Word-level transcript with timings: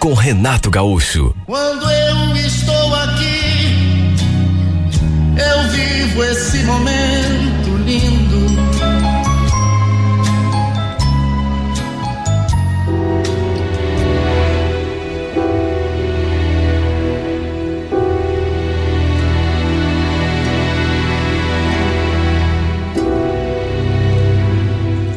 com 0.00 0.14
Renato 0.14 0.70
Gaúcho. 0.70 1.34
Quando 1.44 1.84
eu 1.90 2.34
estou 2.36 2.94
aqui, 2.94 4.16
eu 5.36 5.70
vivo 5.70 6.24
esse 6.24 6.64
momento 6.64 7.76
lindo. 7.84 8.40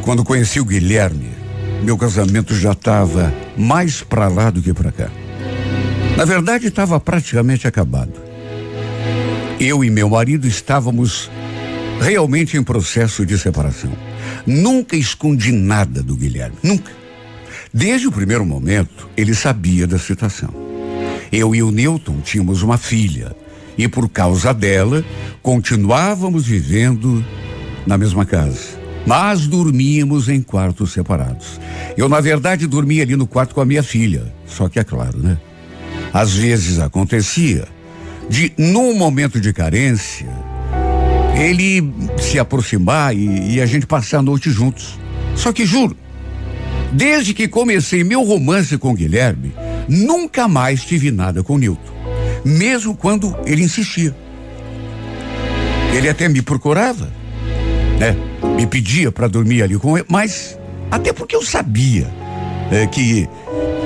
Quando 0.02 0.22
conheci 0.22 0.60
o 0.60 0.64
Guilherme, 0.66 1.32
meu 1.82 1.96
casamento 1.96 2.54
já 2.54 2.72
estava 2.72 3.32
mais 3.56 4.02
para 4.02 4.28
lá 4.28 4.50
do 4.50 4.62
que 4.62 4.72
para 4.72 4.92
cá. 4.92 5.10
Na 6.16 6.24
verdade, 6.24 6.66
estava 6.66 6.98
praticamente 7.00 7.66
acabado. 7.66 8.12
Eu 9.58 9.84
e 9.84 9.90
meu 9.90 10.08
marido 10.08 10.46
estávamos 10.46 11.30
realmente 12.00 12.56
em 12.56 12.62
processo 12.62 13.24
de 13.24 13.38
separação. 13.38 13.92
Nunca 14.46 14.96
escondi 14.96 15.52
nada 15.52 16.02
do 16.02 16.16
Guilherme, 16.16 16.56
nunca. 16.62 16.92
Desde 17.72 18.06
o 18.06 18.12
primeiro 18.12 18.44
momento, 18.44 19.08
ele 19.16 19.34
sabia 19.34 19.86
da 19.86 19.98
situação. 19.98 20.50
Eu 21.32 21.54
e 21.54 21.62
o 21.62 21.70
Newton 21.70 22.20
tínhamos 22.20 22.62
uma 22.62 22.78
filha 22.78 23.34
e 23.76 23.88
por 23.88 24.08
causa 24.08 24.54
dela 24.54 25.04
continuávamos 25.42 26.46
vivendo 26.46 27.24
na 27.86 27.98
mesma 27.98 28.24
casa 28.24 28.83
mas 29.06 29.46
dormíamos 29.46 30.28
em 30.28 30.40
quartos 30.40 30.92
separados. 30.92 31.60
Eu, 31.96 32.08
na 32.08 32.20
verdade, 32.20 32.66
dormia 32.66 33.02
ali 33.02 33.16
no 33.16 33.26
quarto 33.26 33.54
com 33.54 33.60
a 33.60 33.64
minha 33.64 33.82
filha. 33.82 34.32
Só 34.46 34.68
que 34.68 34.78
é 34.78 34.84
claro, 34.84 35.18
né? 35.18 35.38
Às 36.12 36.34
vezes 36.34 36.78
acontecia 36.78 37.66
de, 38.28 38.52
num 38.56 38.94
momento 38.96 39.40
de 39.40 39.52
carência, 39.52 40.28
ele 41.36 41.92
se 42.18 42.38
aproximar 42.38 43.14
e, 43.14 43.54
e 43.54 43.60
a 43.60 43.66
gente 43.66 43.86
passar 43.86 44.18
a 44.18 44.22
noite 44.22 44.50
juntos. 44.50 44.98
Só 45.34 45.52
que 45.52 45.66
juro, 45.66 45.96
desde 46.92 47.34
que 47.34 47.48
comecei 47.48 48.04
meu 48.04 48.22
romance 48.22 48.78
com 48.78 48.94
Guilherme, 48.94 49.52
nunca 49.88 50.46
mais 50.48 50.84
tive 50.84 51.10
nada 51.10 51.42
com 51.42 51.58
Nilton. 51.58 51.92
Mesmo 52.44 52.94
quando 52.96 53.36
ele 53.44 53.62
insistia. 53.62 54.14
Ele 55.94 56.08
até 56.08 56.28
me 56.28 56.42
procurava, 56.42 57.10
né? 57.98 58.16
Me 58.56 58.66
pedia 58.66 59.10
para 59.10 59.28
dormir 59.28 59.62
ali 59.62 59.78
com 59.78 59.96
ele, 59.96 60.06
mas 60.08 60.58
até 60.90 61.12
porque 61.12 61.34
eu 61.34 61.42
sabia 61.42 62.06
é, 62.70 62.86
que 62.86 63.28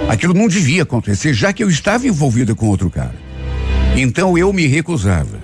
aquilo 0.09 0.35
não 0.35 0.49
devia 0.49 0.83
acontecer, 0.83 1.33
já 1.33 1.53
que 1.53 1.63
eu 1.63 1.69
estava 1.69 2.07
envolvida 2.07 2.55
com 2.55 2.67
outro 2.67 2.91
cara. 2.91 3.15
Então 3.97 4.37
eu 4.37 4.53
me 4.53 4.67
recusava. 4.67 5.39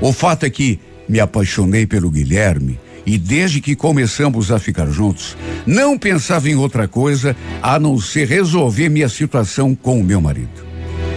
O 0.00 0.12
fato 0.12 0.44
é 0.44 0.50
que 0.50 0.80
me 1.08 1.20
apaixonei 1.20 1.86
pelo 1.86 2.10
Guilherme 2.10 2.78
e 3.06 3.18
desde 3.18 3.60
que 3.60 3.76
começamos 3.76 4.50
a 4.50 4.58
ficar 4.58 4.86
juntos, 4.86 5.36
não 5.66 5.98
pensava 5.98 6.48
em 6.48 6.54
outra 6.54 6.88
coisa 6.88 7.36
a 7.62 7.78
não 7.78 8.00
ser 8.00 8.26
resolver 8.26 8.88
minha 8.88 9.08
situação 9.08 9.74
com 9.74 10.00
o 10.00 10.04
meu 10.04 10.20
marido. 10.20 10.64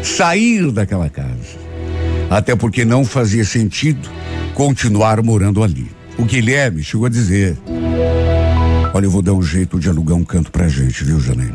Sair 0.03 0.71
daquela 0.71 1.09
casa. 1.09 1.67
Até 2.29 2.55
porque 2.55 2.83
não 2.83 3.05
fazia 3.05 3.45
sentido 3.45 4.09
continuar 4.53 5.23
morando 5.23 5.63
ali. 5.63 5.96
O 6.17 6.25
Guilherme 6.25 6.83
chegou 6.83 7.05
a 7.05 7.09
dizer: 7.09 7.57
Olha, 8.93 9.05
eu 9.05 9.11
vou 9.11 9.21
dar 9.21 9.33
um 9.33 9.41
jeito 9.41 9.79
de 9.79 9.89
alugar 9.89 10.17
um 10.17 10.23
canto 10.23 10.51
pra 10.51 10.67
gente, 10.67 11.03
viu, 11.03 11.19
Janine? 11.19 11.53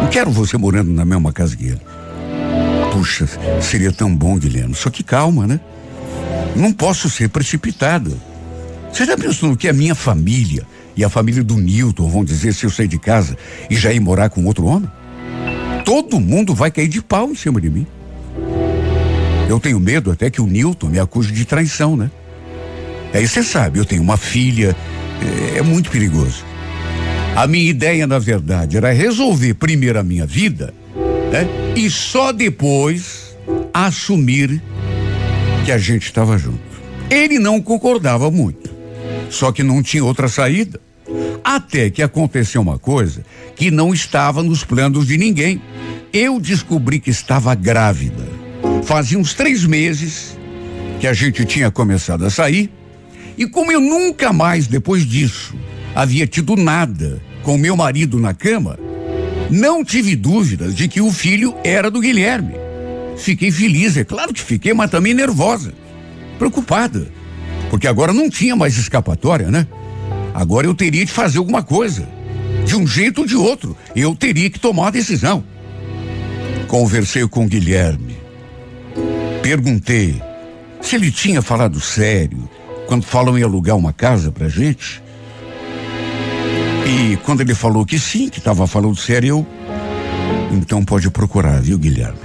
Não 0.00 0.08
quero 0.08 0.30
você 0.30 0.56
morando 0.56 0.90
na 0.90 1.04
mesma 1.04 1.32
casa 1.32 1.56
que 1.56 1.66
ele. 1.66 1.80
Puxa, 2.92 3.28
seria 3.60 3.92
tão 3.92 4.14
bom, 4.14 4.38
Guilherme. 4.38 4.74
Só 4.74 4.88
que 4.88 5.02
calma, 5.02 5.46
né? 5.46 5.60
Não 6.56 6.72
posso 6.72 7.10
ser 7.10 7.28
precipitada. 7.28 8.10
Você 8.92 9.04
já 9.04 9.16
pensou 9.16 9.50
no 9.50 9.56
que 9.56 9.68
a 9.68 9.72
minha 9.72 9.94
família 9.94 10.66
e 10.96 11.04
a 11.04 11.08
família 11.08 11.44
do 11.44 11.56
Newton 11.56 12.08
vão 12.08 12.24
dizer 12.24 12.54
se 12.54 12.64
eu 12.64 12.70
sair 12.70 12.88
de 12.88 12.98
casa 12.98 13.36
e 13.68 13.76
já 13.76 13.92
ir 13.92 14.00
morar 14.00 14.30
com 14.30 14.44
outro 14.46 14.64
homem? 14.64 14.90
Todo 15.84 16.18
mundo 16.18 16.54
vai 16.54 16.70
cair 16.70 16.88
de 16.88 17.02
pau 17.02 17.30
em 17.30 17.34
cima 17.34 17.60
de 17.60 17.68
mim. 17.68 17.86
Eu 19.48 19.60
tenho 19.60 19.78
medo 19.78 20.10
até 20.10 20.30
que 20.30 20.40
o 20.40 20.46
Newton 20.46 20.88
me 20.88 20.98
acuse 20.98 21.30
de 21.30 21.44
traição, 21.44 21.96
né? 21.96 22.10
Aí 23.12 23.26
você 23.26 23.42
sabe, 23.42 23.78
eu 23.78 23.84
tenho 23.84 24.02
uma 24.02 24.16
filha, 24.16 24.76
é, 25.54 25.58
é 25.58 25.62
muito 25.62 25.90
perigoso. 25.90 26.44
A 27.34 27.46
minha 27.46 27.70
ideia, 27.70 28.06
na 28.06 28.18
verdade, 28.18 28.76
era 28.76 28.92
resolver 28.92 29.54
primeiro 29.54 29.98
a 29.98 30.02
minha 30.02 30.26
vida, 30.26 30.74
né? 31.32 31.46
E 31.76 31.88
só 31.88 32.32
depois 32.32 33.36
assumir 33.72 34.60
que 35.64 35.72
a 35.72 35.78
gente 35.78 36.04
estava 36.04 36.36
junto. 36.36 36.58
Ele 37.10 37.38
não 37.38 37.60
concordava 37.60 38.30
muito, 38.30 38.70
só 39.30 39.52
que 39.52 39.62
não 39.62 39.82
tinha 39.82 40.04
outra 40.04 40.28
saída. 40.28 40.80
Até 41.42 41.88
que 41.88 42.02
aconteceu 42.02 42.60
uma 42.60 42.78
coisa 42.78 43.24
que 43.56 43.70
não 43.70 43.94
estava 43.94 44.42
nos 44.42 44.64
planos 44.64 45.06
de 45.06 45.16
ninguém. 45.16 45.62
Eu 46.12 46.38
descobri 46.38 47.00
que 47.00 47.10
estava 47.10 47.54
grávida. 47.54 48.26
Fazia 48.84 49.18
uns 49.18 49.32
três 49.32 49.64
meses 49.64 50.36
que 51.00 51.06
a 51.06 51.14
gente 51.14 51.44
tinha 51.44 51.70
começado 51.70 52.24
a 52.24 52.30
sair 52.30 52.70
e 53.38 53.46
como 53.46 53.70
eu 53.70 53.80
nunca 53.80 54.32
mais, 54.32 54.66
depois 54.66 55.06
disso, 55.06 55.54
havia 55.94 56.26
tido 56.26 56.56
nada 56.56 57.22
com 57.44 57.56
meu 57.56 57.76
marido 57.76 58.18
na 58.18 58.34
cama, 58.34 58.76
não 59.48 59.84
tive 59.84 60.16
dúvidas 60.16 60.74
de 60.74 60.88
que 60.88 61.00
o 61.00 61.12
filho 61.12 61.54
era 61.62 61.88
do 61.88 62.00
Guilherme. 62.00 62.54
Fiquei 63.16 63.52
feliz, 63.52 63.96
é 63.96 64.02
claro 64.04 64.34
que 64.34 64.42
fiquei, 64.42 64.74
mas 64.74 64.90
também 64.90 65.14
nervosa, 65.14 65.72
preocupada, 66.36 67.08
porque 67.70 67.86
agora 67.86 68.12
não 68.12 68.28
tinha 68.28 68.56
mais 68.56 68.76
escapatória, 68.76 69.50
né? 69.50 69.66
Agora 70.34 70.66
eu 70.66 70.74
teria 70.74 71.04
de 71.04 71.12
fazer 71.12 71.38
alguma 71.38 71.62
coisa, 71.62 72.08
de 72.66 72.76
um 72.76 72.86
jeito 72.86 73.20
ou 73.20 73.26
de 73.26 73.36
outro, 73.36 73.76
eu 73.94 74.16
teria 74.16 74.50
que 74.50 74.58
tomar 74.58 74.88
a 74.88 74.90
decisão. 74.90 75.44
Conversei 76.66 77.26
com 77.28 77.44
o 77.44 77.48
Guilherme, 77.48 78.16
perguntei 79.42 80.20
se 80.80 80.96
ele 80.96 81.10
tinha 81.10 81.40
falado 81.40 81.80
sério, 81.80 82.48
quando 82.88 83.04
falam 83.04 83.38
em 83.38 83.42
alugar 83.42 83.76
uma 83.76 83.92
casa 83.92 84.32
pra 84.32 84.48
gente. 84.48 85.02
E 86.86 87.18
quando 87.18 87.42
ele 87.42 87.54
falou 87.54 87.84
que 87.84 87.98
sim, 87.98 88.30
que 88.30 88.38
estava 88.38 88.66
falando 88.66 88.96
sério, 88.96 89.28
eu. 89.28 89.46
Então 90.50 90.82
pode 90.82 91.10
procurar, 91.10 91.60
viu, 91.60 91.78
Guilherme? 91.78 92.18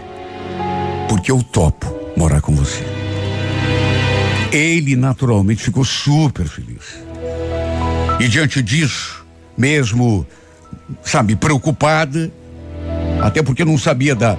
Porque 1.09 1.29
eu 1.29 1.43
topo 1.43 1.93
morar 2.15 2.39
com 2.39 2.55
você. 2.55 2.81
Ele 4.53 4.95
naturalmente 4.95 5.61
ficou 5.61 5.83
super 5.83 6.47
feliz. 6.47 6.97
E 8.21 8.27
diante 8.29 8.61
disso, 8.61 9.25
mesmo, 9.57 10.25
sabe, 11.03 11.35
preocupada, 11.35 12.31
até 13.21 13.43
porque 13.43 13.65
não 13.65 13.77
sabia 13.77 14.15
da, 14.15 14.37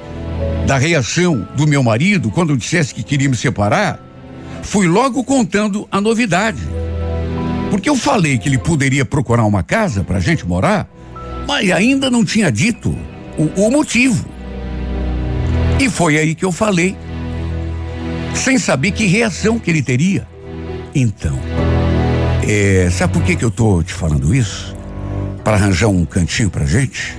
da 0.66 0.78
reação 0.78 1.46
do 1.54 1.66
meu 1.66 1.82
marido 1.82 2.30
quando 2.30 2.50
eu 2.50 2.56
dissesse 2.56 2.94
que 2.94 3.02
queria 3.02 3.28
me 3.28 3.36
separar, 3.36 4.03
fui 4.64 4.88
logo 4.88 5.22
contando 5.22 5.86
a 5.90 6.00
novidade. 6.00 6.60
Porque 7.70 7.88
eu 7.88 7.96
falei 7.96 8.38
que 8.38 8.48
ele 8.48 8.58
poderia 8.58 9.04
procurar 9.04 9.44
uma 9.44 9.62
casa 9.62 10.02
para 10.02 10.18
gente 10.20 10.46
morar, 10.46 10.88
mas 11.46 11.70
ainda 11.70 12.10
não 12.10 12.24
tinha 12.24 12.50
dito 12.50 12.96
o, 13.36 13.66
o 13.66 13.70
motivo. 13.70 14.24
E 15.78 15.88
foi 15.90 16.18
aí 16.18 16.34
que 16.34 16.44
eu 16.44 16.52
falei, 16.52 16.96
sem 18.34 18.58
saber 18.58 18.92
que 18.92 19.06
reação 19.06 19.58
que 19.58 19.70
ele 19.70 19.82
teria. 19.82 20.26
Então, 20.94 21.38
é, 22.46 22.88
sabe 22.90 23.12
por 23.12 23.22
que, 23.22 23.36
que 23.36 23.44
eu 23.44 23.50
tô 23.50 23.82
te 23.82 23.92
falando 23.92 24.34
isso? 24.34 24.74
Para 25.42 25.56
arranjar 25.56 25.88
um 25.88 26.04
cantinho 26.04 26.48
pra 26.48 26.64
gente? 26.64 27.18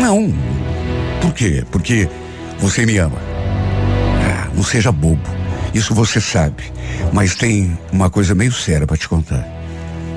Não. 0.00 0.34
Por 1.20 1.32
quê? 1.32 1.64
Porque 1.70 2.08
você 2.58 2.84
me 2.84 2.98
ama. 2.98 3.18
Ah, 4.26 4.48
não 4.54 4.62
seja 4.62 4.90
bobo. 4.90 5.43
Isso 5.74 5.92
você 5.92 6.20
sabe. 6.20 6.62
Mas 7.12 7.34
tem 7.34 7.76
uma 7.90 8.08
coisa 8.08 8.34
meio 8.34 8.52
séria 8.52 8.86
para 8.86 8.96
te 8.96 9.08
contar. 9.08 9.44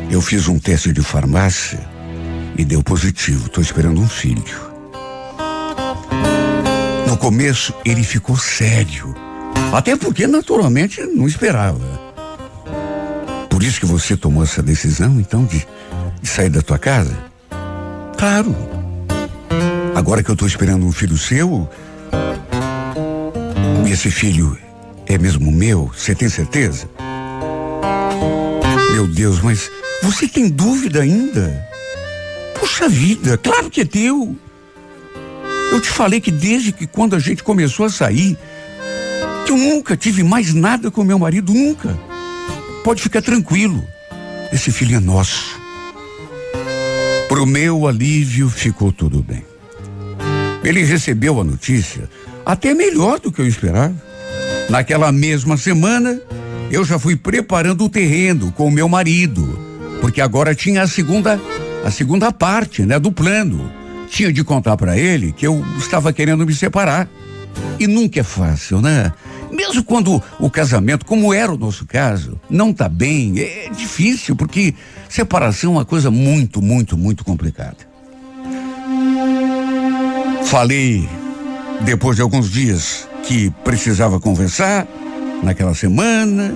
Eu 0.10 0.22
fiz 0.22 0.48
um 0.48 0.60
teste 0.60 0.94
de 0.94 1.02
farmácia 1.02 1.80
e 2.56 2.64
deu 2.64 2.84
positivo. 2.84 3.48
Estou 3.48 3.62
esperando 3.62 4.00
um 4.00 4.08
filho. 4.08 4.68
No 7.08 7.18
começo 7.18 7.74
ele 7.84 8.04
ficou 8.04 8.38
sério. 8.38 9.16
Até 9.74 9.96
porque 9.96 10.28
naturalmente 10.28 11.02
não 11.02 11.28
esperava. 11.28 12.08
Por 13.50 13.64
isso 13.64 13.80
que 13.80 13.86
você 13.88 14.16
tomou 14.16 14.44
essa 14.44 14.62
decisão, 14.62 15.20
então, 15.20 15.44
de, 15.44 15.66
de 16.22 16.30
sair 16.30 16.50
da 16.50 16.62
tua 16.62 16.78
casa? 16.78 17.18
Claro. 18.16 18.56
Agora 19.96 20.22
que 20.22 20.30
eu 20.30 20.34
estou 20.34 20.48
esperando 20.48 20.86
um 20.86 20.92
filho 20.92 21.18
seu, 21.18 21.68
esse 23.92 24.12
filho 24.12 24.56
é 25.08 25.18
mesmo 25.18 25.52
meu, 25.52 25.90
você 25.96 26.14
tem 26.14 26.30
certeza? 26.30 26.90
Meu 28.92 29.08
Deus, 29.08 29.42
mas 29.42 29.72
você 30.04 30.28
tem 30.28 30.50
dúvida 30.50 31.02
ainda? 31.02 31.66
Puxa 32.60 32.90
vida, 32.90 33.38
claro 33.38 33.70
que 33.70 33.82
é 33.82 33.86
teu. 33.86 34.36
Eu 35.72 35.82
te 35.82 35.90
falei 35.90 36.20
que 36.20 36.32
desde 36.32 36.72
que 36.72 36.86
quando 36.86 37.16
a 37.16 37.20
gente 37.20 37.44
começou 37.44 37.86
a 37.86 37.90
sair, 37.90 38.38
que 39.46 39.52
eu 39.52 39.58
nunca 39.58 39.96
tive 39.96 40.24
mais 40.24 40.54
nada 40.54 40.92
com 40.92 41.04
meu 41.04 41.20
marido, 41.20 41.54
nunca. 41.54 41.98
Pode 42.84 43.02
ficar 43.02 43.22
tranquilo. 43.22 43.86
Esse 44.52 44.72
filho 44.72 44.96
é 44.96 45.00
nosso. 45.00 45.60
Pro 47.28 47.46
meu 47.46 47.88
alívio 47.88 48.50
ficou 48.50 48.92
tudo 48.92 49.22
bem. 49.22 49.46
Ele 50.64 50.84
recebeu 50.84 51.40
a 51.40 51.44
notícia 51.44 52.10
até 52.46 52.74
melhor 52.74 53.20
do 53.20 53.32
que 53.32 53.42
eu 53.42 53.48
esperava. 53.48 54.07
Naquela 54.70 55.12
mesma 55.12 55.58
semana, 55.58 56.20
eu 56.70 56.84
já 56.84 57.00
fui 57.00 57.16
preparando 57.16 57.86
o 57.86 57.90
terreno 57.90 58.52
com 58.52 58.68
o 58.68 58.72
meu 58.72 58.90
marido, 58.90 59.60
porque 60.02 60.22
agora 60.22 60.54
tinha 60.54 60.82
a 60.82 60.88
segunda 60.88 61.40
a 61.86 61.92
segunda 61.92 62.34
parte, 62.34 62.84
né, 62.84 63.00
do 63.00 63.12
plano. 63.12 63.72
Tinha 64.10 64.32
de 64.32 64.44
contar 64.44 64.76
para 64.76 64.98
ele 64.98 65.32
que 65.32 65.48
eu 65.48 65.64
estava 65.78 66.12
querendo 66.12 66.46
me 66.46 66.54
separar. 66.54 67.10
E 67.80 67.88
nunca 67.88 68.20
é 68.20 68.24
fácil, 68.24 68.82
né? 68.82 69.14
Mesmo 69.52 69.84
quando 69.84 70.22
o 70.40 70.50
casamento, 70.50 71.06
como 71.06 71.34
era 71.34 71.52
o 71.52 71.58
nosso 71.58 71.86
caso, 71.86 72.40
não 72.50 72.74
tá 72.74 72.90
bem, 72.90 73.40
é 73.40 73.70
difícil, 73.70 74.36
porque 74.36 74.74
separação 75.08 75.72
é 75.72 75.78
uma 75.78 75.86
coisa 75.86 76.12
muito, 76.12 76.62
muito, 76.62 76.98
muito 76.98 77.24
complicada. 77.24 77.78
Falei, 80.46 81.08
depois 81.82 82.18
de 82.18 82.22
alguns 82.22 82.52
dias, 82.52 83.08
que 83.28 83.50
precisava 83.64 84.20
conversar, 84.22 84.88
naquela 85.44 85.76
semana, 85.76 86.56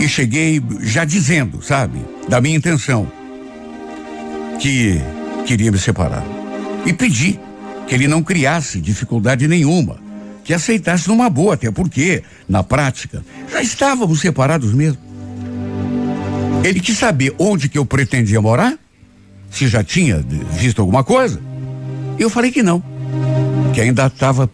e 0.00 0.08
cheguei 0.08 0.62
já 0.80 1.04
dizendo, 1.04 1.62
sabe, 1.62 2.00
da 2.28 2.40
minha 2.40 2.56
intenção, 2.56 3.10
que 4.58 5.00
queria 5.44 5.70
me 5.70 5.78
separar. 5.78 6.24
E 6.86 6.92
pedi 6.92 7.38
que 7.86 7.94
ele 7.94 8.08
não 8.08 8.22
criasse 8.22 8.80
dificuldade 8.80 9.46
nenhuma, 9.46 9.98
que 10.44 10.54
aceitasse 10.54 11.08
numa 11.08 11.28
boa, 11.28 11.54
até 11.54 11.70
porque, 11.70 12.22
na 12.48 12.62
prática, 12.62 13.22
já 13.52 13.60
estávamos 13.60 14.20
separados 14.20 14.72
mesmo. 14.72 14.98
Ele 16.64 16.80
quis 16.80 16.96
saber 16.96 17.34
onde 17.38 17.68
que 17.68 17.76
eu 17.76 17.84
pretendia 17.84 18.40
morar, 18.40 18.78
se 19.50 19.68
já 19.68 19.84
tinha 19.84 20.24
visto 20.52 20.80
alguma 20.80 21.04
coisa. 21.04 21.40
Eu 22.18 22.30
falei 22.30 22.50
que 22.50 22.62
não, 22.62 22.82
que 23.78 23.82
ainda 23.82 24.06
estava 24.06 24.50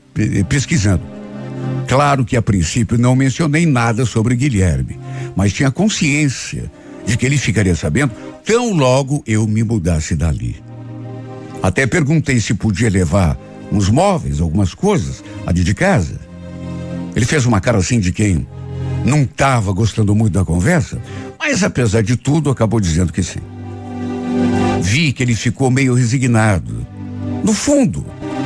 pesquisando. 0.50 1.00
Claro 1.88 2.26
que 2.26 2.36
a 2.36 2.42
princípio 2.42 2.98
não 2.98 3.16
mencionei 3.16 3.64
nada 3.64 4.04
sobre 4.04 4.36
Guilherme, 4.36 4.98
mas 5.34 5.50
tinha 5.50 5.70
consciência 5.70 6.70
de 7.06 7.16
que 7.16 7.24
ele 7.24 7.38
ficaria 7.38 7.74
sabendo 7.74 8.12
tão 8.44 8.74
logo 8.74 9.24
eu 9.26 9.46
me 9.46 9.64
mudasse 9.64 10.14
dali. 10.14 10.62
Até 11.62 11.86
perguntei 11.86 12.38
se 12.38 12.52
podia 12.52 12.90
levar 12.90 13.38
uns 13.72 13.88
móveis, 13.88 14.42
algumas 14.42 14.74
coisas, 14.74 15.24
ali 15.46 15.64
de 15.64 15.72
casa. 15.72 16.20
Ele 17.16 17.24
fez 17.24 17.46
uma 17.46 17.62
cara 17.62 17.78
assim 17.78 18.00
de 18.00 18.12
quem 18.12 18.46
não 19.06 19.22
estava 19.22 19.72
gostando 19.72 20.14
muito 20.14 20.34
da 20.34 20.44
conversa, 20.44 21.00
mas 21.38 21.64
apesar 21.64 22.02
de 22.02 22.18
tudo 22.18 22.50
acabou 22.50 22.78
dizendo 22.78 23.10
que 23.10 23.22
sim. 23.22 23.40
Vi 24.82 25.14
que 25.14 25.22
ele 25.22 25.34
ficou 25.34 25.70
meio 25.70 25.94
resignado. 25.94 26.86
No 27.42 27.54
fundo, 27.54 28.04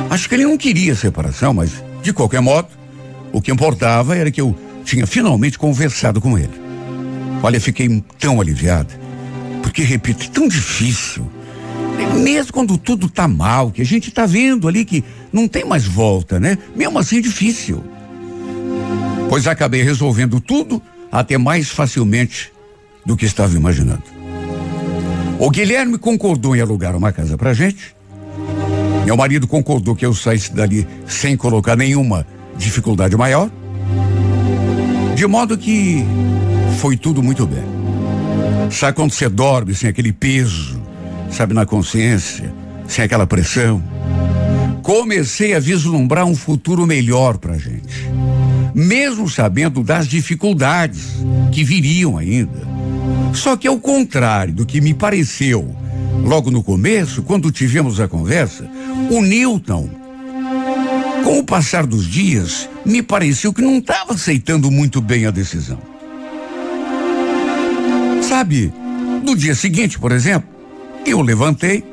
acho 0.09 0.27
que 0.27 0.35
ele 0.35 0.45
não 0.45 0.57
queria 0.57 0.95
separação, 0.95 1.53
mas 1.53 1.83
de 2.01 2.13
qualquer 2.13 2.41
modo, 2.41 2.67
o 3.31 3.41
que 3.41 3.51
importava 3.51 4.15
era 4.15 4.31
que 4.31 4.41
eu 4.41 4.55
tinha 4.83 5.05
finalmente 5.05 5.57
conversado 5.57 6.19
com 6.19 6.37
ele. 6.37 6.53
Olha, 7.43 7.59
fiquei 7.59 8.03
tão 8.17 8.41
aliviado, 8.41 8.93
porque 9.61 9.83
repito, 9.83 10.25
é 10.25 10.27
tão 10.27 10.47
difícil. 10.47 11.29
Mesmo 12.21 12.51
quando 12.51 12.77
tudo 12.77 13.09
tá 13.09 13.27
mal, 13.27 13.71
que 13.71 13.81
a 13.81 13.85
gente 13.85 14.11
tá 14.11 14.25
vendo 14.25 14.67
ali 14.67 14.83
que 14.83 15.03
não 15.31 15.47
tem 15.47 15.63
mais 15.63 15.85
volta, 15.85 16.39
né? 16.39 16.57
Mesmo 16.75 16.97
assim 16.97 17.19
é 17.19 17.21
difícil. 17.21 17.83
Pois 19.29 19.47
acabei 19.47 19.83
resolvendo 19.83 20.39
tudo 20.39 20.81
até 21.11 21.37
mais 21.37 21.69
facilmente 21.69 22.51
do 23.05 23.15
que 23.15 23.25
estava 23.25 23.55
imaginando. 23.55 24.03
O 25.39 25.49
Guilherme 25.49 25.97
concordou 25.97 26.55
em 26.55 26.61
alugar 26.61 26.95
uma 26.95 27.11
casa 27.11 27.37
pra 27.37 27.53
gente. 27.53 27.95
Meu 29.05 29.17
marido 29.17 29.47
concordou 29.47 29.95
que 29.95 30.05
eu 30.05 30.13
saísse 30.13 30.53
dali 30.53 30.87
sem 31.07 31.35
colocar 31.35 31.75
nenhuma 31.75 32.25
dificuldade 32.57 33.15
maior. 33.17 33.49
De 35.15 35.25
modo 35.25 35.57
que 35.57 36.05
foi 36.79 36.95
tudo 36.95 37.21
muito 37.21 37.45
bem. 37.45 37.63
Sabe 38.71 38.95
quando 38.95 39.11
você 39.11 39.27
dorme 39.27 39.73
sem 39.73 39.89
aquele 39.89 40.13
peso, 40.13 40.79
sabe, 41.31 41.53
na 41.53 41.65
consciência, 41.65 42.53
sem 42.87 43.03
aquela 43.03 43.25
pressão? 43.25 43.83
Comecei 44.83 45.55
a 45.55 45.59
vislumbrar 45.59 46.25
um 46.25 46.35
futuro 46.35 46.85
melhor 46.85 47.37
pra 47.37 47.57
gente. 47.57 48.09
Mesmo 48.73 49.29
sabendo 49.29 49.83
das 49.83 50.07
dificuldades 50.07 51.15
que 51.51 51.63
viriam 51.63 52.17
ainda. 52.17 52.67
Só 53.33 53.57
que 53.57 53.67
ao 53.67 53.79
contrário 53.79 54.53
do 54.53 54.65
que 54.65 54.79
me 54.79 54.93
pareceu 54.93 55.75
logo 56.23 56.51
no 56.51 56.63
começo, 56.63 57.23
quando 57.23 57.51
tivemos 57.51 57.99
a 57.99 58.07
conversa, 58.07 58.69
o 59.09 59.21
Newton, 59.21 59.89
com 61.23 61.39
o 61.39 61.43
passar 61.43 61.85
dos 61.85 62.05
dias, 62.05 62.69
me 62.85 63.01
pareceu 63.01 63.51
que 63.51 63.61
não 63.61 63.79
estava 63.79 64.13
aceitando 64.13 64.69
muito 64.69 65.01
bem 65.01 65.25
a 65.25 65.31
decisão. 65.31 65.79
Sabe, 68.21 68.71
no 69.23 69.35
dia 69.35 69.55
seguinte, 69.55 69.97
por 69.97 70.11
exemplo, 70.11 70.47
eu 71.05 71.21
levantei, 71.21 71.83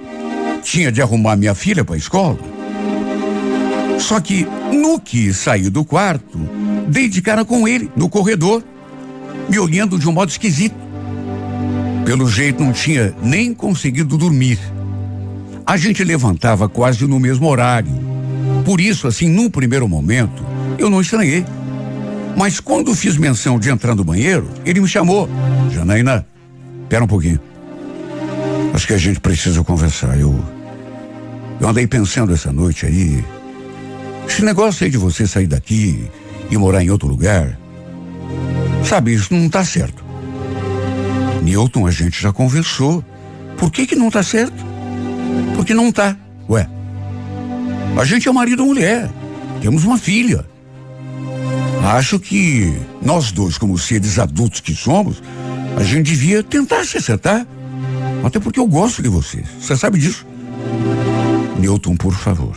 tinha 0.62 0.92
de 0.92 1.00
arrumar 1.00 1.36
minha 1.36 1.54
filha 1.54 1.84
para 1.84 1.94
a 1.94 1.98
escola. 1.98 2.38
Só 3.98 4.20
que, 4.20 4.46
no 4.70 5.00
que 5.00 5.32
saí 5.32 5.70
do 5.70 5.84
quarto, 5.84 6.38
dei 6.88 7.08
de 7.08 7.22
cara 7.22 7.44
com 7.44 7.66
ele 7.66 7.90
no 7.96 8.10
corredor, 8.10 8.62
me 9.48 9.58
olhando 9.58 9.98
de 9.98 10.06
um 10.06 10.12
modo 10.12 10.28
esquisito. 10.28 10.76
Pelo 12.04 12.28
jeito 12.28 12.62
não 12.62 12.72
tinha 12.72 13.14
nem 13.22 13.54
conseguido 13.54 14.18
dormir. 14.18 14.58
A 15.66 15.76
gente 15.76 16.04
levantava 16.04 16.68
quase 16.68 17.04
no 17.08 17.18
mesmo 17.18 17.48
horário. 17.48 17.90
Por 18.64 18.80
isso, 18.80 19.08
assim, 19.08 19.28
num 19.28 19.50
primeiro 19.50 19.88
momento, 19.88 20.44
eu 20.78 20.88
não 20.88 21.00
estranhei. 21.00 21.44
Mas 22.36 22.60
quando 22.60 22.94
fiz 22.94 23.16
menção 23.16 23.58
de 23.58 23.68
entrar 23.68 23.96
no 23.96 24.04
banheiro, 24.04 24.48
ele 24.64 24.80
me 24.80 24.86
chamou. 24.86 25.28
Janaína, 25.72 26.24
pera 26.88 27.02
um 27.02 27.08
pouquinho. 27.08 27.40
Acho 28.72 28.86
que 28.86 28.92
a 28.92 28.98
gente 28.98 29.18
precisa 29.18 29.64
conversar. 29.64 30.16
Eu. 30.20 30.38
Eu 31.58 31.68
andei 31.68 31.86
pensando 31.86 32.32
essa 32.32 32.52
noite 32.52 32.86
aí. 32.86 33.24
Esse 34.28 34.44
negócio 34.44 34.84
aí 34.84 34.90
de 34.90 34.98
você 34.98 35.26
sair 35.26 35.48
daqui 35.48 36.08
e 36.48 36.56
morar 36.56 36.84
em 36.84 36.90
outro 36.90 37.08
lugar. 37.08 37.58
Sabe, 38.84 39.14
isso 39.14 39.34
não 39.34 39.48
tá 39.48 39.64
certo. 39.64 40.04
Newton, 41.42 41.86
a 41.86 41.90
gente 41.90 42.22
já 42.22 42.32
conversou. 42.32 43.02
Por 43.56 43.72
que 43.72 43.84
que 43.84 43.96
não 43.96 44.10
tá 44.10 44.22
certo? 44.22 44.75
Porque 45.66 45.74
não 45.74 45.90
tá. 45.90 46.16
Ué. 46.48 46.68
A 47.98 48.04
gente 48.04 48.28
é 48.28 48.32
marido 48.32 48.62
e 48.62 48.66
mulher. 48.66 49.10
Temos 49.60 49.82
uma 49.82 49.98
filha. 49.98 50.46
Acho 51.82 52.20
que 52.20 52.72
nós 53.02 53.32
dois, 53.32 53.58
como 53.58 53.76
seres 53.76 54.16
adultos 54.16 54.60
que 54.60 54.72
somos, 54.76 55.20
a 55.76 55.82
gente 55.82 56.06
devia 56.06 56.40
tentar 56.40 56.84
se 56.84 56.98
acertar. 56.98 57.44
Até 58.24 58.38
porque 58.38 58.60
eu 58.60 58.66
gosto 58.68 59.02
de 59.02 59.08
você. 59.08 59.42
Você 59.60 59.76
sabe 59.76 59.98
disso? 59.98 60.24
Newton, 61.58 61.96
por 61.96 62.14
favor. 62.14 62.56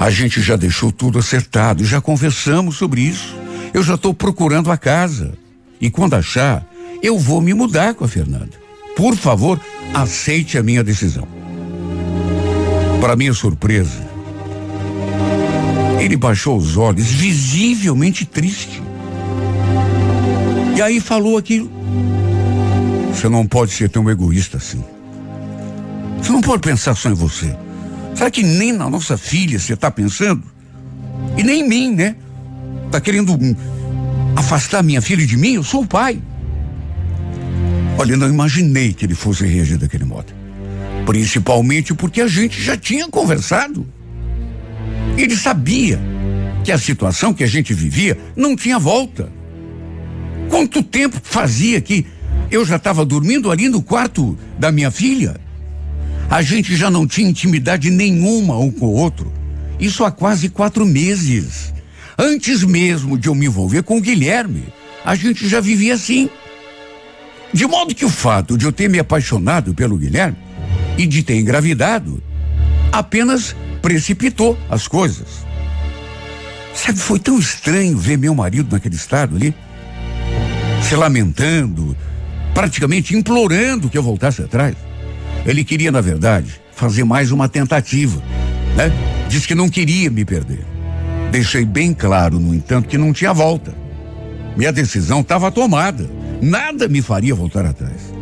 A 0.00 0.10
gente 0.10 0.40
já 0.40 0.56
deixou 0.56 0.90
tudo 0.90 1.20
acertado, 1.20 1.84
já 1.84 2.00
conversamos 2.00 2.76
sobre 2.76 3.02
isso. 3.02 3.36
Eu 3.72 3.84
já 3.84 3.94
estou 3.94 4.12
procurando 4.12 4.72
a 4.72 4.76
casa. 4.76 5.34
E 5.80 5.88
quando 5.90 6.14
achar, 6.14 6.66
eu 7.00 7.16
vou 7.20 7.40
me 7.40 7.54
mudar 7.54 7.94
com 7.94 8.04
a 8.04 8.08
Fernanda. 8.08 8.50
Por 8.96 9.14
favor, 9.14 9.60
aceite 9.94 10.58
a 10.58 10.62
minha 10.64 10.82
decisão. 10.82 11.43
Para 13.04 13.16
minha 13.16 13.34
surpresa, 13.34 14.02
ele 16.00 16.16
baixou 16.16 16.56
os 16.56 16.78
olhos, 16.78 17.04
visivelmente 17.04 18.24
triste. 18.24 18.82
E 20.74 20.80
aí 20.80 21.00
falou 21.00 21.36
aquilo. 21.36 21.70
Você 23.12 23.28
não 23.28 23.46
pode 23.46 23.72
ser 23.72 23.90
tão 23.90 24.08
egoísta 24.08 24.56
assim. 24.56 24.82
Você 26.16 26.32
não 26.32 26.40
pode 26.40 26.62
pensar 26.62 26.94
só 26.94 27.10
em 27.10 27.12
você. 27.12 27.54
Será 28.14 28.30
que 28.30 28.42
nem 28.42 28.72
na 28.72 28.88
nossa 28.88 29.18
filha 29.18 29.58
você 29.58 29.74
está 29.74 29.90
pensando? 29.90 30.42
E 31.36 31.42
nem 31.42 31.60
em 31.60 31.68
mim, 31.68 31.94
né? 31.94 32.16
Tá 32.90 33.02
querendo 33.02 33.38
afastar 34.34 34.82
minha 34.82 35.02
filha 35.02 35.26
de 35.26 35.36
mim? 35.36 35.56
Eu 35.56 35.62
sou 35.62 35.82
o 35.82 35.86
pai. 35.86 36.22
Olha, 37.98 38.12
eu 38.12 38.16
não 38.16 38.30
imaginei 38.30 38.94
que 38.94 39.04
ele 39.04 39.14
fosse 39.14 39.44
reagir 39.44 39.76
daquele 39.76 40.06
modo. 40.06 40.33
Principalmente 41.06 41.94
porque 41.94 42.20
a 42.20 42.26
gente 42.26 42.60
já 42.60 42.76
tinha 42.76 43.08
conversado. 43.08 43.86
Ele 45.16 45.36
sabia 45.36 46.00
que 46.64 46.72
a 46.72 46.78
situação 46.78 47.34
que 47.34 47.44
a 47.44 47.46
gente 47.46 47.74
vivia 47.74 48.18
não 48.34 48.56
tinha 48.56 48.78
volta. 48.78 49.30
Quanto 50.48 50.82
tempo 50.82 51.20
fazia 51.22 51.80
que 51.80 52.06
eu 52.50 52.64
já 52.64 52.76
estava 52.76 53.04
dormindo 53.04 53.50
ali 53.50 53.68
no 53.68 53.82
quarto 53.82 54.36
da 54.58 54.72
minha 54.72 54.90
filha? 54.90 55.36
A 56.30 56.40
gente 56.42 56.74
já 56.74 56.90
não 56.90 57.06
tinha 57.06 57.28
intimidade 57.28 57.90
nenhuma 57.90 58.58
um 58.58 58.70
com 58.70 58.86
o 58.86 58.94
outro. 58.94 59.32
Isso 59.78 60.04
há 60.04 60.10
quase 60.10 60.48
quatro 60.48 60.86
meses. 60.86 61.72
Antes 62.18 62.62
mesmo 62.62 63.18
de 63.18 63.28
eu 63.28 63.34
me 63.34 63.46
envolver 63.46 63.82
com 63.82 63.98
o 63.98 64.00
Guilherme, 64.00 64.64
a 65.04 65.14
gente 65.14 65.46
já 65.46 65.60
vivia 65.60 65.94
assim. 65.94 66.30
De 67.52 67.66
modo 67.66 67.94
que 67.94 68.04
o 68.04 68.10
fato 68.10 68.56
de 68.56 68.64
eu 68.64 68.72
ter 68.72 68.88
me 68.88 68.98
apaixonado 68.98 69.74
pelo 69.74 69.96
Guilherme 69.96 70.43
e 70.96 71.06
de 71.06 71.22
ter 71.22 71.38
engravidado 71.38 72.22
apenas 72.92 73.54
precipitou 73.82 74.56
as 74.70 74.86
coisas. 74.86 75.44
Sabe, 76.74 76.98
foi 76.98 77.18
tão 77.18 77.38
estranho 77.38 77.96
ver 77.96 78.18
meu 78.18 78.34
marido 78.34 78.72
naquele 78.72 78.96
estado 78.96 79.36
ali, 79.36 79.54
se 80.82 80.94
lamentando, 80.96 81.96
praticamente 82.52 83.16
implorando 83.16 83.88
que 83.88 83.96
eu 83.96 84.02
voltasse 84.02 84.42
atrás. 84.42 84.76
Ele 85.46 85.64
queria, 85.64 85.92
na 85.92 86.00
verdade, 86.00 86.60
fazer 86.74 87.04
mais 87.04 87.30
uma 87.30 87.48
tentativa, 87.48 88.22
né? 88.76 88.92
Diz 89.28 89.46
que 89.46 89.54
não 89.54 89.68
queria 89.68 90.10
me 90.10 90.24
perder. 90.24 90.64
Deixei 91.30 91.64
bem 91.64 91.92
claro, 91.92 92.38
no 92.38 92.54
entanto, 92.54 92.88
que 92.88 92.96
não 92.96 93.12
tinha 93.12 93.32
volta. 93.32 93.74
Minha 94.56 94.72
decisão 94.72 95.20
estava 95.20 95.50
tomada. 95.50 96.08
Nada 96.40 96.88
me 96.88 97.02
faria 97.02 97.34
voltar 97.34 97.66
atrás. 97.66 98.12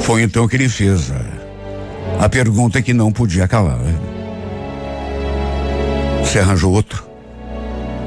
Foi 0.00 0.22
então 0.22 0.46
que 0.48 0.56
ele 0.56 0.68
fez 0.68 1.10
a, 1.10 1.23
a 2.18 2.28
pergunta 2.28 2.80
que 2.80 2.92
não 2.92 3.12
podia 3.12 3.46
calar. 3.46 3.78
Né? 3.78 3.94
Você 6.22 6.38
arranjou 6.38 6.72
outro? 6.72 7.06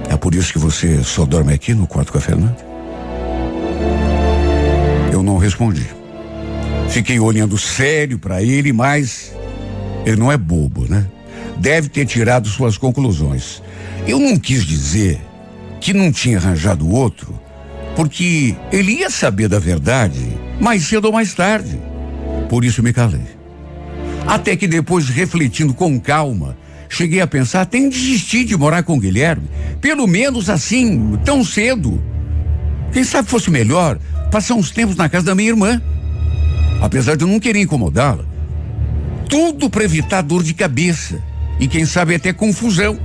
É 0.10 0.16
por 0.18 0.34
isso 0.34 0.52
que 0.54 0.60
você 0.60 1.04
só 1.04 1.26
dorme 1.26 1.54
aqui 1.54 1.74
no 1.74 1.86
quarto 1.86 2.12
com 2.12 2.18
a 2.18 2.22
Fernanda? 2.22 2.58
Eu 5.12 5.22
não 5.22 5.38
respondi. 5.38 5.88
Fiquei 6.90 7.20
olhando 7.20 7.58
sério 7.58 8.18
para 8.18 8.42
ele, 8.42 8.72
mas 8.72 9.34
ele 10.06 10.18
não 10.18 10.32
é 10.32 10.38
bobo, 10.38 10.86
né? 10.90 11.06
Deve 11.58 11.90
ter 11.90 12.06
tirado 12.06 12.48
suas 12.48 12.78
conclusões. 12.78 13.62
Eu 14.08 14.20
não 14.20 14.38
quis 14.38 14.64
dizer 14.64 15.20
que 15.82 15.94
não 15.94 16.12
tinha 16.12 16.38
arranjado 16.38 16.90
outro 16.90 17.40
porque 17.96 18.56
ele 18.72 19.00
ia 19.00 19.10
saber 19.10 19.48
da 19.48 19.58
verdade 19.58 20.38
mais 20.62 20.84
cedo 20.84 21.06
ou 21.06 21.12
mais 21.12 21.34
tarde. 21.34 21.80
Por 22.48 22.64
isso 22.64 22.84
me 22.84 22.94
calei. 22.94 23.37
Até 24.28 24.58
que 24.58 24.68
depois, 24.68 25.08
refletindo 25.08 25.74
com 25.74 25.98
calma, 25.98 26.58
cheguei 26.90 27.22
a 27.22 27.28
pensar 27.28 27.62
até 27.62 27.78
em 27.78 27.88
desistir 27.88 28.44
de 28.44 28.58
morar 28.58 28.84
com 28.84 28.98
o 28.98 29.00
Guilherme, 29.00 29.48
pelo 29.80 30.06
menos 30.06 30.50
assim, 30.50 31.18
tão 31.24 31.46
cedo. 31.46 32.04
Quem 32.92 33.06
sabe 33.06 33.30
fosse 33.30 33.50
melhor 33.50 33.98
passar 34.30 34.56
uns 34.56 34.70
tempos 34.70 34.98
na 34.98 35.08
casa 35.08 35.28
da 35.28 35.36
minha 35.36 35.50
irmã. 35.50 35.82
Apesar 36.82 37.16
de 37.16 37.24
eu 37.24 37.28
não 37.28 37.40
querer 37.40 37.62
incomodá-la. 37.62 38.26
Tudo 39.30 39.70
para 39.70 39.86
evitar 39.86 40.22
dor 40.22 40.44
de 40.44 40.54
cabeça 40.54 41.24
e 41.58 41.68
quem 41.68 41.86
sabe 41.86 42.16
até 42.16 42.34
confusão. 42.34 43.00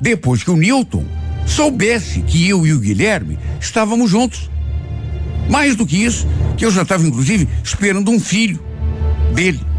Depois 0.00 0.44
que 0.44 0.50
o 0.50 0.56
Newton 0.56 1.04
soubesse 1.46 2.22
que 2.22 2.48
eu 2.48 2.64
e 2.64 2.72
o 2.72 2.78
Guilherme 2.78 3.38
estávamos 3.60 4.08
juntos. 4.08 4.48
Mais 5.48 5.74
do 5.74 5.84
que 5.84 6.04
isso, 6.04 6.28
que 6.56 6.64
eu 6.64 6.70
já 6.70 6.82
estava, 6.82 7.04
inclusive, 7.04 7.48
esperando 7.64 8.10
um 8.10 8.20
filho 8.20 8.62
dele. 9.34 9.69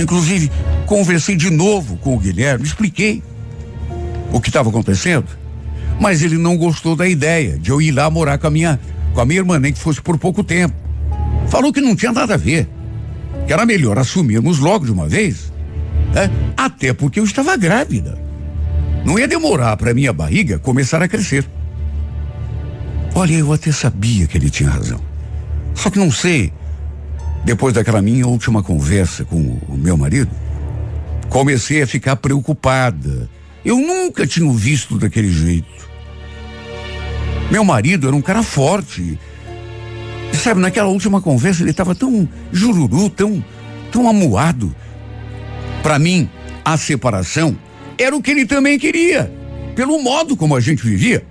Inclusive, 0.00 0.50
conversei 0.86 1.36
de 1.36 1.50
novo 1.50 1.96
com 1.98 2.14
o 2.14 2.18
Guilherme, 2.18 2.64
expliquei 2.64 3.22
o 4.32 4.40
que 4.40 4.48
estava 4.48 4.70
acontecendo, 4.70 5.26
mas 6.00 6.22
ele 6.22 6.38
não 6.38 6.56
gostou 6.56 6.96
da 6.96 7.06
ideia 7.06 7.58
de 7.58 7.70
eu 7.70 7.82
ir 7.82 7.92
lá 7.92 8.08
morar 8.08 8.38
com 8.38 8.46
a 8.46 8.50
minha, 8.50 8.80
com 9.12 9.20
a 9.20 9.26
minha 9.26 9.40
irmã, 9.40 9.58
nem 9.58 9.72
que 9.72 9.78
fosse 9.78 10.00
por 10.00 10.16
pouco 10.16 10.42
tempo. 10.42 10.74
Falou 11.48 11.72
que 11.72 11.80
não 11.80 11.94
tinha 11.94 12.12
nada 12.12 12.34
a 12.34 12.38
ver, 12.38 12.66
que 13.46 13.52
era 13.52 13.66
melhor 13.66 13.98
assumirmos 13.98 14.58
logo 14.58 14.86
de 14.86 14.92
uma 14.92 15.06
vez, 15.06 15.52
né? 16.14 16.30
até 16.56 16.94
porque 16.94 17.20
eu 17.20 17.24
estava 17.24 17.56
grávida. 17.56 18.18
Não 19.04 19.18
ia 19.18 19.28
demorar 19.28 19.76
para 19.76 19.92
minha 19.92 20.12
barriga 20.12 20.58
começar 20.58 21.02
a 21.02 21.08
crescer. 21.08 21.44
Olha, 23.14 23.34
eu 23.34 23.52
até 23.52 23.72
sabia 23.72 24.26
que 24.26 24.38
ele 24.38 24.48
tinha 24.48 24.70
razão. 24.70 25.00
Só 25.74 25.90
que 25.90 25.98
não 25.98 26.10
sei, 26.10 26.52
depois 27.44 27.74
daquela 27.74 28.02
minha 28.02 28.26
última 28.26 28.62
conversa 28.62 29.24
com 29.24 29.58
o 29.68 29.76
meu 29.76 29.96
marido, 29.96 30.30
comecei 31.28 31.82
a 31.82 31.86
ficar 31.86 32.16
preocupada. 32.16 33.28
Eu 33.64 33.78
nunca 33.78 34.26
tinha 34.26 34.50
visto 34.52 34.98
daquele 34.98 35.32
jeito. 35.32 35.88
Meu 37.50 37.64
marido 37.64 38.06
era 38.06 38.16
um 38.16 38.22
cara 38.22 38.42
forte. 38.42 39.18
E 40.32 40.36
sabe, 40.36 40.60
naquela 40.60 40.88
última 40.88 41.20
conversa 41.20 41.62
ele 41.62 41.70
estava 41.70 41.94
tão 41.94 42.28
jururu, 42.52 43.10
tão, 43.10 43.44
tão 43.90 44.08
amuado. 44.08 44.74
Para 45.82 45.98
mim, 45.98 46.28
a 46.64 46.76
separação 46.76 47.56
era 47.98 48.14
o 48.14 48.22
que 48.22 48.30
ele 48.30 48.46
também 48.46 48.78
queria, 48.78 49.32
pelo 49.74 50.00
modo 50.02 50.36
como 50.36 50.54
a 50.54 50.60
gente 50.60 50.82
vivia. 50.82 51.24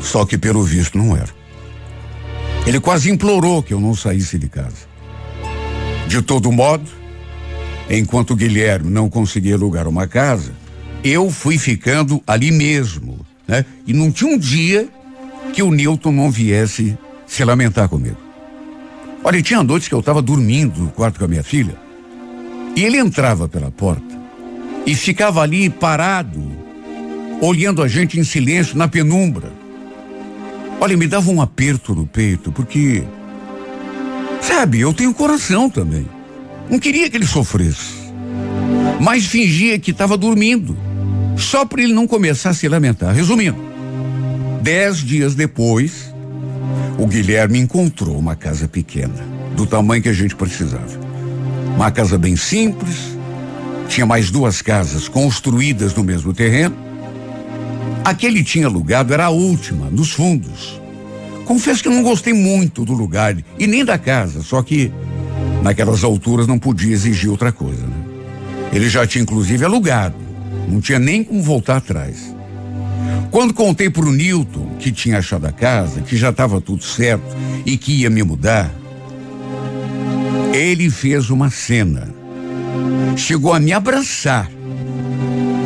Só 0.00 0.24
que 0.24 0.38
pelo 0.38 0.62
visto 0.62 0.96
não 0.96 1.16
era. 1.16 1.28
Ele 2.66 2.78
quase 2.78 3.10
implorou 3.10 3.62
que 3.62 3.74
eu 3.74 3.80
não 3.80 3.94
saísse 3.94 4.38
de 4.38 4.48
casa. 4.48 4.89
De 6.10 6.20
todo 6.20 6.50
modo, 6.50 6.90
enquanto 7.88 8.34
Guilherme 8.34 8.90
não 8.90 9.08
conseguia 9.08 9.54
alugar 9.54 9.86
uma 9.86 10.08
casa, 10.08 10.52
eu 11.04 11.30
fui 11.30 11.56
ficando 11.56 12.20
ali 12.26 12.50
mesmo, 12.50 13.24
né? 13.46 13.64
E 13.86 13.92
não 13.92 14.10
tinha 14.10 14.34
um 14.34 14.36
dia 14.36 14.88
que 15.52 15.62
o 15.62 15.70
Newton 15.70 16.10
não 16.10 16.28
viesse 16.28 16.98
se 17.28 17.44
lamentar 17.44 17.88
comigo. 17.88 18.16
Olha, 19.22 19.40
tinha 19.40 19.62
noites 19.62 19.86
que 19.86 19.94
eu 19.94 20.00
estava 20.00 20.20
dormindo 20.20 20.80
no 20.80 20.90
quarto 20.90 21.16
com 21.16 21.26
a 21.26 21.28
minha 21.28 21.44
filha 21.44 21.76
e 22.74 22.82
ele 22.82 22.98
entrava 22.98 23.46
pela 23.46 23.70
porta 23.70 24.18
e 24.84 24.96
ficava 24.96 25.42
ali 25.42 25.70
parado, 25.70 26.42
olhando 27.40 27.84
a 27.84 27.86
gente 27.86 28.18
em 28.18 28.24
silêncio 28.24 28.76
na 28.76 28.88
penumbra. 28.88 29.52
Olha, 30.80 30.96
me 30.96 31.06
dava 31.06 31.30
um 31.30 31.40
aperto 31.40 31.94
no 31.94 32.04
peito, 32.04 32.50
porque, 32.50 33.04
sabe, 34.40 34.80
eu 34.80 34.92
tenho 34.92 35.14
coração 35.14 35.68
também. 35.68 36.06
Não 36.68 36.78
queria 36.78 37.10
que 37.10 37.16
ele 37.16 37.26
sofresse, 37.26 37.94
mas 39.00 39.26
fingia 39.26 39.78
que 39.78 39.90
estava 39.90 40.16
dormindo, 40.16 40.76
só 41.36 41.64
para 41.64 41.82
ele 41.82 41.92
não 41.92 42.06
começar 42.06 42.50
a 42.50 42.54
se 42.54 42.68
lamentar. 42.68 43.14
Resumindo, 43.14 43.58
dez 44.62 44.98
dias 44.98 45.34
depois, 45.34 46.14
o 46.98 47.06
Guilherme 47.06 47.58
encontrou 47.58 48.18
uma 48.18 48.36
casa 48.36 48.68
pequena, 48.68 49.24
do 49.56 49.66
tamanho 49.66 50.02
que 50.02 50.08
a 50.08 50.12
gente 50.12 50.36
precisava. 50.36 51.00
Uma 51.74 51.90
casa 51.90 52.18
bem 52.18 52.36
simples, 52.36 53.16
tinha 53.88 54.06
mais 54.06 54.30
duas 54.30 54.62
casas 54.62 55.08
construídas 55.08 55.94
no 55.94 56.04
mesmo 56.04 56.32
terreno. 56.32 56.76
A 58.04 58.14
que 58.14 58.26
ele 58.26 58.44
tinha 58.44 58.66
alugado 58.66 59.12
era 59.12 59.26
a 59.26 59.30
última, 59.30 59.90
nos 59.90 60.10
fundos. 60.12 60.80
Confesso 61.50 61.82
que 61.82 61.88
não 61.88 62.04
gostei 62.04 62.32
muito 62.32 62.84
do 62.84 62.92
lugar 62.92 63.36
e 63.58 63.66
nem 63.66 63.84
da 63.84 63.98
casa, 63.98 64.40
só 64.40 64.62
que 64.62 64.92
naquelas 65.64 66.04
alturas 66.04 66.46
não 66.46 66.60
podia 66.60 66.92
exigir 66.92 67.28
outra 67.28 67.50
coisa. 67.50 67.84
Né? 67.84 68.04
Ele 68.72 68.88
já 68.88 69.04
tinha 69.04 69.20
inclusive 69.20 69.64
alugado, 69.64 70.14
não 70.68 70.80
tinha 70.80 71.00
nem 71.00 71.24
como 71.24 71.42
voltar 71.42 71.78
atrás. 71.78 72.32
Quando 73.32 73.52
contei 73.52 73.90
para 73.90 74.06
o 74.06 74.12
Newton 74.12 74.76
que 74.78 74.92
tinha 74.92 75.18
achado 75.18 75.44
a 75.44 75.50
casa, 75.50 76.02
que 76.02 76.16
já 76.16 76.30
estava 76.30 76.60
tudo 76.60 76.84
certo 76.84 77.36
e 77.66 77.76
que 77.76 78.02
ia 78.02 78.10
me 78.10 78.22
mudar, 78.22 78.70
ele 80.52 80.88
fez 80.88 81.30
uma 81.30 81.50
cena 81.50 82.14
chegou 83.16 83.52
a 83.52 83.58
me 83.58 83.72
abraçar 83.72 84.48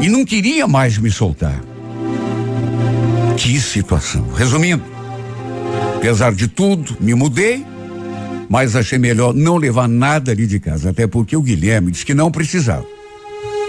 e 0.00 0.08
não 0.08 0.24
queria 0.24 0.66
mais 0.66 0.96
me 0.96 1.10
soltar. 1.10 1.62
Que 3.36 3.60
situação. 3.60 4.26
Resumindo, 4.32 4.93
apesar 6.04 6.34
de 6.34 6.48
tudo, 6.48 6.98
me 7.00 7.14
mudei, 7.14 7.64
mas 8.46 8.76
achei 8.76 8.98
melhor 8.98 9.32
não 9.32 9.56
levar 9.56 9.88
nada 9.88 10.32
ali 10.32 10.46
de 10.46 10.60
casa, 10.60 10.90
até 10.90 11.06
porque 11.06 11.34
o 11.34 11.40
Guilherme 11.40 11.90
disse 11.90 12.04
que 12.04 12.12
não 12.12 12.30
precisava. 12.30 12.84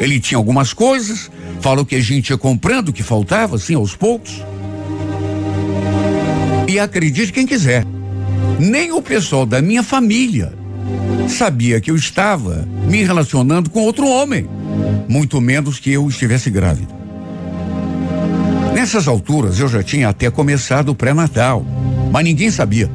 Ele 0.01 0.19
tinha 0.19 0.37
algumas 0.37 0.73
coisas, 0.73 1.31
falou 1.61 1.85
que 1.85 1.95
a 1.95 2.01
gente 2.01 2.31
ia 2.31 2.37
comprando 2.37 2.89
o 2.89 2.93
que 2.93 3.03
faltava, 3.03 3.55
assim, 3.55 3.73
aos 3.73 3.95
poucos. 3.95 4.43
E 6.67 6.77
acredite 6.77 7.31
quem 7.31 7.45
quiser, 7.45 7.85
nem 8.59 8.91
o 8.91 9.01
pessoal 9.01 9.45
da 9.45 9.61
minha 9.61 9.81
família 9.81 10.51
sabia 11.29 11.79
que 11.79 11.89
eu 11.89 11.95
estava 11.95 12.67
me 12.89 13.01
relacionando 13.01 13.69
com 13.69 13.79
outro 13.79 14.09
homem, 14.09 14.45
muito 15.07 15.39
menos 15.39 15.79
que 15.79 15.93
eu 15.93 16.05
estivesse 16.09 16.49
grávida. 16.49 16.93
Nessas 18.73 19.07
alturas 19.07 19.57
eu 19.57 19.69
já 19.69 19.81
tinha 19.81 20.09
até 20.09 20.29
começado 20.29 20.89
o 20.89 20.95
pré-natal, 20.95 21.65
mas 22.15 22.23
ninguém 22.23 22.49
sabia. 22.49 22.89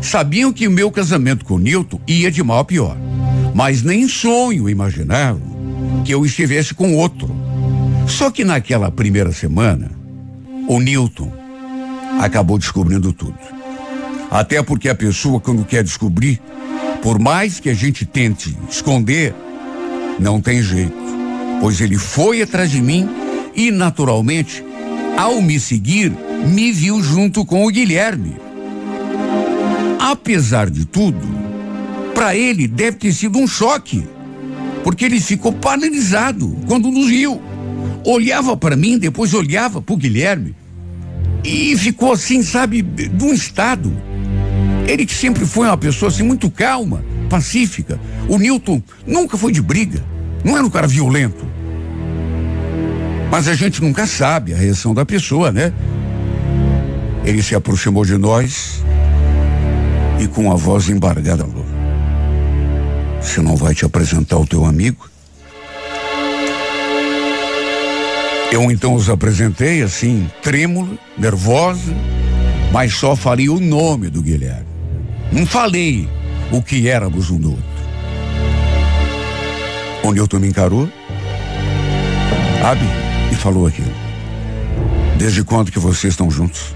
Sabiam 0.00 0.52
que 0.52 0.68
o 0.68 0.70
meu 0.70 0.88
casamento 0.88 1.44
com 1.44 1.54
o 1.54 1.58
Newton 1.58 1.98
ia 2.06 2.30
de 2.30 2.44
mal 2.44 2.60
a 2.60 2.64
pior, 2.64 2.96
mas 3.52 3.82
nem 3.82 4.06
sonho 4.06 4.70
imaginavam 4.70 5.42
que 6.04 6.14
eu 6.14 6.24
estivesse 6.24 6.72
com 6.72 6.94
outro. 6.94 7.28
Só 8.06 8.30
que 8.30 8.44
naquela 8.44 8.88
primeira 8.88 9.32
semana, 9.32 9.90
o 10.68 10.78
Newton 10.78 11.28
acabou 12.20 12.56
descobrindo 12.56 13.12
tudo. 13.12 13.36
Até 14.30 14.62
porque 14.62 14.88
a 14.88 14.94
pessoa, 14.94 15.40
quando 15.40 15.64
quer 15.64 15.82
descobrir, 15.82 16.40
por 17.02 17.18
mais 17.18 17.58
que 17.58 17.68
a 17.68 17.74
gente 17.74 18.06
tente 18.06 18.56
esconder, 18.70 19.34
não 20.20 20.40
tem 20.40 20.62
jeito. 20.62 20.94
Pois 21.60 21.80
ele 21.80 21.98
foi 21.98 22.42
atrás 22.42 22.70
de 22.70 22.80
mim 22.80 23.08
e, 23.56 23.72
naturalmente, 23.72 24.64
ao 25.16 25.42
me 25.42 25.58
seguir, 25.58 26.12
me 26.46 26.72
viu 26.72 27.02
junto 27.02 27.44
com 27.44 27.66
o 27.66 27.70
Guilherme. 27.70 28.36
Apesar 29.98 30.70
de 30.70 30.84
tudo, 30.84 31.20
para 32.14 32.36
ele 32.36 32.68
deve 32.68 32.96
ter 32.98 33.12
sido 33.12 33.38
um 33.38 33.46
choque, 33.46 34.04
porque 34.84 35.04
ele 35.04 35.20
ficou 35.20 35.52
paralisado 35.52 36.56
quando 36.66 36.90
nos 36.90 37.08
viu. 37.08 37.40
Olhava 38.04 38.56
para 38.56 38.76
mim, 38.76 38.98
depois 38.98 39.34
olhava 39.34 39.82
para 39.82 39.92
o 39.92 39.96
Guilherme 39.96 40.54
e 41.42 41.76
ficou 41.76 42.12
assim, 42.12 42.42
sabe, 42.42 42.82
de 42.82 43.24
um 43.24 43.32
estado. 43.32 43.92
Ele 44.86 45.04
que 45.04 45.14
sempre 45.14 45.44
foi 45.44 45.66
uma 45.66 45.76
pessoa 45.76 46.08
assim 46.08 46.22
muito 46.22 46.48
calma, 46.48 47.04
pacífica. 47.28 48.00
O 48.28 48.38
Newton 48.38 48.80
nunca 49.04 49.36
foi 49.36 49.50
de 49.50 49.60
briga, 49.60 50.04
não 50.44 50.56
era 50.56 50.64
um 50.64 50.70
cara 50.70 50.86
violento. 50.86 51.44
Mas 53.30 53.48
a 53.48 53.54
gente 53.54 53.82
nunca 53.82 54.06
sabe 54.06 54.54
a 54.54 54.56
reação 54.56 54.94
da 54.94 55.04
pessoa, 55.04 55.50
né? 55.50 55.72
Ele 57.26 57.42
se 57.42 57.56
aproximou 57.56 58.04
de 58.04 58.16
nós 58.16 58.84
e 60.20 60.28
com 60.28 60.52
a 60.52 60.54
voz 60.54 60.88
embargada 60.88 61.44
falou: 61.44 61.66
Você 63.20 63.42
não 63.42 63.56
vai 63.56 63.74
te 63.74 63.84
apresentar 63.84 64.38
o 64.38 64.46
teu 64.46 64.64
amigo? 64.64 65.10
Eu 68.52 68.70
então 68.70 68.94
os 68.94 69.10
apresentei 69.10 69.82
assim, 69.82 70.30
trêmula, 70.40 70.96
nervosa, 71.18 71.92
mas 72.72 72.94
só 72.94 73.16
falei 73.16 73.48
o 73.48 73.58
nome 73.58 74.08
do 74.08 74.22
Guilherme. 74.22 74.68
Não 75.32 75.44
falei 75.44 76.08
o 76.52 76.62
que 76.62 76.88
éramos 76.88 77.28
um 77.28 77.40
do 77.40 77.50
outro. 77.50 77.64
O 80.04 80.12
Newton 80.12 80.38
me 80.38 80.46
encarou, 80.46 80.88
abre 82.64 82.86
e 83.32 83.34
falou 83.34 83.66
aquilo. 83.66 83.92
Desde 85.18 85.42
quando 85.42 85.72
que 85.72 85.80
vocês 85.80 86.12
estão 86.12 86.30
juntos? 86.30 86.75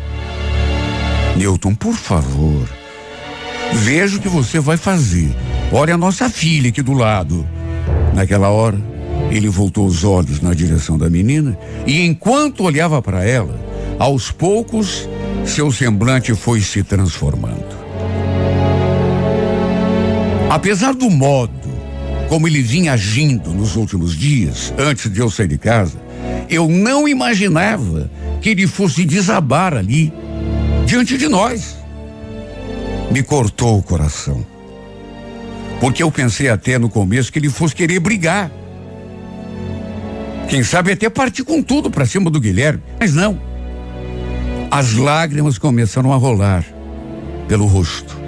Newton, 1.36 1.74
por 1.74 1.94
favor, 1.94 2.68
veja 3.72 4.16
o 4.16 4.20
que 4.20 4.28
você 4.28 4.60
vai 4.60 4.76
fazer. 4.76 5.34
Olha 5.72 5.94
a 5.94 5.98
nossa 5.98 6.28
filha 6.28 6.70
aqui 6.70 6.82
do 6.82 6.92
lado. 6.92 7.46
Naquela 8.14 8.48
hora, 8.48 8.78
ele 9.30 9.48
voltou 9.48 9.86
os 9.86 10.04
olhos 10.04 10.40
na 10.40 10.52
direção 10.52 10.98
da 10.98 11.08
menina 11.08 11.56
e 11.86 12.04
enquanto 12.04 12.64
olhava 12.64 13.00
para 13.00 13.24
ela, 13.24 13.58
aos 13.98 14.30
poucos, 14.30 15.08
seu 15.44 15.70
semblante 15.70 16.34
foi 16.34 16.60
se 16.60 16.82
transformando. 16.82 17.80
Apesar 20.50 20.94
do 20.94 21.08
modo 21.08 21.70
como 22.28 22.46
ele 22.46 22.62
vinha 22.62 22.92
agindo 22.92 23.50
nos 23.50 23.74
últimos 23.74 24.16
dias, 24.16 24.72
antes 24.78 25.12
de 25.12 25.18
eu 25.18 25.28
sair 25.28 25.48
de 25.48 25.58
casa, 25.58 26.00
eu 26.48 26.68
não 26.68 27.08
imaginava 27.08 28.08
que 28.40 28.50
ele 28.50 28.68
fosse 28.68 29.04
desabar 29.04 29.74
ali, 29.74 30.12
diante 30.90 31.16
de 31.16 31.28
nós. 31.28 31.76
Me 33.12 33.22
cortou 33.22 33.78
o 33.78 33.82
coração. 33.82 34.44
Porque 35.78 36.02
eu 36.02 36.10
pensei 36.10 36.48
até 36.48 36.80
no 36.80 36.88
começo 36.88 37.32
que 37.32 37.38
ele 37.38 37.48
fosse 37.48 37.76
querer 37.76 38.00
brigar. 38.00 38.50
Quem 40.48 40.64
sabe 40.64 40.90
até 40.90 41.08
partir 41.08 41.44
com 41.44 41.62
tudo 41.62 41.92
para 41.92 42.04
cima 42.04 42.28
do 42.28 42.40
Guilherme, 42.40 42.82
mas 42.98 43.14
não. 43.14 43.40
As 44.68 44.94
lágrimas 44.94 45.58
começaram 45.58 46.12
a 46.12 46.16
rolar 46.16 46.64
pelo 47.46 47.66
rosto. 47.66 48.18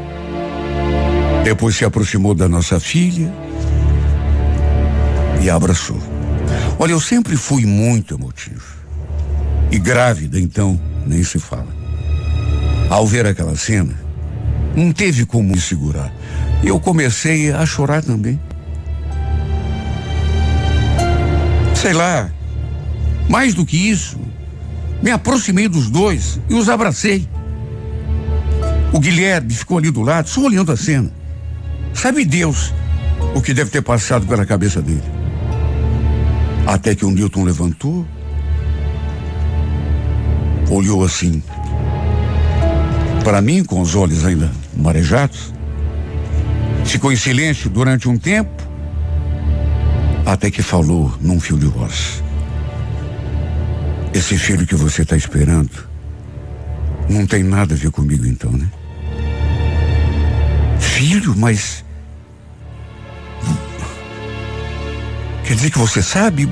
Depois 1.43 1.75
se 1.75 1.85
aproximou 1.85 2.33
da 2.33 2.49
nossa 2.49 2.79
filha 2.79 3.33
e 5.43 5.51
a 5.51 5.57
abraçou. 5.57 5.99
Olha, 6.79 6.93
eu 6.93 7.01
sempre 7.01 7.37
fui 7.37 7.67
muito 7.67 8.15
emotivo. 8.15 8.77
E 9.73 9.81
grávida, 9.81 10.39
então, 10.39 10.81
nem 11.05 11.25
se 11.25 11.41
fala. 11.41 11.82
Ao 12.93 13.07
ver 13.07 13.25
aquela 13.25 13.57
cena, 13.57 13.95
não 14.77 14.93
teve 14.93 15.25
como 15.25 15.49
me 15.49 15.59
segurar. 15.59 16.13
Eu 16.63 16.79
comecei 16.79 17.51
a 17.51 17.65
chorar 17.65 18.03
também. 18.03 18.39
Sei 21.75 21.95
lá, 21.95 22.31
mais 23.31 23.55
do 23.55 23.65
que 23.65 23.79
isso, 23.79 24.21
me 25.03 25.11
aproximei 25.11 25.69
dos 25.69 25.89
dois 25.89 26.39
e 26.51 26.55
os 26.55 26.69
abracei. 26.69 27.27
O 28.93 29.01
Guilherme 29.01 29.55
ficou 29.55 29.79
ali 29.79 29.91
do 29.91 30.03
lado, 30.03 30.29
só 30.29 30.43
olhando 30.43 30.71
a 30.71 30.77
cena. 30.77 31.11
Sabe 31.95 32.27
Deus 32.27 32.75
o 33.35 33.41
que 33.41 33.55
deve 33.55 33.71
ter 33.71 33.81
passado 33.81 34.27
pela 34.27 34.45
cabeça 34.45 34.83
dele. 34.83 35.01
Até 36.67 36.95
que 36.95 37.07
o 37.07 37.11
Newton 37.11 37.43
levantou, 37.43 38.07
olhou 40.69 41.03
assim 41.03 41.43
para 43.25 43.41
mim 43.41 43.65
com 43.65 43.81
os 43.81 43.95
olhos 43.95 44.25
ainda 44.25 44.51
marejados, 44.77 45.53
ficou 46.85 47.13
em 47.13 47.17
silêncio 47.17 47.71
durante 47.71 48.09
um 48.09 48.17
tempo, 48.17 48.51
até 50.27 50.51
que 50.51 50.63
falou 50.63 51.15
num 51.21 51.41
fio 51.41 51.59
de 51.59 51.67
voz. 51.67 52.23
Esse 54.13 54.37
filho 54.37 54.67
que 54.67 54.75
você 54.75 55.03
está 55.03 55.17
esperando 55.17 55.71
não 57.09 57.27
tem 57.27 57.43
nada 57.43 57.75
a 57.75 57.77
ver 57.77 57.91
comigo 57.91 58.27
então, 58.27 58.51
né? 58.53 58.69
Filho, 60.79 61.35
mas 61.37 61.85
Quer 65.45 65.57
dizer 65.57 65.71
que 65.71 65.79
você 65.79 66.03
sabe? 66.03 66.49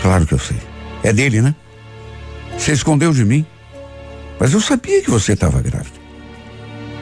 Claro 0.00 0.26
que 0.26 0.32
eu 0.32 0.38
sei. 0.38 0.56
É 1.02 1.12
dele, 1.12 1.42
né? 1.42 1.54
Você 2.56 2.72
escondeu 2.72 3.12
de 3.12 3.24
mim. 3.24 3.44
Mas 4.38 4.52
eu 4.52 4.60
sabia 4.60 5.02
que 5.02 5.10
você 5.10 5.32
estava 5.32 5.60
grávida. 5.60 5.96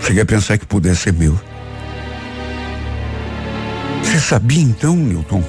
Cheguei 0.00 0.22
a 0.22 0.26
pensar 0.26 0.58
que 0.58 0.66
pudesse 0.66 1.02
ser 1.02 1.12
meu. 1.12 1.38
Você 4.02 4.20
sabia 4.20 4.62
então, 4.62 4.94
Newton? 4.94 5.42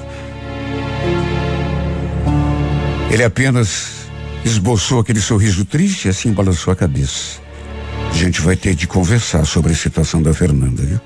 Ele 3.10 3.22
apenas 3.22 4.08
esboçou 4.44 5.00
aquele 5.00 5.20
sorriso 5.20 5.64
triste 5.64 6.06
e 6.06 6.08
assim 6.08 6.32
balançou 6.32 6.72
a 6.72 6.76
cabeça. 6.76 7.40
A 8.10 8.14
gente 8.14 8.40
vai 8.40 8.56
ter 8.56 8.74
de 8.74 8.86
conversar 8.86 9.44
sobre 9.44 9.72
a 9.72 9.76
situação 9.76 10.22
da 10.22 10.32
Fernanda, 10.32 10.82
viu? 10.82 11.00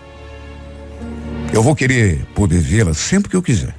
Eu 1.52 1.62
vou 1.62 1.74
querer 1.74 2.24
poder 2.34 2.60
vê-la 2.60 2.94
sempre 2.94 3.28
que 3.28 3.36
eu 3.36 3.42
quiser. 3.42 3.74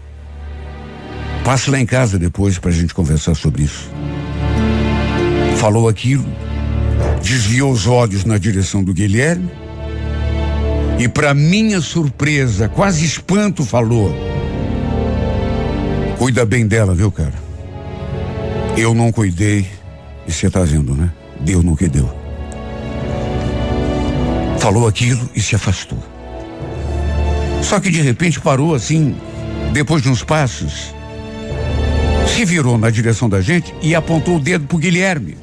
Passe 1.44 1.70
lá 1.72 1.80
em 1.80 1.86
casa 1.86 2.20
depois 2.20 2.60
para 2.60 2.70
a 2.70 2.74
gente 2.74 2.94
conversar 2.94 3.34
sobre 3.36 3.64
isso. 3.64 3.90
Falou 5.58 5.88
aquilo, 5.88 6.26
desviou 7.22 7.72
os 7.72 7.88
olhos 7.88 8.26
na 8.26 8.38
direção 8.38 8.84
do 8.84 8.94
Guilherme 8.94 9.50
e, 11.00 11.08
para 11.08 11.34
minha 11.34 11.82
surpresa, 11.82 12.70
quase 12.70 13.06
espanto, 13.06 13.66
falou: 13.66 14.14
Cuida 16.18 16.46
bem 16.46 16.68
dela, 16.68 16.94
viu, 16.94 17.12
cara? 17.12 17.34
Eu 18.78 18.94
não 18.94 19.12
cuidei 19.12 19.66
e 20.28 20.32
você 20.32 20.50
tá 20.50 20.62
vendo, 20.62 20.94
né? 20.94 21.12
Deu 21.40 21.64
no 21.64 21.76
que 21.76 21.88
deu. 21.88 22.10
Falou 24.60 24.88
aquilo 24.88 25.30
e 25.36 25.42
se 25.42 25.56
afastou. 25.56 25.98
Só 27.64 27.80
que 27.80 27.90
de 27.90 28.02
repente 28.02 28.40
parou 28.40 28.76
assim, 28.76 29.16
depois 29.74 30.02
de 30.02 30.10
uns 30.10 30.24
passos 30.24 30.94
se 32.28 32.46
virou 32.46 32.78
na 32.78 32.90
direção 32.90 33.28
da 33.28 33.42
gente 33.42 33.74
e 33.82 33.94
apontou 33.94 34.38
o 34.38 34.40
dedo 34.40 34.66
pro 34.66 34.78
Guilherme. 34.78 35.38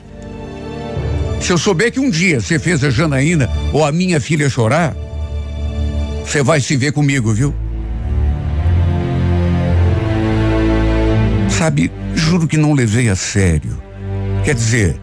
Se 1.41 1.53
eu 1.53 1.59
souber 1.59 1.93
que 1.93 2.01
um 2.01 2.11
dia 2.11 2.41
você 2.41 2.59
fez 2.59 2.83
a 2.85 2.91
Janaína 2.91 3.49
ou 3.73 3.85
a 3.85 3.93
minha 3.93 4.21
filha 4.21 4.51
chorar, 4.51 4.95
você 6.25 6.43
vai 6.43 6.61
se 6.61 6.77
ver 6.77 6.93
comigo, 6.93 7.33
viu? 7.33 7.55
Sabe, 11.49 11.91
juro 12.15 12.47
que 12.47 12.57
não 12.57 12.73
levei 12.73 13.09
a 13.09 13.17
sério. 13.17 13.81
Quer 14.45 14.55
dizer, 14.55 15.01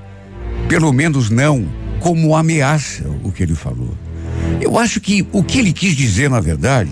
pelo 0.69 0.93
menos 0.93 1.29
não 1.29 1.67
como 1.99 2.35
ameaça 2.35 3.03
o 3.23 3.31
que 3.31 3.43
ele 3.43 3.55
falou. 3.55 3.97
Eu 4.61 4.77
acho 4.77 5.01
que 5.01 5.27
o 5.31 5.43
que 5.43 5.59
ele 5.59 5.73
quis 5.73 5.95
dizer, 5.95 6.29
na 6.29 6.39
verdade, 6.39 6.91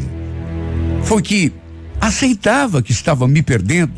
foi 1.04 1.22
que 1.22 1.54
aceitava 2.02 2.82
que 2.82 2.92
estava 2.92 3.28
me 3.28 3.42
perdendo 3.42 3.94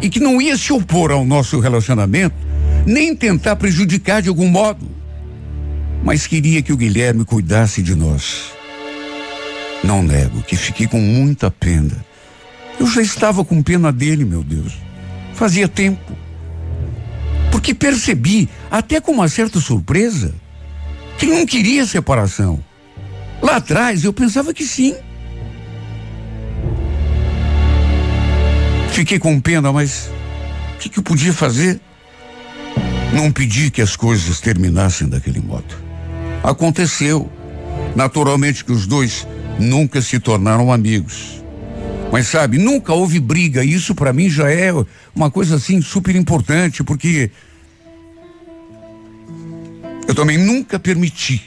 e 0.00 0.08
que 0.08 0.20
não 0.20 0.40
ia 0.40 0.56
se 0.56 0.72
opor 0.72 1.10
ao 1.10 1.24
nosso 1.24 1.58
relacionamento, 1.58 2.34
nem 2.86 3.14
tentar 3.14 3.56
prejudicar 3.56 4.20
de 4.20 4.28
algum 4.28 4.48
modo, 4.48 4.86
mas 6.02 6.26
queria 6.26 6.62
que 6.62 6.72
o 6.72 6.76
Guilherme 6.76 7.24
cuidasse 7.24 7.82
de 7.82 7.94
nós. 7.94 8.52
Não 9.82 10.02
nego 10.02 10.42
que 10.42 10.56
fiquei 10.56 10.86
com 10.86 11.00
muita 11.00 11.50
pena. 11.50 12.04
Eu 12.78 12.86
já 12.86 13.02
estava 13.02 13.44
com 13.44 13.62
pena 13.62 13.92
dele, 13.92 14.24
meu 14.24 14.42
Deus. 14.42 14.74
Fazia 15.34 15.68
tempo. 15.68 16.12
Porque 17.50 17.74
percebi, 17.74 18.48
até 18.70 19.00
com 19.00 19.12
uma 19.12 19.28
certa 19.28 19.60
surpresa, 19.60 20.34
que 21.18 21.26
não 21.26 21.46
queria 21.46 21.86
separação. 21.86 22.62
Lá 23.40 23.56
atrás 23.56 24.04
eu 24.04 24.12
pensava 24.12 24.52
que 24.52 24.64
sim. 24.64 24.94
Fiquei 28.90 29.18
com 29.18 29.40
pena, 29.40 29.72
mas 29.72 30.10
o 30.74 30.78
que, 30.78 30.88
que 30.88 30.98
eu 30.98 31.02
podia 31.02 31.32
fazer? 31.32 31.80
Não 33.14 33.30
pedi 33.30 33.70
que 33.70 33.80
as 33.80 33.94
coisas 33.94 34.40
terminassem 34.40 35.08
daquele 35.08 35.40
modo. 35.40 35.76
Aconteceu. 36.42 37.30
Naturalmente 37.94 38.64
que 38.64 38.72
os 38.72 38.86
dois 38.86 39.26
nunca 39.58 40.02
se 40.02 40.18
tornaram 40.18 40.72
amigos. 40.72 41.42
Mas 42.10 42.26
sabe, 42.26 42.58
nunca 42.58 42.92
houve 42.92 43.20
briga. 43.20 43.64
Isso 43.64 43.94
para 43.94 44.12
mim 44.12 44.28
já 44.28 44.50
é 44.50 44.70
uma 45.14 45.30
coisa 45.30 45.56
assim 45.56 45.80
super 45.80 46.14
importante, 46.16 46.82
porque 46.82 47.30
eu 50.08 50.14
também 50.14 50.36
nunca 50.36 50.78
permiti 50.78 51.40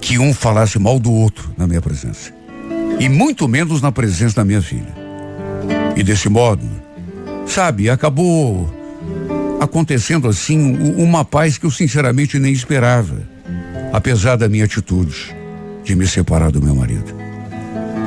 que 0.00 0.18
um 0.18 0.32
falasse 0.32 0.78
mal 0.78 0.98
do 0.98 1.12
outro 1.12 1.52
na 1.58 1.66
minha 1.66 1.82
presença. 1.82 2.32
E 2.98 3.08
muito 3.08 3.46
menos 3.48 3.82
na 3.82 3.90
presença 3.90 4.36
da 4.36 4.44
minha 4.44 4.62
filha. 4.62 4.94
E 5.96 6.02
desse 6.02 6.28
modo, 6.28 6.64
sabe, 7.46 7.90
acabou 7.90 8.79
acontecendo 9.60 10.26
assim 10.26 10.76
uma 10.96 11.24
paz 11.24 11.58
que 11.58 11.66
eu 11.66 11.70
sinceramente 11.70 12.38
nem 12.38 12.52
esperava, 12.52 13.22
apesar 13.92 14.36
da 14.36 14.48
minha 14.48 14.64
atitude 14.64 15.36
de 15.84 15.94
me 15.94 16.06
separar 16.06 16.50
do 16.50 16.62
meu 16.62 16.74
marido. 16.74 17.14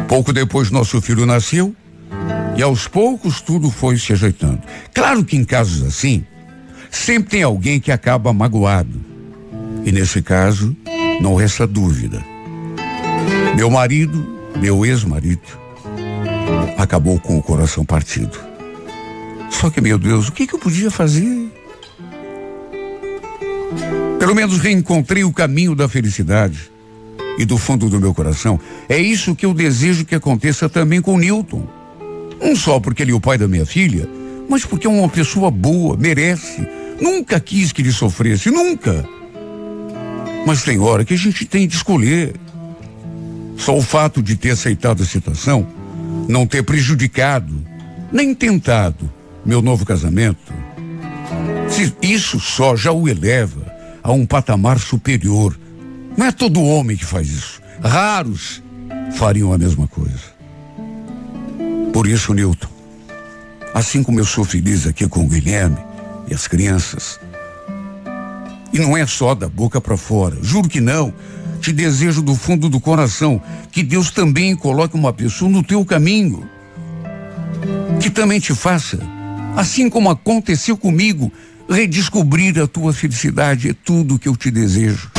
Pouco 0.08 0.34
depois 0.34 0.72
nosso 0.72 1.00
filho 1.00 1.26
nasceu 1.26 1.76
e 2.58 2.63
aos 2.63 2.88
poucos 2.88 3.39
tudo 3.39 3.70
foi 3.70 3.98
se 3.98 4.13
ajeitando. 4.13 4.62
Claro 4.94 5.24
que 5.24 5.38
em 5.38 5.44
casos 5.44 5.84
assim, 5.84 6.26
sempre 6.89 7.30
tem 7.30 7.44
alguém 7.44 7.80
que 7.80 7.92
acaba 7.92 8.34
magoado. 8.34 9.00
E 9.86 9.92
nesse 9.92 10.22
caso, 10.22 10.76
não 11.22 11.36
resta 11.36 11.68
dúvida. 11.68 12.24
Meu 13.56 13.70
marido, 13.70 14.26
meu 14.60 14.86
ex-marido, 14.86 15.42
acabou 16.78 17.20
com 17.20 17.38
o 17.38 17.44
coração 17.44 17.86
partido. 17.86 18.39
Só 19.50 19.70
que, 19.70 19.80
meu 19.80 19.98
Deus, 19.98 20.28
o 20.28 20.32
que, 20.32 20.48
que 20.48 20.56
eu 20.56 20.60
podia 20.60 20.89
fazer? 20.89 21.42
Pelo 24.20 24.36
menos 24.36 24.58
reencontrei 24.60 25.24
o 25.24 25.34
caminho 25.34 25.76
da 25.76 25.88
felicidade. 25.88 26.72
E 27.38 27.46
do 27.46 27.58
fundo 27.58 27.90
do 27.90 28.00
meu 28.00 28.14
coração, 28.14 28.60
é 28.88 28.98
isso 28.98 29.36
que 29.36 29.46
eu 29.46 29.54
desejo 29.54 30.06
que 30.06 30.14
aconteça 30.14 30.70
também 30.70 31.02
com 31.02 31.18
Newton. 31.18 31.68
Não 32.40 32.56
só 32.56 32.80
porque 32.80 33.02
ele 33.02 33.12
é 33.12 33.16
o 33.16 33.22
pai 33.22 33.38
da 33.38 33.48
minha 33.48 33.66
filha, 33.66 34.08
mas 34.48 34.66
porque 34.66 34.86
é 34.86 34.90
uma 34.90 35.10
pessoa 35.10 35.50
boa, 35.50 35.98
merece. 35.98 36.68
Nunca 37.02 37.40
quis 37.40 37.72
que 37.72 37.82
ele 37.82 37.92
sofresse, 37.92 38.52
nunca. 38.52 39.04
Mas 40.46 40.64
tem 40.64 40.80
hora 40.80 41.04
que 41.04 41.14
a 41.14 41.18
gente 41.18 41.46
tem 41.46 41.68
de 41.68 41.76
escolher. 41.76 42.34
Só 43.58 43.78
o 43.78 43.82
fato 43.82 44.22
de 44.22 44.36
ter 44.36 44.52
aceitado 44.52 45.02
a 45.02 45.06
situação 45.06 45.68
não 46.28 46.46
ter 46.46 46.64
prejudicado, 46.64 47.54
nem 48.12 48.34
tentado 48.34 49.12
meu 49.46 49.62
novo 49.62 49.86
casamento, 49.86 50.54
isso 52.02 52.39
só 52.39 52.76
já 52.76 52.91
o 52.91 53.08
eleva 53.08 53.65
a 54.04 54.12
um 54.12 54.26
patamar 54.26 54.80
superior. 54.80 55.58
Não 56.15 56.26
é 56.26 56.32
todo 56.32 56.63
homem 56.63 56.96
que 56.96 57.06
faz 57.06 57.30
isso. 57.30 57.62
Raros 57.82 58.62
fariam 59.13 59.54
a 59.54 59.58
mesma 59.58 59.88
coisa. 59.88 60.34
Por 61.91 62.08
isso, 62.08 62.34
Newton, 62.34 62.67
assim 63.74 64.04
como 64.04 64.19
eu 64.19 64.26
sou 64.26 64.43
feliz 64.43 64.86
aqui 64.86 65.08
com 65.08 65.24
o 65.24 65.28
Guilherme 65.28 65.78
e 66.28 66.34
as 66.34 66.48
crianças, 66.48 67.19
e 68.74 68.80
não 68.80 68.98
é 68.98 69.06
só 69.06 69.36
da 69.36 69.48
boca 69.48 69.80
para 69.80 69.96
fora, 69.96 70.36
juro 70.41 70.67
que 70.67 70.82
não. 70.82 71.13
Te 71.62 71.72
desejo 71.72 72.22
do 72.22 72.36
fundo 72.36 72.67
do 72.67 72.80
coração 72.80 73.41
que 73.72 73.84
Deus 73.84 74.12
também 74.12 74.56
coloque 74.56 74.96
uma 74.96 75.13
pessoa 75.13 75.50
no 75.50 75.63
teu 75.63 75.86
caminho. 75.86 76.50
Que 78.02 78.10
também 78.10 78.39
te 78.39 78.54
faça, 78.54 79.00
assim 79.56 79.89
como 79.89 80.10
aconteceu 80.10 80.76
comigo, 80.76 81.32
redescobrir 81.69 82.60
a 82.60 82.67
tua 82.67 82.93
felicidade. 82.93 83.69
É 83.69 83.73
tudo 83.73 84.19
que 84.19 84.28
eu 84.28 84.36
te 84.36 84.52
desejo. 84.52 85.12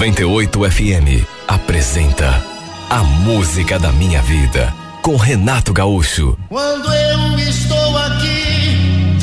98 0.00 0.70
FM 0.70 1.26
apresenta 1.46 2.42
A 2.88 3.02
Música 3.02 3.78
da 3.78 3.92
Minha 3.92 4.22
Vida 4.22 4.72
com 5.02 5.14
Renato 5.14 5.74
Gaúcho. 5.74 6.38
Quando 6.48 6.90
eu 6.90 7.38
estou 7.38 7.98
aqui, 7.98 9.18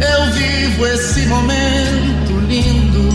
eu 0.00 0.32
vivo 0.32 0.86
esse 0.86 1.26
momento 1.26 2.40
lindo. 2.48 3.10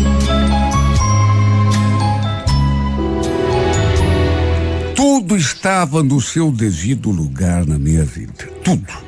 Tudo 4.96 5.36
estava 5.36 6.04
no 6.04 6.22
seu 6.22 6.52
devido 6.52 7.10
lugar 7.10 7.66
na 7.66 7.80
minha 7.80 8.06
vida. 8.06 8.46
Tudo. 8.64 9.05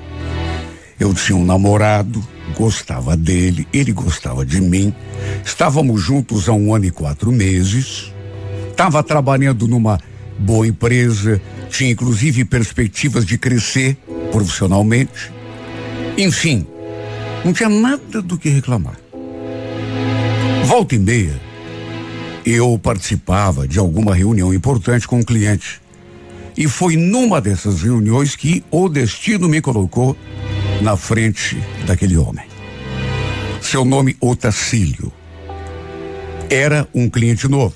Eu 1.00 1.14
tinha 1.14 1.38
um 1.38 1.46
namorado, 1.46 2.26
gostava 2.56 3.16
dele, 3.16 3.68
ele 3.72 3.92
gostava 3.92 4.46
de 4.46 4.60
mim. 4.60 4.94
Estávamos 5.46 6.02
juntos 6.02 6.50
há 6.50 6.54
um 6.54 6.74
ano 6.74 6.86
e 6.86 6.92
quatro 6.92 7.32
meses. 7.32 8.12
Estava 8.72 9.04
trabalhando 9.04 9.68
numa 9.68 10.00
boa 10.40 10.68
empresa, 10.68 11.42
tinha 11.70 11.92
inclusive 11.92 12.46
perspectivas 12.46 13.26
de 13.26 13.38
crescer 13.38 13.98
profissionalmente. 14.32 15.32
Enfim, 16.18 16.66
não 17.46 17.54
tinha 17.54 17.70
nada 17.70 18.22
do 18.22 18.38
que 18.38 18.50
reclamar. 18.50 18.98
Volta 20.66 20.96
e 20.96 21.00
meia, 21.00 21.40
eu 22.46 22.80
participava 22.82 23.68
de 23.68 23.78
alguma 23.78 24.16
reunião 24.16 24.54
importante 24.54 25.08
com 25.08 25.20
um 25.20 25.24
cliente. 25.24 25.80
E 26.58 26.68
foi 26.68 26.98
numa 26.98 27.40
dessas 27.40 27.84
reuniões 27.84 28.36
que 28.36 28.64
o 28.72 28.90
destino 28.90 29.48
me 29.48 29.62
colocou 29.62 30.18
na 30.82 30.96
frente 30.96 31.58
daquele 31.86 32.18
homem. 32.18 32.46
Seu 33.62 33.84
nome 33.84 34.16
Otacílio. 34.22 35.12
Era 36.50 36.88
um 36.94 37.10
cliente 37.10 37.48
novo. 37.48 37.76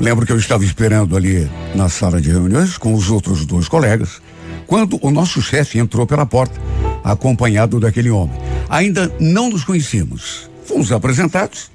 Lembro 0.00 0.26
que 0.26 0.32
eu 0.32 0.38
estava 0.38 0.64
esperando 0.64 1.16
ali 1.16 1.48
na 1.74 1.88
sala 1.88 2.20
de 2.20 2.30
reuniões 2.30 2.76
com 2.76 2.94
os 2.94 3.10
outros 3.10 3.46
dois 3.46 3.68
colegas, 3.68 4.20
quando 4.66 4.98
o 5.00 5.10
nosso 5.10 5.40
chefe 5.40 5.78
entrou 5.78 6.06
pela 6.06 6.26
porta, 6.26 6.60
acompanhado 7.04 7.78
daquele 7.78 8.10
homem. 8.10 8.36
Ainda 8.68 9.14
não 9.20 9.50
nos 9.50 9.64
conhecíamos. 9.64 10.50
Fomos 10.64 10.90
apresentados. 10.90 11.70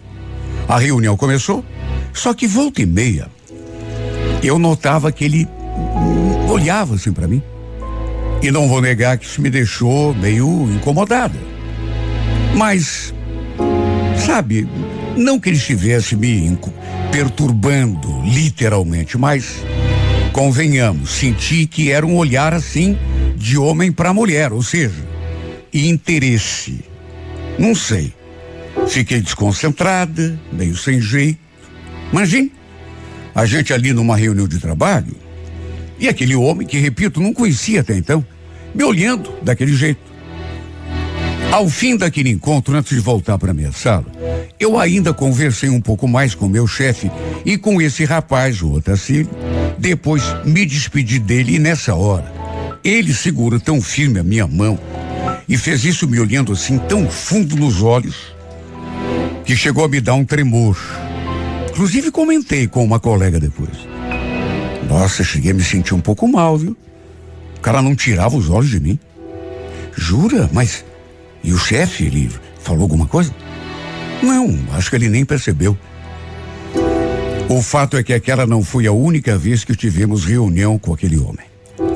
A 0.67 0.77
reunião 0.77 1.15
começou, 1.15 1.63
só 2.13 2.33
que 2.33 2.45
volta 2.45 2.81
e 2.81 2.85
meia 2.85 3.29
eu 4.43 4.59
notava 4.59 5.11
que 5.11 5.25
ele 5.25 5.47
olhava 6.49 6.95
assim 6.95 7.11
para 7.11 7.27
mim. 7.27 7.41
E 8.41 8.51
não 8.51 8.67
vou 8.67 8.81
negar 8.81 9.17
que 9.17 9.25
isso 9.25 9.41
me 9.41 9.49
deixou 9.49 10.13
meio 10.13 10.69
incomodada. 10.71 11.37
Mas, 12.55 13.13
sabe, 14.25 14.67
não 15.15 15.39
que 15.39 15.49
ele 15.49 15.57
estivesse 15.57 16.15
me 16.15 16.57
perturbando, 17.11 18.21
literalmente, 18.23 19.17
mas, 19.17 19.63
convenhamos, 20.31 21.09
senti 21.09 21.65
que 21.65 21.91
era 21.91 22.05
um 22.05 22.15
olhar 22.15 22.53
assim 22.53 22.97
de 23.35 23.57
homem 23.57 23.91
para 23.91 24.13
mulher, 24.13 24.53
ou 24.53 24.61
seja, 24.61 25.05
interesse. 25.73 26.83
Não 27.57 27.73
sei. 27.73 28.13
Fiquei 28.87 29.19
desconcentrada, 29.19 30.39
meio 30.51 30.75
sem 30.77 31.01
jeito. 31.01 31.39
Imagine, 32.11 32.51
a 33.33 33.45
gente 33.45 33.73
ali 33.73 33.93
numa 33.93 34.15
reunião 34.15 34.47
de 34.47 34.59
trabalho, 34.59 35.15
e 35.99 36.07
aquele 36.07 36.35
homem 36.35 36.67
que, 36.67 36.77
repito, 36.77 37.21
não 37.21 37.33
conhecia 37.33 37.81
até 37.81 37.95
então, 37.95 38.25
me 38.73 38.83
olhando 38.83 39.31
daquele 39.41 39.75
jeito. 39.75 40.07
Ao 41.51 41.67
fim 41.69 41.95
daquele 41.95 42.29
encontro, 42.29 42.75
antes 42.75 42.95
de 42.95 42.99
voltar 42.99 43.37
para 43.37 43.53
minha 43.53 43.71
sala, 43.71 44.05
eu 44.59 44.77
ainda 44.77 45.13
conversei 45.13 45.69
um 45.69 45.81
pouco 45.81 46.07
mais 46.07 46.35
com 46.35 46.47
meu 46.47 46.67
chefe 46.67 47.09
e 47.45 47.57
com 47.57 47.81
esse 47.81 48.03
rapaz, 48.03 48.61
o 48.61 48.73
Otacílio. 48.73 49.29
Depois 49.77 50.23
me 50.45 50.65
despedi 50.65 51.19
dele 51.19 51.55
e 51.55 51.59
nessa 51.59 51.95
hora, 51.95 52.31
ele 52.83 53.13
segura 53.13 53.59
tão 53.59 53.81
firme 53.81 54.19
a 54.19 54.23
minha 54.23 54.45
mão 54.45 54.77
e 55.47 55.57
fez 55.57 55.85
isso 55.85 56.07
me 56.07 56.19
olhando 56.19 56.51
assim 56.51 56.77
tão 56.77 57.09
fundo 57.09 57.55
nos 57.55 57.81
olhos 57.81 58.35
que 59.45 59.55
chegou 59.55 59.85
a 59.85 59.87
me 59.87 60.01
dar 60.01 60.15
um 60.15 60.25
tremor. 60.25 60.77
Inclusive 61.69 62.11
comentei 62.11 62.67
com 62.67 62.83
uma 62.83 62.99
colega 62.99 63.39
depois. 63.39 63.86
Nossa, 64.87 65.23
cheguei 65.23 65.51
a 65.51 65.53
me 65.53 65.63
sentir 65.63 65.93
um 65.93 65.99
pouco 65.99 66.27
mal, 66.27 66.57
viu? 66.57 66.75
O 67.57 67.59
cara 67.59 67.81
não 67.81 67.95
tirava 67.95 68.37
os 68.37 68.49
olhos 68.49 68.69
de 68.69 68.79
mim. 68.79 68.99
Jura? 69.95 70.49
Mas. 70.51 70.85
E 71.43 71.51
o 71.53 71.57
chefe, 71.57 72.05
ele 72.05 72.31
falou 72.59 72.83
alguma 72.83 73.05
coisa? 73.05 73.33
Não, 74.21 74.57
acho 74.73 74.89
que 74.89 74.95
ele 74.95 75.09
nem 75.09 75.23
percebeu. 75.23 75.77
O 77.49 77.61
fato 77.61 77.95
é 77.95 78.03
que 78.03 78.13
aquela 78.13 78.45
não 78.45 78.63
foi 78.63 78.87
a 78.87 78.91
única 78.91 79.37
vez 79.37 79.63
que 79.63 79.75
tivemos 79.75 80.25
reunião 80.25 80.77
com 80.77 80.93
aquele 80.93 81.17
homem. 81.17 81.45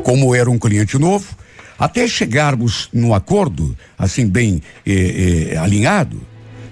Como 0.03 0.33
era 0.33 0.49
um 0.49 0.57
cliente 0.57 0.97
novo, 0.97 1.35
até 1.77 2.07
chegarmos 2.07 2.89
no 2.93 3.13
acordo, 3.13 3.75
assim 3.97 4.27
bem 4.27 4.61
eh, 4.85 5.51
eh, 5.53 5.57
alinhado, 5.57 6.21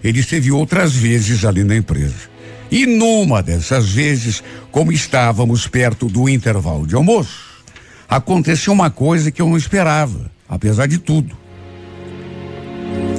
ele 0.03 0.19
esteve 0.19 0.51
outras 0.51 0.93
vezes 0.93 1.43
ali 1.43 1.63
na 1.63 1.75
empresa. 1.75 2.28
E 2.71 2.85
numa 2.85 3.41
dessas 3.41 3.89
vezes, 3.89 4.43
como 4.71 4.91
estávamos 4.91 5.67
perto 5.67 6.07
do 6.07 6.29
intervalo 6.29 6.85
de 6.85 6.95
almoço, 6.95 7.63
aconteceu 8.07 8.71
uma 8.71 8.91
coisa 8.91 9.31
que 9.31 9.41
eu 9.41 9.49
não 9.49 9.57
esperava, 9.57 10.31
apesar 10.47 10.87
de 10.87 10.99
tudo. 10.99 11.35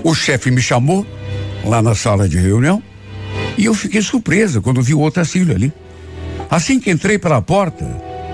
O 0.04 0.14
chefe 0.14 0.50
me 0.50 0.62
chamou 0.62 1.06
lá 1.64 1.82
na 1.82 1.94
sala 1.94 2.28
de 2.28 2.38
reunião 2.38 2.82
e 3.58 3.64
eu 3.64 3.74
fiquei 3.74 4.00
surpresa 4.00 4.60
quando 4.60 4.82
vi 4.82 4.94
o 4.94 5.00
Otacílio 5.00 5.54
ali. 5.54 5.72
Assim 6.48 6.80
que 6.80 6.90
entrei 6.90 7.18
pela 7.18 7.42
porta, 7.42 7.84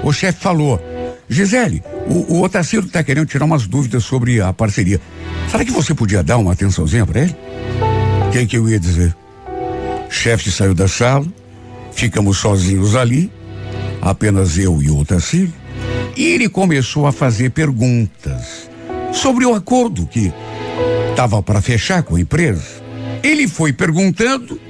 o 0.03 0.13
chefe 0.13 0.41
falou: 0.41 0.81
Gisele, 1.29 1.83
o, 2.07 2.35
o 2.35 2.43
Otacílio 2.43 2.87
está 2.87 3.03
querendo 3.03 3.27
tirar 3.27 3.45
umas 3.45 3.67
dúvidas 3.67 4.05
sobre 4.05 4.41
a 4.41 4.53
parceria. 4.53 5.01
Será 5.51 5.65
que 5.65 5.73
você 5.73 5.95
podia 5.95 6.23
dar 6.23 6.37
uma 6.37 6.53
atençãozinha 6.53 7.07
para 7.07 7.23
ele? 7.23 7.37
O 8.29 8.31
que, 8.31 8.47
que 8.47 8.59
eu 8.59 8.69
ia 8.69 8.79
dizer? 8.79 9.15
Chefe 10.09 10.51
saiu 10.51 10.75
da 10.75 10.89
sala, 10.89 11.27
ficamos 11.93 12.39
sozinhos 12.39 12.95
ali, 12.95 13.31
apenas 14.01 14.59
eu 14.59 14.83
e 14.83 14.91
o 14.91 14.99
Otacílio, 14.99 15.53
e 16.17 16.25
ele 16.25 16.49
começou 16.49 17.07
a 17.07 17.13
fazer 17.13 17.51
perguntas 17.51 18.71
sobre 19.13 19.45
o 19.45 19.55
acordo 19.55 20.07
que 20.07 20.33
estava 21.11 21.43
para 21.43 21.61
fechar 21.61 22.03
com 22.03 22.17
a 22.17 22.21
empresa. 22.21 22.85
Ele 23.23 23.49
foi 23.49 23.73
perguntando 23.73 24.61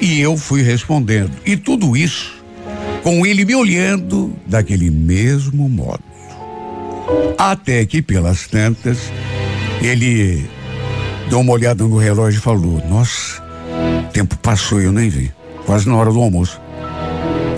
e 0.00 0.20
eu 0.20 0.36
fui 0.36 0.62
respondendo. 0.62 1.32
E 1.44 1.56
tudo 1.56 1.96
isso 1.96 2.44
com 3.02 3.26
ele 3.26 3.44
me 3.44 3.54
olhando 3.54 4.34
daquele 4.46 4.90
mesmo 4.90 5.68
modo. 5.68 6.02
Até 7.36 7.84
que, 7.84 8.00
pelas 8.00 8.48
tantas, 8.48 9.12
ele 9.82 10.48
deu 11.28 11.40
uma 11.40 11.52
olhada 11.52 11.84
no 11.84 11.98
relógio 11.98 12.38
e 12.38 12.42
falou: 12.42 12.82
Nossa, 12.88 13.43
tempo 14.14 14.38
passou 14.38 14.80
e 14.80 14.84
eu 14.84 14.92
nem 14.92 15.10
vi. 15.10 15.32
Quase 15.66 15.88
na 15.88 15.96
hora 15.96 16.12
do 16.12 16.20
almoço. 16.20 16.60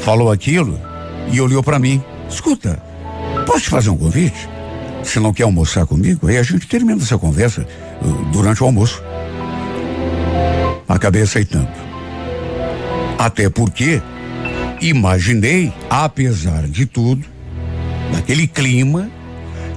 Falou 0.00 0.32
aquilo 0.32 0.80
e 1.30 1.40
olhou 1.40 1.62
para 1.62 1.78
mim. 1.78 2.02
Escuta, 2.28 2.82
posso 3.44 3.64
te 3.64 3.70
fazer 3.70 3.90
um 3.90 3.96
convite? 3.96 4.48
Se 5.04 5.20
não 5.20 5.32
quer 5.32 5.42
almoçar 5.42 5.86
comigo, 5.86 6.26
aí 6.26 6.38
a 6.38 6.42
gente 6.42 6.66
termina 6.66 7.00
essa 7.00 7.18
conversa 7.18 7.66
uh, 8.02 8.24
durante 8.32 8.62
o 8.62 8.66
almoço. 8.66 9.02
Acabei 10.88 11.22
aceitando. 11.22 11.68
Até 13.18 13.50
porque 13.50 14.00
imaginei, 14.80 15.72
apesar 15.90 16.66
de 16.66 16.86
tudo, 16.86 17.24
naquele 18.12 18.46
clima, 18.46 19.10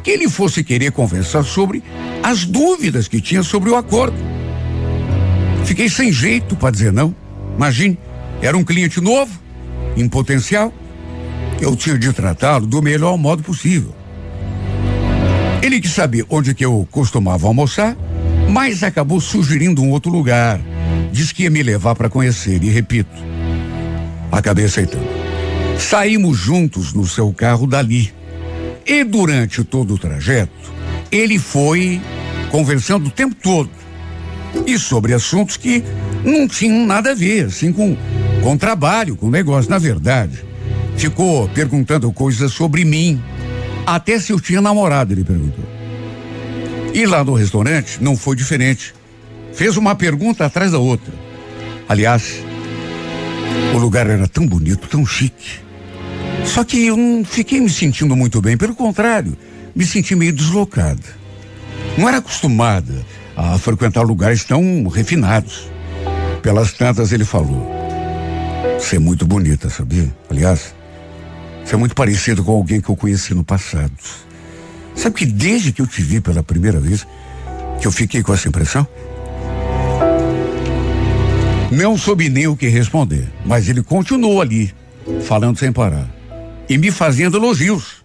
que 0.02 0.12
ele 0.12 0.30
fosse 0.30 0.64
querer 0.64 0.92
conversar 0.92 1.44
sobre 1.44 1.84
as 2.24 2.46
dúvidas 2.46 3.08
que 3.08 3.20
tinha 3.20 3.44
sobre 3.44 3.70
o 3.70 3.76
acordo. 3.76 4.39
Fiquei 5.66 5.90
sem 5.90 6.12
jeito 6.12 6.56
para 6.56 6.72
dizer 6.72 6.92
não. 6.92 7.16
Imagine, 7.56 7.98
era 8.42 8.58
um 8.58 8.64
cliente 8.64 9.02
novo, 9.02 9.40
em 9.96 10.08
potencial. 10.08 10.74
Eu 11.62 11.76
tinha 11.76 11.98
de 11.98 12.12
tratá-lo 12.14 12.66
do 12.66 12.82
melhor 12.82 13.18
modo 13.18 13.44
possível. 13.44 13.94
Ele 15.62 15.82
quis 15.82 15.92
saber 15.92 16.26
onde 16.30 16.54
que 16.54 16.64
eu 16.64 16.88
costumava 16.90 17.48
almoçar, 17.48 17.98
mas 18.50 18.82
acabou 18.82 19.20
sugerindo 19.20 19.82
um 19.82 19.92
outro 19.92 20.10
lugar. 20.10 20.60
Diz 21.12 21.32
que 21.32 21.44
ia 21.44 21.50
me 21.50 21.62
levar 21.62 21.96
para 21.96 22.10
conhecer, 22.10 22.64
e 22.64 22.70
repito, 22.70 23.12
acabei 24.32 24.66
aceitando. 24.66 25.08
Saímos 25.78 26.38
juntos 26.38 26.94
no 26.94 27.06
seu 27.06 27.32
carro 27.34 27.68
dali. 27.68 28.14
E 28.86 29.04
durante 29.04 29.64
todo 29.64 29.94
o 29.94 29.98
trajeto, 29.98 30.52
ele 31.12 31.38
foi 31.38 32.02
conversando 32.50 33.08
o 33.08 33.12
tempo 33.12 33.36
todo 33.36 33.70
e 34.66 34.78
sobre 34.78 35.14
assuntos 35.14 35.58
que 35.58 35.84
não 36.24 36.48
tinham 36.48 36.86
nada 36.86 37.12
a 37.12 37.16
ver, 37.16 37.46
assim, 37.46 37.72
com, 37.72 37.96
com 38.42 38.58
trabalho, 38.58 39.16
com 39.16 39.30
negócio. 39.30 39.70
Na 39.70 39.78
verdade, 39.78 40.44
ficou 40.98 41.48
perguntando 41.50 42.12
coisas 42.12 42.52
sobre 42.52 42.84
mim. 42.84 43.22
Até 43.86 44.20
se 44.20 44.32
eu 44.32 44.40
tinha 44.40 44.62
namorado, 44.62 45.14
ele 45.14 45.24
perguntou. 45.24 45.66
E 46.94 47.06
lá 47.06 47.24
no 47.24 47.34
restaurante 47.34 48.02
não 48.02 48.16
foi 48.16 48.36
diferente. 48.36 48.94
Fez 49.54 49.78
uma 49.78 49.96
pergunta 49.96 50.46
atrás 50.46 50.72
da 50.72 50.80
outra. 50.80 51.14
Aliás, 51.88 52.44
o 53.74 53.78
lugar 53.78 54.08
era 54.08 54.28
tão 54.28 54.46
bonito, 54.46 54.88
tão 54.88 55.06
chique. 55.06 55.60
Só 56.46 56.64
que 56.64 56.86
eu 56.86 56.98
não 56.98 57.24
fiquei 57.24 57.60
me 57.60 57.70
sentindo 57.70 58.16
muito 58.16 58.42
bem, 58.42 58.58
pelo 58.58 58.76
contrário, 58.76 59.38
me 59.76 59.86
senti 59.86 60.16
meio 60.16 60.34
deslocada. 60.34 61.20
Não 61.98 62.08
era 62.08 62.18
acostumada 62.18 63.06
a 63.42 63.58
frequentar 63.58 64.02
lugares 64.02 64.44
tão 64.44 64.86
refinados. 64.88 65.72
Pelas 66.42 66.74
tantas 66.74 67.14
ele 67.14 67.24
falou: 67.24 67.72
Você 68.78 68.98
é 68.98 69.00
muito 69.00 69.26
bonita, 69.26 69.70
sabia? 69.70 70.14
Aliás, 70.30 70.76
você 71.64 71.74
é 71.74 71.78
muito 71.78 71.96
parecido 71.96 72.44
com 72.44 72.52
alguém 72.52 72.82
que 72.82 72.90
eu 72.90 72.98
conheci 72.98 73.34
no 73.34 73.44
passado. 73.44 73.94
Sabe 74.94 75.16
que 75.16 75.26
desde 75.26 75.72
que 75.72 75.82
eu 75.82 75.88
te 75.88 76.02
vi 76.02 76.20
pela 76.20 76.44
primeira 76.44 76.82
vez, 76.82 77.08
que 77.80 77.88
eu 77.88 77.92
fiquei 77.94 78.22
com 78.22 78.34
essa 78.34 78.50
impressão? 78.50 78.86
Não 81.72 81.98
soube 81.98 82.28
nem 82.28 82.46
o 82.48 82.58
que 82.58 82.68
responder, 82.68 83.32
mas 83.46 83.70
ele 83.70 83.82
continuou 83.82 84.42
ali, 84.42 84.74
falando 85.24 85.58
sem 85.58 85.72
parar 85.72 86.10
e 86.68 86.78
me 86.78 86.92
fazendo 86.92 87.38
elogios. 87.38 88.04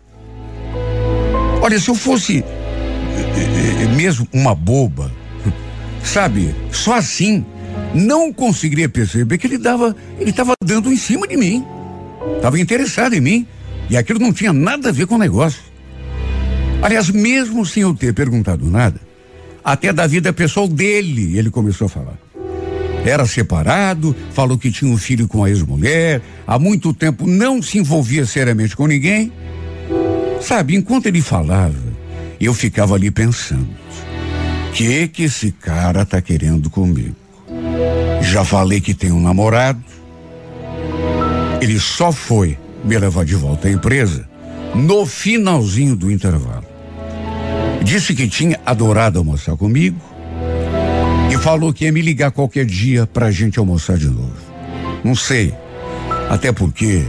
Olha, 1.60 1.80
se 1.80 1.88
eu 1.88 1.94
fosse 1.96 2.38
eh, 2.38 3.82
eh, 3.82 3.96
mesmo 3.96 4.28
uma 4.32 4.54
boba, 4.54 5.10
sabe, 6.04 6.54
só 6.70 6.94
assim, 6.94 7.44
não 7.94 8.32
conseguiria 8.32 8.88
perceber 8.88 9.38
que 9.38 9.46
ele 9.46 9.58
dava, 9.58 9.96
ele 10.18 10.30
estava 10.30 10.54
dando 10.62 10.92
em 10.92 10.96
cima 10.96 11.26
de 11.26 11.36
mim. 11.36 11.64
Estava 12.36 12.60
interessado 12.60 13.14
em 13.14 13.20
mim 13.20 13.46
e 13.90 13.96
aquilo 13.96 14.18
não 14.18 14.32
tinha 14.32 14.52
nada 14.52 14.90
a 14.90 14.92
ver 14.92 15.06
com 15.06 15.16
o 15.16 15.18
negócio. 15.18 15.60
Aliás, 16.82 17.08
mesmo 17.10 17.64
sem 17.64 17.82
eu 17.82 17.94
ter 17.94 18.12
perguntado 18.12 18.70
nada, 18.70 19.00
até 19.64 19.92
da 19.92 20.06
vida 20.06 20.32
pessoal 20.32 20.68
dele, 20.68 21.38
ele 21.38 21.50
começou 21.50 21.86
a 21.86 21.88
falar. 21.88 22.18
Era 23.04 23.26
separado, 23.26 24.14
falou 24.32 24.56
que 24.56 24.70
tinha 24.70 24.90
um 24.90 24.96
filho 24.96 25.28
com 25.28 25.44
a 25.44 25.48
ex-mulher, 25.48 26.22
há 26.46 26.58
muito 26.58 26.92
tempo 26.92 27.26
não 27.26 27.62
se 27.62 27.78
envolvia 27.78 28.24
seriamente 28.26 28.76
com 28.76 28.86
ninguém. 28.86 29.32
Sabe, 30.40 30.74
enquanto 30.74 31.06
ele 31.06 31.22
falava, 31.22 31.74
eu 32.40 32.52
ficava 32.52 32.94
ali 32.94 33.10
pensando: 33.10 33.68
que 34.74 35.06
que 35.06 35.22
esse 35.22 35.52
cara 35.52 36.04
tá 36.04 36.20
querendo 36.20 36.68
comigo? 36.68 37.14
Já 38.20 38.44
falei 38.44 38.80
que 38.80 38.92
tem 38.92 39.12
um 39.12 39.20
namorado. 39.20 39.80
Ele 41.62 41.78
só 41.78 42.10
foi 42.10 42.58
me 42.82 42.98
levar 42.98 43.24
de 43.24 43.36
volta 43.36 43.68
à 43.68 43.70
empresa 43.70 44.28
no 44.74 45.06
finalzinho 45.06 45.94
do 45.94 46.10
intervalo. 46.10 46.66
Disse 47.84 48.14
que 48.14 48.26
tinha 48.26 48.58
adorado 48.66 49.20
almoçar 49.20 49.56
comigo 49.56 50.00
e 51.32 51.38
falou 51.38 51.72
que 51.72 51.84
ia 51.84 51.92
me 51.92 52.02
ligar 52.02 52.32
qualquer 52.32 52.66
dia 52.66 53.06
pra 53.06 53.30
gente 53.30 53.60
almoçar 53.60 53.96
de 53.96 54.08
novo. 54.08 54.34
Não 55.04 55.14
sei. 55.14 55.54
Até 56.28 56.50
porque 56.50 57.04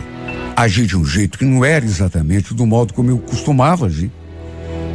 agi 0.55 0.85
de 0.85 0.95
um 0.95 1.03
jeito 1.03 1.39
que 1.39 1.45
não 1.45 1.65
era 1.65 1.83
exatamente 1.83 2.53
do 2.53 2.65
modo 2.67 2.93
como 2.93 3.09
eu 3.09 3.17
costumava 3.17 3.87
agir. 3.87 4.11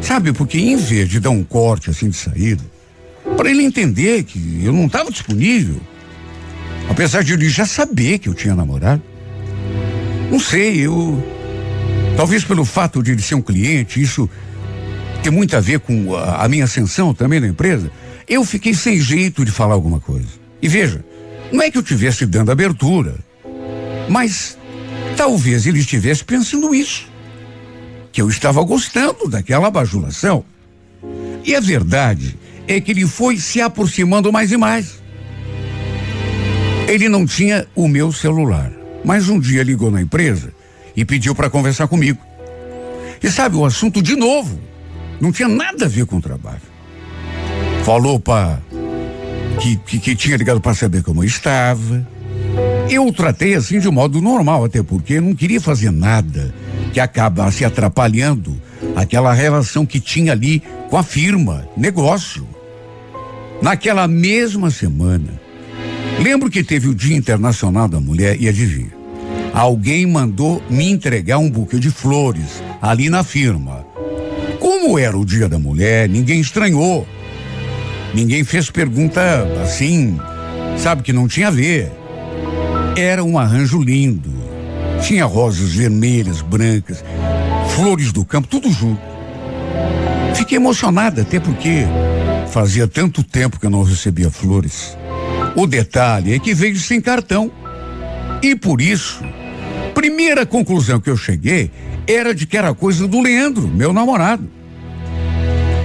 Sabe, 0.01 0.33
porque 0.33 0.59
em 0.59 0.77
vez 0.77 1.09
de 1.09 1.21
dar 1.21 1.31
um 1.31 1.45
corte 1.45 1.91
assim 1.91 2.09
de 2.09 2.17
saída, 2.17 2.63
para 3.37 3.51
ele 3.51 3.63
entender 3.63 4.25
que 4.25 4.63
eu 4.65 4.73
não 4.73 4.87
estava 4.87 5.11
disponível, 5.11 5.81
apesar 6.89 7.23
de 7.23 7.33
ele 7.33 7.49
já 7.49 7.67
saber 7.67 8.19
que 8.19 8.29
eu 8.29 8.35
tinha 8.35 8.55
namorado, 8.55 9.03
não 10.31 10.39
sei, 10.39 10.87
eu. 10.87 11.23
Talvez 12.17 12.45
pelo 12.45 12.65
fato 12.65 13.03
de 13.03 13.13
ele 13.13 13.23
ser 13.23 13.35
um 13.35 13.43
cliente, 13.43 14.01
isso 14.01 14.29
tem 15.23 15.33
muito 15.33 15.57
a 15.57 15.61
ver 15.61 15.81
com 15.81 16.15
a, 16.15 16.45
a 16.45 16.49
minha 16.49 16.65
ascensão 16.65 17.13
também 17.13 17.41
na 17.41 17.49
empresa, 17.49 17.91
eu 18.29 18.45
fiquei 18.45 18.75
sem 18.75 18.99
jeito 18.99 19.45
de 19.45 19.51
falar 19.51 19.75
alguma 19.75 20.01
coisa. 20.01 20.29
E 20.63 20.69
veja, 20.69 21.05
não 21.53 21.63
é 21.63 21.71
que 21.71 21.79
eu 21.79 21.83
tivesse 21.83 22.25
dando 22.27 22.51
abertura, 22.51 23.17
mas 24.09 24.57
talvez 25.17 25.67
ele 25.67 25.81
estivesse 25.81 26.25
pensando 26.25 26.75
isso. 26.75 27.10
Que 28.13 28.23
eu 28.23 28.29
estava 28.29 28.63
gostando 28.63 29.29
daquela 29.29 29.71
bajulação. 29.71 30.45
E 31.45 31.55
a 31.55 31.61
verdade 31.61 32.37
é 32.67 32.81
que 32.81 32.91
ele 32.91 33.07
foi 33.07 33.37
se 33.37 33.61
aproximando 33.61 34.33
mais 34.33 34.53
e 34.53 34.57
mais. 34.57 35.01
Ele 36.87 37.09
não 37.09 37.25
tinha 37.25 37.67
o 37.75 37.87
meu 37.87 38.13
celular, 38.13 38.73
mas 39.05 39.29
um 39.29 39.39
dia 39.39 39.63
ligou 39.63 39.91
na 39.91 40.03
empresa 40.03 40.53
e 40.97 41.05
pediu 41.05 41.35
para 41.35 41.49
conversar 41.49 41.87
comigo. 41.87 42.19
E 43.23 43.31
sabe, 43.31 43.57
o 43.57 43.65
assunto 43.65 44.03
de 44.03 44.17
novo 44.17 44.59
não 45.21 45.31
tinha 45.31 45.49
nada 45.49 45.85
a 45.85 45.89
ver 45.89 46.07
com 46.07 46.17
o 46.17 46.21
trabalho. 46.21 46.63
Falou 47.85 48.19
para 48.19 48.61
que, 49.61 49.77
que, 49.77 49.99
que, 49.99 50.17
tinha 50.17 50.37
ligado 50.37 50.61
para 50.61 50.75
saber 50.75 51.03
como 51.03 51.23
eu 51.23 51.27
estava. 51.27 52.07
Eu 52.91 53.13
tratei 53.13 53.55
assim 53.55 53.79
de 53.79 53.89
modo 53.89 54.21
normal, 54.21 54.65
até 54.65 54.83
porque 54.83 55.21
não 55.21 55.33
queria 55.33 55.61
fazer 55.61 55.93
nada 55.93 56.53
que 56.93 56.99
acabasse 56.99 57.65
atrapalhando 57.65 58.61
aquela 58.97 59.33
relação 59.33 59.87
que 59.87 60.01
tinha 60.01 60.33
ali 60.33 60.61
com 60.89 60.97
a 60.97 61.05
firma, 61.05 61.69
negócio. 61.77 62.45
Naquela 63.63 64.09
mesma 64.09 64.73
semana, 64.73 65.41
lembro 66.19 66.51
que 66.51 66.65
teve 66.65 66.89
o 66.89 66.95
Dia 66.95 67.17
Internacional 67.17 67.87
da 67.87 68.01
Mulher 68.01 68.37
e 68.41 68.49
adivinha? 68.49 68.91
Alguém 69.55 70.05
mandou 70.05 70.61
me 70.69 70.91
entregar 70.91 71.39
um 71.39 71.49
buquê 71.49 71.79
de 71.79 71.93
flores 71.93 72.61
ali 72.83 73.09
na 73.09 73.23
firma. 73.23 73.87
Como 74.59 74.99
era 74.99 75.17
o 75.17 75.25
Dia 75.25 75.49
da 75.49 75.61
Mulher, 75.61 76.09
ninguém 76.09 76.41
estranhou. 76.41 77.07
Ninguém 78.13 78.43
fez 78.43 78.69
pergunta 78.69 79.47
assim, 79.63 80.19
sabe 80.77 81.03
que 81.03 81.13
não 81.13 81.29
tinha 81.29 81.47
a 81.47 81.53
ver. 81.53 82.00
Era 82.97 83.25
um 83.25 83.39
arranjo 83.39 83.81
lindo. 83.81 84.31
Tinha 85.03 85.25
rosas 85.25 85.73
vermelhas, 85.73 86.43
brancas, 86.43 87.03
flores 87.75 88.13
do 88.13 88.25
campo, 88.25 88.49
tudo 88.49 88.71
junto. 88.71 89.01
Fiquei 90.35 90.57
emocionada, 90.57 91.23
até 91.23 91.41
porque 91.41 91.85
fazia 92.51 92.87
tanto 92.87 93.23
tempo 93.23 93.59
que 93.59 93.67
eu 93.67 93.71
não 93.71 93.83
recebia 93.83 94.31
flores. 94.31 94.97
O 95.57 95.67
detalhe 95.67 96.35
é 96.35 96.39
que 96.39 96.55
veio 96.55 96.77
sem 96.77 97.01
cartão. 97.01 97.51
E 98.43 98.55
por 98.55 98.81
isso, 98.81 99.23
primeira 99.95 100.45
conclusão 100.47 101.01
que 101.01 101.11
eu 101.11 101.17
cheguei 101.17 101.71
era 102.07 102.35
de 102.35 102.47
que 102.47 102.57
era 102.57 102.75
coisa 102.75 103.07
do 103.07 103.21
Leandro, 103.21 103.69
meu 103.69 103.93
namorado. 103.93 104.49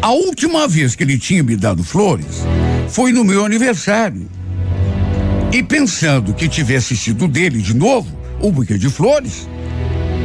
A 0.02 0.12
última 0.12 0.68
vez 0.68 0.96
que 0.96 1.04
ele 1.04 1.18
tinha 1.18 1.44
me 1.44 1.56
dado 1.56 1.84
flores 1.84 2.44
foi 2.90 3.12
no 3.12 3.24
meu 3.24 3.44
aniversário. 3.44 4.28
E 5.56 5.64
pensando 5.64 6.34
que 6.34 6.50
tivesse 6.50 6.98
sido 6.98 7.30
dele 7.30 7.62
de 7.62 7.74
novo, 7.74 8.14
o 8.42 8.52
buquê 8.52 8.78
de 8.78 8.90
flores, 8.90 9.48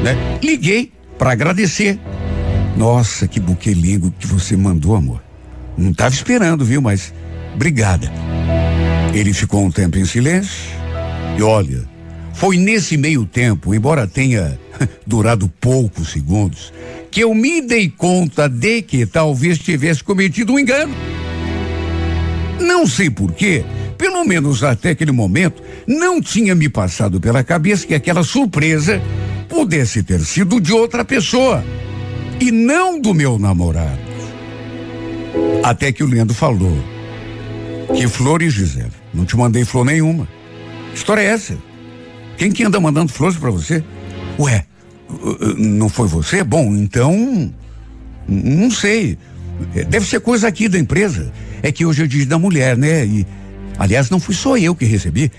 né? 0.03 0.16
Liguei 0.43 0.91
para 1.16 1.31
agradecer. 1.31 2.01
Nossa, 2.76 3.28
que 3.28 3.39
buquê 3.39 3.72
lindo 3.72 4.12
que 4.18 4.26
você 4.26 4.57
mandou, 4.57 4.97
amor. 4.97 5.22
Não 5.78 5.93
estava 5.93 6.12
esperando, 6.12 6.64
viu? 6.64 6.83
Mas 6.83 7.14
obrigada. 7.55 8.11
Ele 9.14 9.33
ficou 9.33 9.64
um 9.64 9.70
tempo 9.70 9.99
em 9.99 10.05
silêncio 10.05 10.68
e 11.39 11.43
olha, 11.45 11.89
foi 12.35 12.57
nesse 12.57 12.97
meio 12.97 13.24
tempo, 13.24 13.72
embora 13.72 14.09
tenha 14.09 14.59
durado 15.07 15.49
poucos 15.61 16.11
segundos, 16.11 16.72
que 17.09 17.20
eu 17.20 17.33
me 17.37 17.61
dei 17.61 17.89
conta 17.89 18.49
de 18.49 18.83
que 18.83 19.07
talvez 19.07 19.61
tivesse 19.61 20.03
cometido 20.03 20.55
um 20.55 20.59
engano. 20.59 20.93
Não 22.59 22.85
sei 22.85 23.09
porquê, 23.09 23.64
pelo 24.01 24.25
menos 24.25 24.65
até 24.65 24.91
aquele 24.91 25.13
momento, 25.13 25.63
não 25.87 26.23
tinha 26.23 26.55
me 26.55 26.71
passado 26.71 27.21
pela 27.21 27.45
cabeça 27.45 27.87
que 27.87 27.93
aquela 27.93 28.25
surpresa 28.25 28.99
pudesse 29.47 30.03
ter 30.03 30.21
sido 30.21 30.59
de 30.59 30.73
outra 30.73 31.05
pessoa 31.05 31.63
e 32.41 32.51
não 32.51 32.99
do 32.99 33.13
meu 33.13 33.39
namorado. 33.39 34.01
Até 35.63 35.93
que 35.93 36.03
o 36.03 36.07
Leandro 36.07 36.35
falou: 36.35 36.75
Que 37.95 38.09
flores, 38.09 38.55
Gisele? 38.55 38.91
Não 39.13 39.27
te 39.27 39.37
mandei 39.37 39.67
flor 39.67 39.85
nenhuma. 39.85 40.27
História 40.95 41.21
é 41.21 41.27
essa? 41.27 41.59
Quem 42.39 42.51
que 42.51 42.65
anda 42.65 42.81
mandando 42.81 43.13
flores 43.13 43.37
para 43.37 43.51
você? 43.51 43.85
Ué, 44.39 44.65
não 45.59 45.91
foi 45.91 46.09
você? 46.09 46.43
Bom, 46.43 46.75
então. 46.75 47.53
Não 48.27 48.71
sei. 48.71 49.19
Deve 49.91 50.07
ser 50.07 50.21
coisa 50.21 50.49
aqui 50.49 50.71
da 50.71 50.79
empresa. 50.79 51.31
É 51.63 51.71
que 51.71 51.85
hoje 51.85 52.05
é 52.05 52.07
dia 52.07 52.25
da 52.25 52.39
mulher, 52.39 52.79
né? 52.79 53.05
E, 53.05 53.27
aliás, 53.81 54.11
não 54.11 54.20
fui 54.20 54.35
só 54.35 54.57
eu 54.59 54.76
que 54.76 54.85
recebi. 54.85 55.33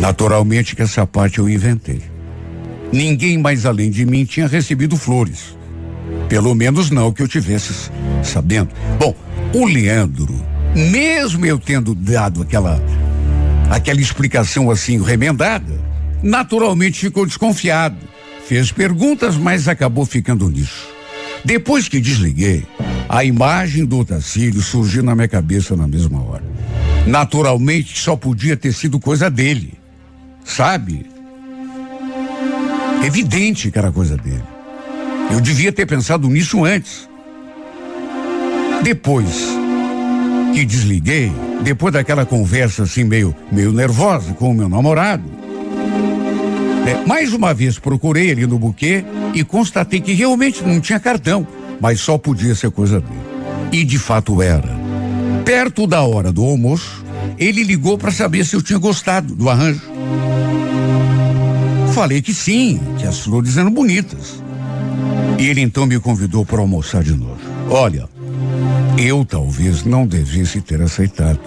Naturalmente 0.00 0.74
que 0.74 0.82
essa 0.82 1.06
parte 1.06 1.38
eu 1.38 1.48
inventei. 1.48 2.02
Ninguém 2.90 3.38
mais 3.38 3.66
além 3.66 3.90
de 3.90 4.06
mim 4.06 4.24
tinha 4.24 4.48
recebido 4.48 4.96
flores. 4.96 5.56
Pelo 6.28 6.54
menos 6.54 6.90
não 6.90 7.12
que 7.12 7.22
eu 7.22 7.28
tivesse 7.28 7.90
sabendo. 8.22 8.70
Bom, 8.98 9.14
o 9.52 9.66
Leandro, 9.66 10.34
mesmo 10.74 11.44
eu 11.44 11.58
tendo 11.58 11.94
dado 11.94 12.42
aquela 12.42 12.82
aquela 13.70 14.00
explicação 14.00 14.70
assim 14.70 15.02
remendada, 15.02 15.78
naturalmente 16.22 17.00
ficou 17.00 17.26
desconfiado. 17.26 17.96
Fez 18.48 18.72
perguntas, 18.72 19.36
mas 19.36 19.68
acabou 19.68 20.06
ficando 20.06 20.48
nisso. 20.48 20.88
Depois 21.44 21.88
que 21.88 22.00
desliguei, 22.00 22.64
A 23.08 23.22
imagem 23.22 23.84
do 23.84 23.98
Otacílio 23.98 24.62
surgiu 24.62 25.02
na 25.02 25.14
minha 25.14 25.28
cabeça 25.28 25.76
na 25.76 25.86
mesma 25.86 26.22
hora. 26.22 26.42
Naturalmente, 27.06 27.98
só 27.98 28.16
podia 28.16 28.56
ter 28.56 28.72
sido 28.72 28.98
coisa 28.98 29.30
dele. 29.30 29.74
Sabe? 30.44 31.06
Evidente 33.04 33.70
que 33.70 33.78
era 33.78 33.92
coisa 33.92 34.16
dele. 34.16 34.42
Eu 35.30 35.40
devia 35.40 35.72
ter 35.72 35.86
pensado 35.86 36.28
nisso 36.28 36.64
antes. 36.64 37.08
Depois 38.82 39.48
que 40.54 40.64
desliguei, 40.64 41.32
depois 41.62 41.92
daquela 41.92 42.24
conversa 42.24 42.84
assim 42.84 43.04
meio, 43.04 43.34
meio 43.50 43.72
nervosa 43.72 44.32
com 44.34 44.50
o 44.50 44.54
meu 44.54 44.68
namorado, 44.68 45.24
é, 46.86 47.06
mais 47.06 47.32
uma 47.32 47.54
vez 47.54 47.78
procurei 47.78 48.28
ele 48.30 48.46
no 48.46 48.58
buquê 48.58 49.04
e 49.32 49.42
constatei 49.42 50.00
que 50.00 50.12
realmente 50.12 50.62
não 50.62 50.80
tinha 50.80 51.00
cartão, 51.00 51.46
mas 51.80 52.00
só 52.00 52.18
podia 52.18 52.54
ser 52.54 52.70
coisa 52.70 53.00
dele. 53.00 53.20
E 53.72 53.84
de 53.84 53.98
fato 53.98 54.40
era. 54.40 54.83
Perto 55.44 55.86
da 55.86 56.02
hora 56.02 56.32
do 56.32 56.42
almoço, 56.42 57.04
ele 57.38 57.62
ligou 57.62 57.98
para 57.98 58.10
saber 58.10 58.44
se 58.46 58.56
eu 58.56 58.62
tinha 58.62 58.78
gostado 58.78 59.34
do 59.34 59.50
arranjo. 59.50 59.82
Falei 61.92 62.22
que 62.22 62.32
sim, 62.32 62.80
que 62.98 63.06
as 63.06 63.20
flores 63.20 63.56
eram 63.56 63.70
bonitas. 63.70 64.42
E 65.38 65.46
ele 65.46 65.60
então 65.60 65.86
me 65.86 66.00
convidou 66.00 66.44
para 66.44 66.60
almoçar 66.60 67.02
de 67.02 67.14
novo. 67.14 67.38
Olha, 67.68 68.08
eu 68.96 69.24
talvez 69.24 69.84
não 69.84 70.06
devesse 70.06 70.60
ter 70.60 70.80
aceitado. 70.80 71.40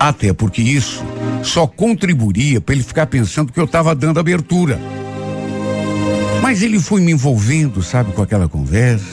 Até 0.00 0.32
porque 0.32 0.62
isso 0.62 1.04
só 1.42 1.66
contribuiria 1.66 2.60
para 2.60 2.74
ele 2.74 2.82
ficar 2.82 3.06
pensando 3.06 3.52
que 3.52 3.60
eu 3.60 3.64
estava 3.64 3.94
dando 3.94 4.18
abertura. 4.18 4.80
Mas 6.40 6.62
ele 6.62 6.78
foi 6.80 7.00
me 7.00 7.12
envolvendo, 7.12 7.82
sabe, 7.82 8.12
com 8.12 8.22
aquela 8.22 8.48
conversa, 8.48 9.04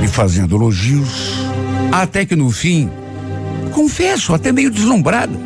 me 0.00 0.08
fazendo 0.08 0.56
elogios, 0.56 1.43
até 2.02 2.26
que 2.26 2.34
no 2.34 2.50
fim, 2.50 2.90
confesso, 3.72 4.34
até 4.34 4.50
meio 4.50 4.70
deslumbrada, 4.70 5.38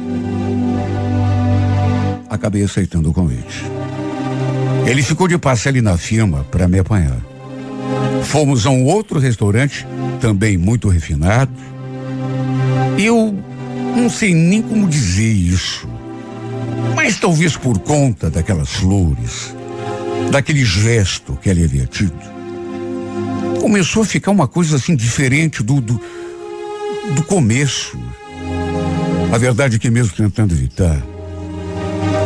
acabei 2.29 2.63
aceitando 2.63 3.11
o 3.11 3.13
convite. 3.13 3.65
Ele 4.87 5.03
ficou 5.03 5.29
de 5.29 5.37
passe 5.37 5.69
ali 5.69 5.83
na 5.83 5.99
firma 5.99 6.47
para 6.51 6.67
me 6.67 6.79
apanhar. 6.79 7.19
Fomos 8.25 8.65
a 8.65 8.71
um 8.71 8.85
outro 8.85 9.19
restaurante, 9.19 9.87
também 10.21 10.57
muito 10.57 10.89
refinado. 10.89 11.53
Eu 12.99 13.37
não 13.95 14.09
sei 14.09 14.33
nem 14.33 14.63
como 14.63 14.89
dizer 14.89 15.31
isso, 15.31 15.87
mas 16.97 17.19
talvez 17.21 17.57
por 17.59 17.79
conta 17.81 18.31
daquelas 18.31 18.71
flores, 18.71 19.55
daquele 20.31 20.65
gesto 20.65 21.39
que 21.43 21.51
ele 21.51 21.65
havia 21.65 21.87
tido, 21.87 22.19
começou 23.61 24.03
a 24.03 24.07
ficar 24.07 24.31
uma 24.31 24.49
coisa 24.49 24.77
assim 24.77 24.97
diferente 24.97 25.63
do, 25.63 25.81
do, 25.81 26.01
do 27.15 27.23
começo. 27.25 27.99
A 29.33 29.39
verdade 29.39 29.77
é 29.77 29.79
que 29.79 29.91
mesmo 29.91 30.15
tentando 30.17 30.55
evitar, 30.55 31.03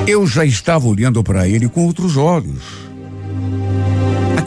eu 0.07 0.26
já 0.26 0.45
estava 0.45 0.87
olhando 0.87 1.22
para 1.22 1.49
ele 1.49 1.68
com 1.68 1.85
outros 1.87 2.16
olhos 2.16 2.83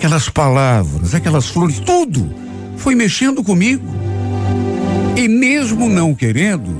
aquelas 0.06 0.30
palavras, 0.30 1.16
aquelas 1.16 1.48
flores, 1.48 1.80
tudo 1.80 2.30
foi 2.78 2.94
mexendo 2.94 3.44
comigo. 3.44 3.84
E 5.16 5.28
mesmo 5.28 5.90
não 5.90 6.14
querendo, 6.14 6.80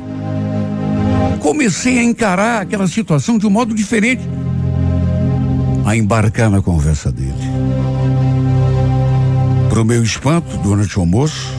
comecei 1.40 1.98
a 1.98 2.04
encarar 2.04 2.62
aquela 2.62 2.88
situação 2.88 3.40
de 3.40 3.48
um 3.48 3.50
modo 3.50 3.74
diferente, 3.74 4.22
a 5.86 5.96
embarcar 5.96 6.52
na 6.52 6.62
conversa 6.62 7.12
dele. 7.12 7.34
Para 9.70 9.82
o 9.82 9.86
meu 9.86 10.04
espanto, 10.04 10.58
durante 10.58 10.96
o 10.98 11.02
almoço, 11.02 11.50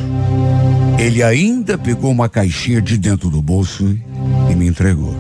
ele 0.99 1.23
ainda 1.23 1.77
pegou 1.77 2.11
uma 2.11 2.29
caixinha 2.29 2.81
de 2.81 2.97
dentro 2.97 3.29
do 3.29 3.43
bolso 3.43 3.99
e 4.51 4.55
me 4.55 4.67
entregou. 4.67 5.15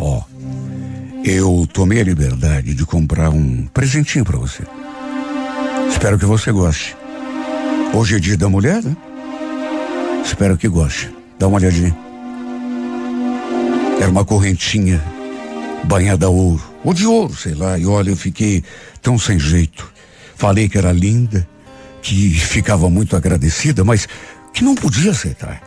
Ó, 0.00 0.18
oh, 0.18 1.22
eu 1.24 1.66
tomei 1.72 2.00
a 2.00 2.04
liberdade 2.04 2.74
de 2.74 2.84
comprar 2.84 3.30
um 3.30 3.66
presentinho 3.72 4.24
para 4.24 4.38
você. 4.38 4.64
Espero 5.88 6.18
que 6.18 6.24
você 6.24 6.50
goste. 6.50 6.96
Hoje 7.94 8.16
é 8.16 8.18
dia 8.18 8.36
da 8.36 8.48
mulher, 8.48 8.82
né? 8.82 8.96
Espero 10.24 10.56
que 10.56 10.68
goste. 10.68 11.10
Dá 11.38 11.46
uma 11.46 11.58
olhadinha. 11.58 11.96
Era 14.00 14.10
uma 14.10 14.24
correntinha 14.24 15.00
banhada 15.84 16.26
a 16.26 16.28
ouro, 16.28 16.62
ou 16.84 16.92
de 16.92 17.06
ouro, 17.06 17.34
sei 17.36 17.54
lá. 17.54 17.78
E 17.78 17.86
olha, 17.86 18.10
eu 18.10 18.16
fiquei 18.16 18.64
tão 19.00 19.18
sem 19.18 19.38
jeito. 19.38 19.92
Falei 20.34 20.68
que 20.68 20.78
era 20.78 20.90
linda, 20.90 21.46
que 22.00 22.30
ficava 22.30 22.90
muito 22.90 23.16
agradecida, 23.16 23.84
mas 23.84 24.08
que 24.52 24.64
não 24.64 24.74
podia 24.74 25.10
aceitar. 25.10 25.62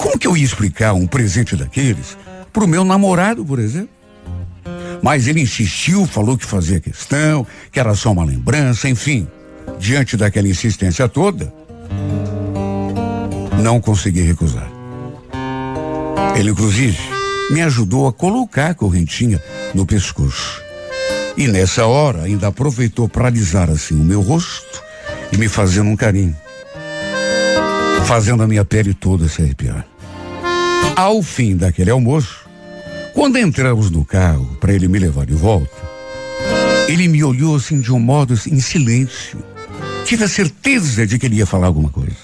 Como 0.00 0.18
que 0.18 0.26
eu 0.26 0.36
ia 0.36 0.44
explicar 0.44 0.92
um 0.92 1.06
presente 1.06 1.56
daqueles 1.56 2.16
pro 2.52 2.66
meu 2.66 2.84
namorado, 2.84 3.44
por 3.44 3.58
exemplo? 3.58 3.90
Mas 5.02 5.26
ele 5.26 5.40
insistiu, 5.40 6.06
falou 6.06 6.36
que 6.36 6.44
fazia 6.44 6.80
questão, 6.80 7.46
que 7.70 7.78
era 7.78 7.94
só 7.94 8.12
uma 8.12 8.24
lembrança, 8.24 8.88
enfim. 8.88 9.28
Diante 9.78 10.16
daquela 10.16 10.48
insistência 10.48 11.08
toda, 11.08 11.52
não 13.62 13.80
consegui 13.80 14.22
recusar. 14.22 14.70
Ele, 16.36 16.50
inclusive, 16.50 16.98
me 17.50 17.62
ajudou 17.62 18.06
a 18.06 18.12
colocar 18.12 18.70
a 18.70 18.74
correntinha 18.74 19.42
no 19.74 19.86
pescoço. 19.86 20.62
E 21.36 21.46
nessa 21.46 21.86
hora 21.86 22.22
ainda 22.22 22.48
aproveitou 22.48 23.08
para 23.08 23.26
alisar 23.26 23.70
assim 23.70 23.94
o 23.94 24.04
meu 24.04 24.22
rosto 24.22 24.82
e 25.32 25.36
me 25.36 25.48
fazendo 25.48 25.90
um 25.90 25.96
carinho, 25.96 26.36
fazendo 28.06 28.44
a 28.44 28.46
minha 28.46 28.64
pele 28.64 28.94
toda 28.94 29.28
se 29.28 29.42
arrepiar. 29.42 29.84
Ao 30.94 31.20
fim 31.22 31.56
daquele 31.56 31.90
almoço, 31.90 32.48
quando 33.12 33.36
entramos 33.36 33.90
no 33.90 34.04
carro 34.04 34.56
para 34.60 34.72
ele 34.72 34.86
me 34.86 34.98
levar 35.00 35.26
de 35.26 35.34
volta, 35.34 35.74
ele 36.86 37.08
me 37.08 37.24
olhou 37.24 37.56
assim 37.56 37.80
de 37.80 37.92
um 37.92 37.98
modo 37.98 38.34
assim, 38.34 38.54
em 38.54 38.60
silêncio. 38.60 39.42
Tive 40.04 40.22
a 40.22 40.28
certeza 40.28 41.04
de 41.04 41.18
que 41.18 41.26
ele 41.26 41.36
ia 41.36 41.46
falar 41.46 41.66
alguma 41.66 41.90
coisa. 41.90 42.16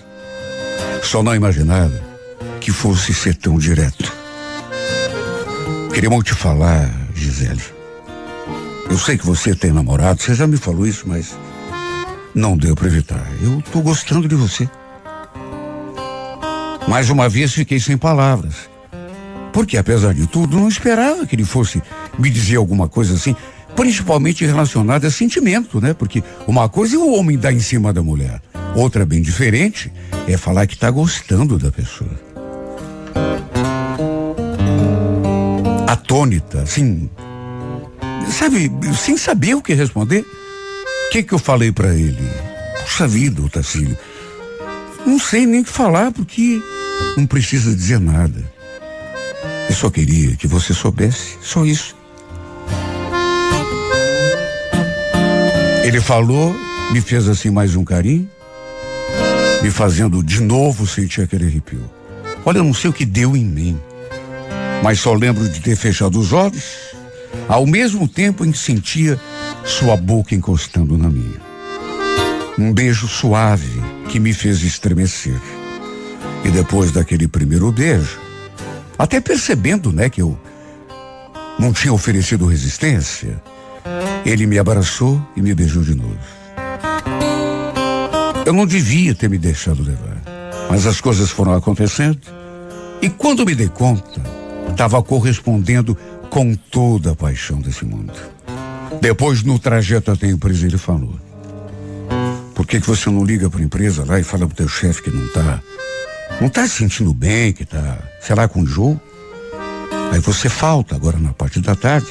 Só 1.02 1.20
não 1.20 1.34
imaginava 1.34 2.00
que 2.60 2.70
fosse 2.70 3.12
ser 3.12 3.34
tão 3.34 3.58
direto. 3.58 4.12
Queria 5.92 6.08
muito 6.08 6.28
te 6.28 6.34
falar, 6.34 6.88
Gisele. 7.12 7.60
Eu 8.88 8.98
sei 8.98 9.18
que 9.18 9.26
você 9.26 9.52
tem 9.52 9.72
namorado, 9.72 10.22
você 10.22 10.32
já 10.32 10.46
me 10.46 10.56
falou 10.56 10.86
isso, 10.86 11.08
mas 11.08 11.36
não 12.32 12.56
deu 12.56 12.76
para 12.76 12.86
evitar. 12.86 13.26
Eu 13.42 13.60
tô 13.72 13.80
gostando 13.80 14.28
de 14.28 14.36
você. 14.36 14.68
Mais 16.92 17.08
uma 17.08 17.26
vez 17.26 17.54
fiquei 17.54 17.80
sem 17.80 17.96
palavras. 17.96 18.68
Porque, 19.50 19.78
apesar 19.78 20.12
de 20.12 20.26
tudo, 20.26 20.58
não 20.58 20.68
esperava 20.68 21.26
que 21.26 21.34
ele 21.34 21.42
fosse 21.42 21.82
me 22.18 22.28
dizer 22.28 22.56
alguma 22.56 22.86
coisa 22.86 23.14
assim, 23.14 23.34
principalmente 23.74 24.44
relacionada 24.44 25.06
a 25.06 25.10
sentimento, 25.10 25.80
né? 25.80 25.94
Porque 25.94 26.22
uma 26.46 26.68
coisa 26.68 26.96
é 26.96 26.98
o 26.98 27.14
homem 27.14 27.38
dar 27.38 27.50
em 27.50 27.60
cima 27.60 27.94
da 27.94 28.02
mulher, 28.02 28.42
outra 28.76 29.06
bem 29.06 29.22
diferente 29.22 29.90
é 30.28 30.36
falar 30.36 30.66
que 30.66 30.74
está 30.74 30.90
gostando 30.90 31.58
da 31.58 31.72
pessoa. 31.72 32.10
Atônita, 35.86 36.60
assim, 36.60 37.08
sabe, 38.30 38.70
sem 38.94 39.16
saber 39.16 39.54
o 39.54 39.62
que 39.62 39.72
responder. 39.72 40.26
O 41.06 41.10
que 41.10 41.22
que 41.22 41.32
eu 41.32 41.38
falei 41.38 41.72
para 41.72 41.94
ele? 41.94 42.28
Puxa 42.82 43.08
vida, 43.08 43.40
Otacílio. 43.40 43.96
Não 45.06 45.18
sei 45.18 45.46
nem 45.46 45.62
o 45.62 45.64
que 45.64 45.70
falar 45.70 46.12
porque 46.12 46.60
não 47.16 47.26
precisa 47.26 47.74
dizer 47.74 48.00
nada. 48.00 48.42
Eu 49.68 49.74
só 49.74 49.90
queria 49.90 50.36
que 50.36 50.46
você 50.46 50.74
soubesse, 50.74 51.38
só 51.42 51.64
isso. 51.64 51.96
Ele 55.84 56.00
falou, 56.00 56.54
me 56.92 57.00
fez 57.00 57.28
assim 57.28 57.50
mais 57.50 57.74
um 57.74 57.84
carinho, 57.84 58.28
me 59.62 59.70
fazendo 59.70 60.22
de 60.22 60.40
novo 60.40 60.86
sentir 60.86 61.22
aquele 61.22 61.46
arrepio. 61.46 61.90
Olha, 62.44 62.58
eu 62.58 62.64
não 62.64 62.74
sei 62.74 62.90
o 62.90 62.92
que 62.92 63.04
deu 63.04 63.36
em 63.36 63.44
mim, 63.44 63.78
mas 64.82 65.00
só 65.00 65.12
lembro 65.12 65.48
de 65.48 65.60
ter 65.60 65.76
fechado 65.76 66.18
os 66.18 66.32
olhos, 66.32 66.64
ao 67.48 67.66
mesmo 67.66 68.08
tempo 68.08 68.44
em 68.44 68.52
que 68.52 68.58
sentia 68.58 69.18
sua 69.64 69.96
boca 69.96 70.34
encostando 70.34 70.98
na 70.98 71.08
minha. 71.08 71.40
Um 72.58 72.72
beijo 72.72 73.08
suave 73.08 73.80
que 74.08 74.20
me 74.20 74.32
fez 74.32 74.62
estremecer. 74.62 75.40
E 76.44 76.50
depois 76.50 76.90
daquele 76.90 77.28
primeiro 77.28 77.70
beijo, 77.70 78.18
até 78.98 79.20
percebendo, 79.20 79.92
né, 79.92 80.08
que 80.08 80.22
eu 80.22 80.38
não 81.58 81.72
tinha 81.72 81.92
oferecido 81.92 82.46
resistência, 82.46 83.40
ele 84.24 84.46
me 84.46 84.58
abraçou 84.58 85.20
e 85.36 85.42
me 85.42 85.54
beijou 85.54 85.82
de 85.82 85.94
novo. 85.94 86.18
Eu 88.44 88.52
não 88.52 88.66
devia 88.66 89.14
ter 89.14 89.30
me 89.30 89.38
deixado 89.38 89.82
levar, 89.82 90.22
mas 90.68 90.86
as 90.86 91.00
coisas 91.00 91.30
foram 91.30 91.54
acontecendo 91.54 92.20
e 93.00 93.08
quando 93.08 93.44
me 93.44 93.54
dei 93.54 93.68
conta, 93.68 94.20
estava 94.70 95.02
correspondendo 95.02 95.96
com 96.30 96.54
toda 96.54 97.12
a 97.12 97.16
paixão 97.16 97.60
desse 97.60 97.84
mundo. 97.84 98.12
Depois, 99.00 99.42
no 99.42 99.58
trajeto 99.58 100.12
até 100.12 100.26
a 100.26 100.30
empresa, 100.30 100.66
ele 100.66 100.78
falou: 100.78 101.14
Por 102.54 102.66
que, 102.66 102.80
que 102.80 102.86
você 102.86 103.10
não 103.10 103.24
liga 103.24 103.50
para 103.50 103.60
a 103.60 103.64
empresa 103.64 104.04
lá 104.06 104.20
e 104.20 104.22
fala 104.22 104.46
pro 104.46 104.56
teu 104.56 104.68
chefe 104.68 105.02
que 105.02 105.10
não 105.10 105.26
tá. 105.28 105.60
Não 106.40 106.48
tá 106.48 106.66
se 106.66 106.76
sentindo 106.76 107.12
bem, 107.14 107.52
que 107.52 107.64
tá, 107.64 107.98
sei 108.20 108.34
lá, 108.34 108.48
com 108.48 108.66
jogo? 108.66 109.00
Aí 110.12 110.18
você 110.20 110.48
falta 110.48 110.94
agora 110.94 111.18
na 111.18 111.32
parte 111.32 111.60
da 111.60 111.74
tarde 111.74 112.06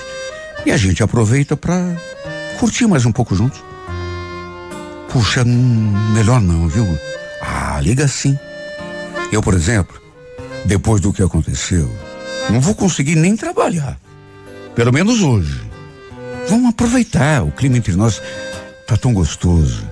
e 0.66 0.72
a 0.72 0.78
gente 0.78 1.04
aproveita 1.04 1.56
para 1.56 1.96
curtir 2.60 2.88
mais 2.88 3.06
um 3.06 3.12
pouco 3.12 3.36
juntos. 3.36 3.64
Puxa, 5.12 5.44
melhor 5.44 6.40
não, 6.40 6.68
viu? 6.68 6.88
Ah, 7.42 7.80
liga 7.82 8.08
sim. 8.08 8.38
Eu, 9.32 9.42
por 9.42 9.54
exemplo, 9.54 10.02
depois 10.66 11.02
do 11.02 11.12
que 11.12 11.22
aconteceu, 11.22 11.94
não 12.50 12.62
vou 12.62 12.74
conseguir 12.74 13.16
nem 13.16 13.36
trabalhar. 13.36 14.00
Pelo 14.74 14.92
menos 14.92 15.22
hoje. 15.22 15.62
Vamos 16.48 16.70
aproveitar. 16.70 17.44
O 17.44 17.52
clima 17.52 17.78
entre 17.78 17.94
nós 17.94 18.22
tá 18.88 18.98
tão 18.98 19.14
gostoso. 19.14 19.88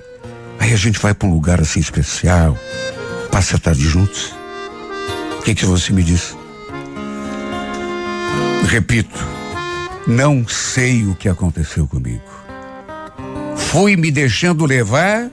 Aí 0.58 0.72
a 0.72 0.76
gente 0.76 0.98
vai 0.98 1.14
para 1.14 1.28
um 1.28 1.32
lugar 1.32 1.60
assim 1.60 1.80
especial, 1.80 2.56
passa 3.30 3.56
a 3.56 3.58
tarde 3.58 3.82
juntos. 3.82 4.34
O 5.38 5.42
que 5.42 5.54
que 5.54 5.64
você 5.64 5.92
me 5.92 6.02
diz? 6.02 6.36
Repito, 8.66 9.26
não 10.06 10.46
sei 10.46 11.06
o 11.06 11.14
que 11.14 11.28
aconteceu 11.28 11.86
comigo. 11.86 12.22
Fui 13.56 13.96
me 13.96 14.10
deixando 14.10 14.66
levar 14.66 15.30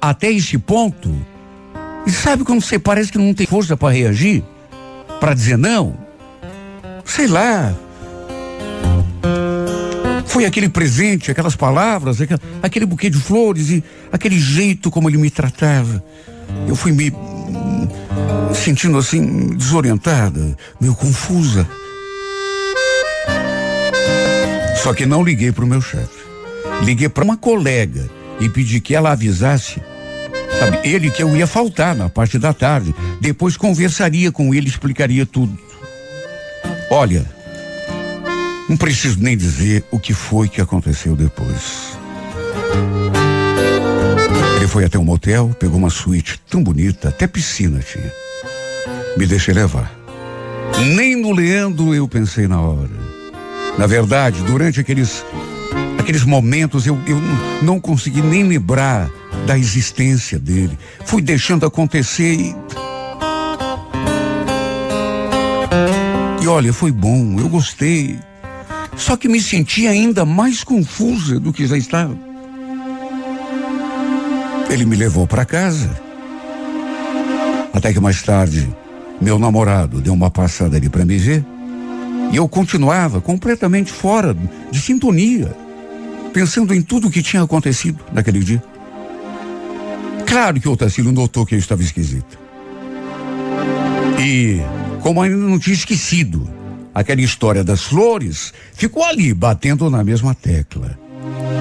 até 0.00 0.30
esse 0.30 0.58
ponto. 0.58 1.14
E 2.06 2.10
sabe 2.10 2.44
quando 2.44 2.60
você 2.60 2.78
parece 2.78 3.10
que 3.10 3.18
não 3.18 3.34
tem 3.34 3.46
força 3.46 3.76
para 3.76 3.92
reagir? 3.92 4.44
Para 5.18 5.34
dizer 5.34 5.56
não? 5.56 5.96
Sei 7.04 7.26
lá, 7.26 7.74
foi 10.26 10.44
aquele 10.44 10.68
presente, 10.68 11.30
aquelas 11.30 11.56
palavras, 11.56 12.18
aquele 12.62 12.84
buquê 12.84 13.08
de 13.08 13.18
flores 13.18 13.70
e 13.70 13.82
aquele 14.12 14.38
jeito 14.38 14.90
como 14.90 15.08
ele 15.08 15.16
me 15.16 15.30
tratava. 15.30 16.04
Eu 16.68 16.76
fui 16.76 16.92
me 16.92 17.10
sentindo 18.54 18.98
assim, 18.98 19.54
desorientada, 19.56 20.56
meio 20.80 20.94
confusa. 20.94 21.66
Só 24.82 24.92
que 24.92 25.06
não 25.06 25.24
liguei 25.24 25.52
para 25.52 25.64
o 25.64 25.66
meu 25.66 25.80
chefe. 25.80 26.24
Liguei 26.84 27.08
para 27.08 27.24
uma 27.24 27.36
colega 27.36 28.08
e 28.38 28.48
pedi 28.48 28.80
que 28.80 28.94
ela 28.94 29.12
avisasse, 29.12 29.80
sabe, 30.58 30.78
ele 30.84 31.10
que 31.10 31.22
eu 31.22 31.34
ia 31.36 31.46
faltar 31.46 31.94
na 31.94 32.08
parte 32.08 32.38
da 32.38 32.52
tarde. 32.52 32.94
Depois 33.20 33.56
conversaria 33.56 34.30
com 34.30 34.54
ele, 34.54 34.68
explicaria 34.68 35.24
tudo. 35.24 35.58
Olha, 36.90 37.24
não 38.68 38.76
preciso 38.76 39.18
nem 39.20 39.36
dizer 39.36 39.84
o 39.90 39.98
que 39.98 40.12
foi 40.12 40.48
que 40.48 40.60
aconteceu 40.60 41.16
depois. 41.16 41.96
Ele 44.56 44.68
foi 44.68 44.84
até 44.84 44.98
um 44.98 45.04
motel, 45.04 45.54
pegou 45.58 45.78
uma 45.78 45.90
suíte 45.90 46.40
tão 46.48 46.62
bonita, 46.62 47.08
até 47.08 47.26
piscina 47.26 47.80
tinha. 47.80 48.12
Me 49.16 49.26
deixei 49.26 49.54
levar. 49.54 49.92
Nem 50.94 51.16
no 51.16 51.32
Leandro 51.32 51.94
eu 51.94 52.08
pensei 52.08 52.46
na 52.48 52.60
hora. 52.60 52.90
Na 53.78 53.86
verdade, 53.86 54.42
durante 54.42 54.80
aqueles 54.80 55.24
aqueles 55.98 56.24
momentos 56.24 56.86
eu, 56.86 56.98
eu 57.06 57.20
não 57.62 57.80
consegui 57.80 58.22
nem 58.22 58.44
lembrar 58.44 59.10
da 59.46 59.58
existência 59.58 60.38
dele. 60.38 60.78
Fui 61.04 61.20
deixando 61.20 61.66
acontecer 61.66 62.32
e. 62.32 62.56
E 66.42 66.48
olha, 66.48 66.72
foi 66.72 66.92
bom, 66.92 67.40
eu 67.40 67.48
gostei. 67.48 68.18
Só 68.96 69.16
que 69.16 69.28
me 69.28 69.40
senti 69.40 69.86
ainda 69.86 70.24
mais 70.24 70.62
confusa 70.62 71.40
do 71.40 71.52
que 71.52 71.66
já 71.66 71.76
estava. 71.76 72.25
Ele 74.68 74.84
me 74.84 74.96
levou 74.96 75.26
para 75.26 75.44
casa. 75.44 75.90
Até 77.72 77.92
que 77.92 78.00
mais 78.00 78.22
tarde, 78.22 78.68
meu 79.20 79.38
namorado 79.38 80.00
deu 80.00 80.12
uma 80.12 80.30
passada 80.30 80.76
ali 80.76 80.88
para 80.88 81.04
me 81.04 81.16
ver. 81.18 81.44
E 82.32 82.36
eu 82.36 82.48
continuava 82.48 83.20
completamente 83.20 83.92
fora 83.92 84.36
de 84.70 84.80
sintonia, 84.80 85.54
pensando 86.32 86.74
em 86.74 86.82
tudo 86.82 87.08
o 87.08 87.10
que 87.10 87.22
tinha 87.22 87.42
acontecido 87.42 88.04
naquele 88.12 88.40
dia. 88.40 88.62
Claro 90.26 90.60
que 90.60 90.68
o 90.68 90.72
Otacílio 90.72 91.12
notou 91.12 91.46
que 91.46 91.54
eu 91.54 91.58
estava 91.58 91.82
esquisita. 91.82 92.36
E, 94.18 94.60
como 95.00 95.22
ainda 95.22 95.36
não 95.36 95.58
tinha 95.58 95.74
esquecido 95.74 96.48
aquela 96.94 97.20
história 97.20 97.62
das 97.62 97.82
flores, 97.82 98.52
ficou 98.72 99.04
ali 99.04 99.32
batendo 99.32 99.88
na 99.88 100.02
mesma 100.02 100.34
tecla, 100.34 100.98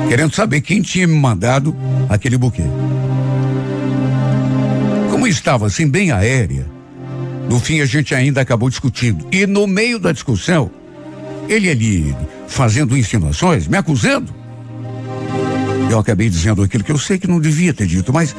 querendo 0.08 0.34
saber 0.34 0.62
quem 0.62 0.82
tinha 0.82 1.08
me 1.08 1.16
mandado 1.16 1.76
aquele 2.10 2.38
buquê. 2.38 2.64
Como 5.10 5.28
estava 5.28 5.68
assim 5.68 5.88
bem 5.88 6.12
aérea, 6.12 6.66
no 7.49 7.60
fim 7.60 7.82
a 7.82 7.86
gente 7.86 8.14
ainda 8.14 8.41
acabou 8.41 8.70
discutindo. 8.70 9.28
E 9.32 9.45
no 9.45 9.68
meio 9.68 9.99
da 9.99 10.12
discussão, 10.12 10.70
ele 11.47 11.70
ali 11.70 12.16
fazendo 12.47 12.97
insinuações, 12.97 13.68
me 13.68 13.78
acusando. 13.78 14.34
Eu 15.89 15.99
acabei 15.99 16.30
dizendo 16.30 16.64
aquilo 16.64 16.84
que 16.84 16.91
eu 16.91 16.97
sei 16.97 17.18
que 17.18 17.28
não 17.28 17.39
devia 17.39 17.74
ter 17.74 17.86
dito, 17.86 18.12
mas 18.12 18.36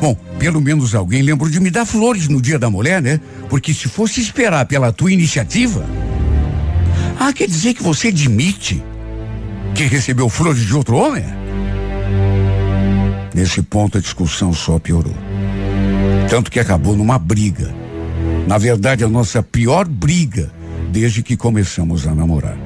Bom, 0.00 0.14
pelo 0.38 0.60
menos 0.60 0.94
alguém 0.94 1.22
lembrou 1.22 1.50
de 1.50 1.58
me 1.58 1.70
dar 1.70 1.84
flores 1.84 2.28
no 2.28 2.40
dia 2.40 2.58
da 2.58 2.70
mulher, 2.70 3.02
né? 3.02 3.20
Porque 3.48 3.74
se 3.74 3.88
fosse 3.88 4.20
esperar 4.20 4.64
pela 4.66 4.92
tua 4.92 5.12
iniciativa. 5.12 5.84
Ah, 7.18 7.32
quer 7.32 7.48
dizer 7.48 7.74
que 7.74 7.82
você 7.82 8.08
admite 8.08 8.80
que 9.74 9.84
recebeu 9.84 10.28
flores 10.28 10.64
de 10.64 10.74
outro 10.74 10.96
homem? 10.96 11.24
Nesse 13.34 13.62
ponto 13.62 13.98
a 13.98 14.00
discussão 14.00 14.52
só 14.52 14.78
piorou. 14.78 15.14
Tanto 16.28 16.50
que 16.50 16.58
acabou 16.58 16.96
numa 16.96 17.18
briga. 17.18 17.72
Na 18.46 18.58
verdade, 18.58 19.04
a 19.04 19.08
nossa 19.08 19.42
pior 19.42 19.86
briga 19.86 20.50
desde 20.90 21.22
que 21.22 21.36
começamos 21.36 22.06
a 22.06 22.14
namorar. 22.14 22.56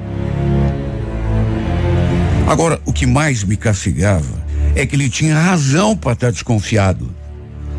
Agora, 2.47 2.81
o 2.85 2.91
que 2.91 3.05
mais 3.05 3.43
me 3.43 3.55
castigava 3.55 4.43
é 4.75 4.85
que 4.85 4.95
ele 4.95 5.09
tinha 5.09 5.37
razão 5.37 5.95
para 5.95 6.13
estar 6.13 6.31
desconfiado 6.31 7.23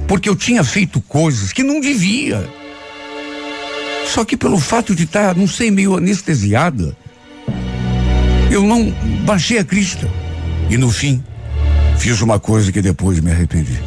porque 0.06 0.28
eu 0.28 0.36
tinha 0.36 0.62
feito 0.62 1.00
coisas 1.00 1.52
que 1.52 1.62
não 1.62 1.80
devia. 1.80 2.48
Só 4.06 4.24
que 4.24 4.36
pelo 4.36 4.58
fato 4.58 4.94
de 4.94 5.04
estar, 5.04 5.34
não 5.34 5.46
sei, 5.46 5.70
meio 5.70 5.96
anestesiada, 5.96 6.96
eu 8.56 8.62
não 8.62 8.90
baixei 9.24 9.58
a 9.58 9.64
crista. 9.64 10.08
E 10.70 10.76
no 10.76 10.90
fim, 10.90 11.22
fiz 11.98 12.20
uma 12.20 12.38
coisa 12.38 12.70
que 12.70 12.80
depois 12.80 13.18
me 13.20 13.30
arrependi. 13.30 13.78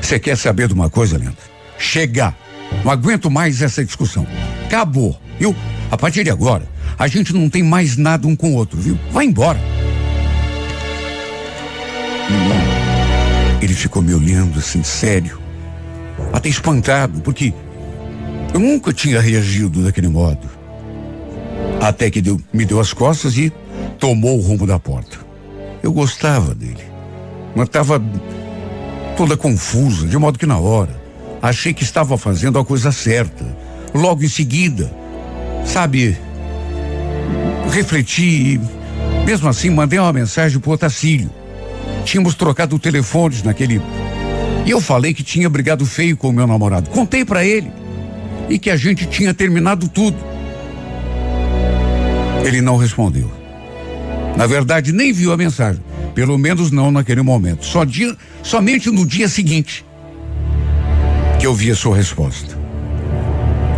Você 0.00 0.18
quer 0.18 0.36
saber 0.36 0.68
de 0.68 0.74
uma 0.74 0.88
coisa, 0.88 1.18
Lenda? 1.18 1.36
Chegar. 1.78 2.36
Não 2.84 2.92
aguento 2.92 3.30
mais 3.30 3.60
essa 3.60 3.84
discussão. 3.84 4.26
Acabou. 4.66 5.20
Viu? 5.38 5.54
A 5.90 5.96
partir 5.96 6.22
de 6.22 6.30
agora, 6.30 6.68
a 6.98 7.08
gente 7.08 7.32
não 7.32 7.48
tem 7.48 7.62
mais 7.62 7.96
nada 7.96 8.26
um 8.26 8.36
com 8.36 8.52
o 8.52 8.54
outro, 8.54 8.80
viu? 8.80 8.98
Vai 9.10 9.24
embora. 9.24 9.58
Ele 13.60 13.74
ficou 13.74 14.00
me 14.00 14.14
olhando 14.14 14.58
assim, 14.58 14.84
sério, 14.84 15.40
até 16.32 16.48
espantado, 16.48 17.20
porque 17.20 17.52
eu 18.54 18.60
nunca 18.60 18.92
tinha 18.92 19.20
reagido 19.20 19.82
daquele 19.82 20.08
modo. 20.08 20.48
Até 21.80 22.10
que 22.10 22.20
deu, 22.20 22.40
me 22.52 22.64
deu 22.64 22.78
as 22.78 22.92
costas 22.92 23.36
e 23.36 23.52
tomou 23.98 24.38
o 24.38 24.40
rumo 24.40 24.66
da 24.66 24.78
porta. 24.78 25.18
Eu 25.82 25.92
gostava 25.92 26.54
dele, 26.54 26.84
mas 27.54 27.66
estava 27.66 28.02
toda 29.16 29.36
confusa, 29.36 30.06
de 30.06 30.16
modo 30.16 30.38
que 30.38 30.46
na 30.46 30.58
hora 30.58 31.08
achei 31.42 31.72
que 31.72 31.82
estava 31.82 32.16
fazendo 32.18 32.58
a 32.58 32.64
coisa 32.64 32.92
certa. 32.92 33.44
Logo 33.94 34.22
em 34.22 34.28
seguida, 34.28 34.92
sabe, 35.64 36.16
refleti 37.70 38.22
e, 38.54 38.60
mesmo 39.24 39.48
assim, 39.48 39.70
mandei 39.70 39.98
uma 39.98 40.12
mensagem 40.12 40.58
pro 40.58 40.72
Otacílio. 40.72 41.30
Tínhamos 42.04 42.34
trocado 42.34 42.78
telefones 42.78 43.42
naquele. 43.42 43.80
E 44.64 44.70
eu 44.70 44.80
falei 44.80 45.14
que 45.14 45.22
tinha 45.22 45.48
brigado 45.48 45.86
feio 45.86 46.16
com 46.16 46.28
o 46.28 46.32
meu 46.32 46.46
namorado. 46.46 46.90
Contei 46.90 47.24
para 47.24 47.44
ele. 47.44 47.70
E 48.48 48.58
que 48.58 48.70
a 48.70 48.76
gente 48.76 49.06
tinha 49.06 49.32
terminado 49.34 49.88
tudo. 49.88 50.16
Ele 52.44 52.60
não 52.60 52.76
respondeu. 52.76 53.37
Na 54.36 54.46
verdade, 54.46 54.92
nem 54.92 55.12
viu 55.12 55.32
a 55.32 55.36
mensagem. 55.36 55.82
Pelo 56.14 56.38
menos 56.38 56.70
não 56.70 56.90
naquele 56.90 57.22
momento. 57.22 57.64
Só 57.64 57.84
dia, 57.84 58.16
somente 58.42 58.90
no 58.90 59.06
dia 59.06 59.28
seguinte 59.28 59.84
que 61.38 61.46
eu 61.46 61.54
vi 61.54 61.70
a 61.70 61.76
sua 61.76 61.96
resposta. 61.96 62.58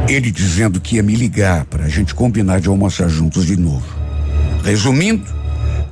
Ele 0.09 0.31
dizendo 0.31 0.81
que 0.81 0.97
ia 0.97 1.03
me 1.03 1.15
ligar 1.15 1.67
para 1.67 1.85
a 1.85 1.89
gente 1.89 2.15
combinar 2.15 2.61
de 2.61 2.69
almoçar 2.69 3.09
juntos 3.09 3.45
de 3.45 3.57
novo. 3.57 3.87
Resumindo, 4.65 5.27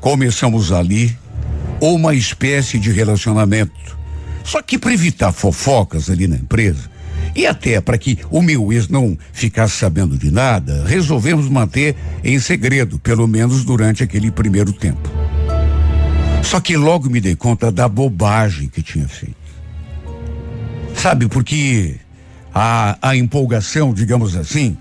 começamos 0.00 0.72
ali 0.72 1.16
uma 1.80 2.14
espécie 2.14 2.78
de 2.78 2.90
relacionamento. 2.90 3.98
Só 4.42 4.62
que 4.62 4.78
para 4.78 4.94
evitar 4.94 5.30
fofocas 5.30 6.08
ali 6.08 6.26
na 6.26 6.36
empresa, 6.36 6.90
e 7.34 7.46
até 7.46 7.80
para 7.80 7.98
que 7.98 8.18
o 8.30 8.42
meu 8.42 8.72
ex 8.72 8.88
não 8.88 9.16
ficasse 9.32 9.76
sabendo 9.76 10.16
de 10.16 10.30
nada, 10.30 10.84
resolvemos 10.86 11.48
manter 11.48 11.94
em 12.24 12.38
segredo, 12.38 12.98
pelo 12.98 13.26
menos 13.26 13.64
durante 13.64 14.02
aquele 14.02 14.30
primeiro 14.30 14.72
tempo. 14.72 15.08
Só 16.42 16.60
que 16.60 16.76
logo 16.76 17.10
me 17.10 17.20
dei 17.20 17.36
conta 17.36 17.70
da 17.70 17.88
bobagem 17.88 18.68
que 18.68 18.82
tinha 18.82 19.06
feito. 19.06 19.36
Sabe, 20.94 21.28
porque 21.28 21.96
a, 22.54 22.96
a 23.02 23.16
empolgação, 23.16 23.92
digamos 23.92 24.34
assim, 24.34 24.76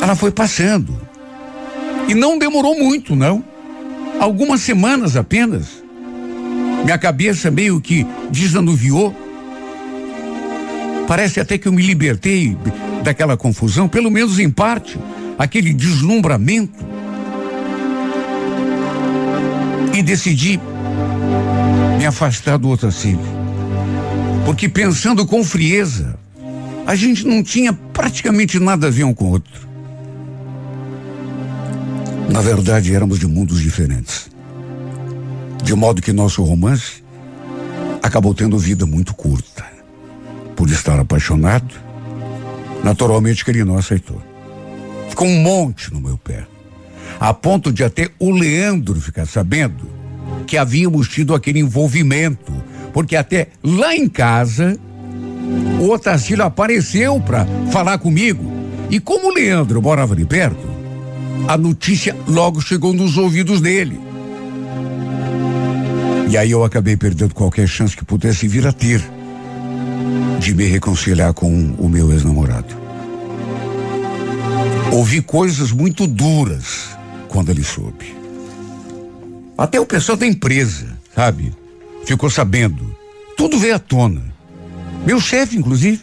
ela 0.00 0.14
foi 0.14 0.30
passando. 0.30 0.98
E 2.08 2.14
não 2.14 2.38
demorou 2.38 2.78
muito, 2.78 3.14
não. 3.14 3.44
Algumas 4.18 4.60
semanas 4.60 5.16
apenas. 5.16 5.82
Minha 6.84 6.98
cabeça 6.98 7.50
meio 7.50 7.80
que 7.80 8.06
desanuviou. 8.30 9.14
Parece 11.06 11.40
até 11.40 11.58
que 11.58 11.68
eu 11.68 11.72
me 11.72 11.82
libertei 11.82 12.56
daquela 13.02 13.36
confusão, 13.36 13.88
pelo 13.88 14.10
menos 14.10 14.38
em 14.38 14.50
parte, 14.50 14.98
aquele 15.38 15.72
deslumbramento. 15.72 16.84
E 19.94 20.02
decidi 20.02 20.58
me 21.98 22.06
afastar 22.06 22.56
do 22.58 22.70
Otacílio. 22.70 23.20
Porque 24.44 24.68
pensando 24.68 25.26
com 25.26 25.44
frieza, 25.44 26.18
a 26.86 26.94
gente 26.94 27.26
não 27.26 27.42
tinha 27.42 27.72
praticamente 27.72 28.58
nada 28.58 28.88
a 28.88 28.90
ver 28.90 29.04
um 29.04 29.14
com 29.14 29.26
o 29.26 29.30
outro. 29.30 29.68
Na 32.28 32.40
verdade, 32.40 32.94
éramos 32.94 33.18
de 33.18 33.26
mundos 33.26 33.60
diferentes. 33.60 34.30
De 35.62 35.74
modo 35.74 36.02
que 36.02 36.12
nosso 36.12 36.42
romance 36.42 37.04
acabou 38.02 38.34
tendo 38.34 38.58
vida 38.58 38.84
muito 38.84 39.14
curta. 39.14 39.71
Por 40.56 40.70
estar 40.70 40.98
apaixonado, 40.98 41.74
naturalmente 42.84 43.44
que 43.44 43.50
ele 43.50 43.64
não 43.64 43.76
aceitou. 43.76 44.20
Ficou 45.08 45.26
um 45.26 45.42
monte 45.42 45.92
no 45.92 46.00
meu 46.00 46.16
pé. 46.16 46.46
A 47.20 47.34
ponto 47.34 47.72
de 47.72 47.84
até 47.84 48.10
o 48.18 48.30
Leandro 48.30 49.00
ficar 49.00 49.26
sabendo 49.26 49.90
que 50.46 50.56
havíamos 50.56 51.08
tido 51.08 51.34
aquele 51.34 51.60
envolvimento. 51.60 52.52
Porque 52.92 53.16
até 53.16 53.48
lá 53.62 53.94
em 53.94 54.08
casa, 54.08 54.78
o 55.80 55.90
Otacílio 55.90 56.44
apareceu 56.44 57.20
para 57.20 57.46
falar 57.70 57.98
comigo. 57.98 58.52
E 58.90 59.00
como 59.00 59.28
o 59.28 59.34
Leandro 59.34 59.80
morava 59.80 60.14
ali 60.14 60.24
perto, 60.24 60.68
a 61.48 61.56
notícia 61.56 62.16
logo 62.26 62.60
chegou 62.60 62.92
nos 62.92 63.16
ouvidos 63.16 63.60
dele. 63.60 64.00
E 66.28 66.36
aí 66.36 66.50
eu 66.50 66.64
acabei 66.64 66.96
perdendo 66.96 67.34
qualquer 67.34 67.66
chance 67.66 67.96
que 67.96 68.04
pudesse 68.04 68.48
vir 68.48 68.66
a 68.66 68.72
ter 68.72 69.02
de 70.42 70.52
me 70.54 70.64
reconciliar 70.64 71.32
com 71.32 71.48
o 71.78 71.88
meu 71.88 72.12
ex-namorado. 72.12 72.74
Ouvi 74.90 75.22
coisas 75.22 75.70
muito 75.70 76.04
duras 76.04 76.90
quando 77.28 77.50
ele 77.50 77.62
soube. 77.62 78.12
Até 79.56 79.78
o 79.78 79.86
pessoal 79.86 80.18
da 80.18 80.26
empresa, 80.26 80.98
sabe? 81.14 81.52
Ficou 82.04 82.28
sabendo. 82.28 82.94
Tudo 83.36 83.56
veio 83.56 83.76
à 83.76 83.78
tona. 83.78 84.20
Meu 85.06 85.20
chefe, 85.20 85.56
inclusive. 85.56 86.00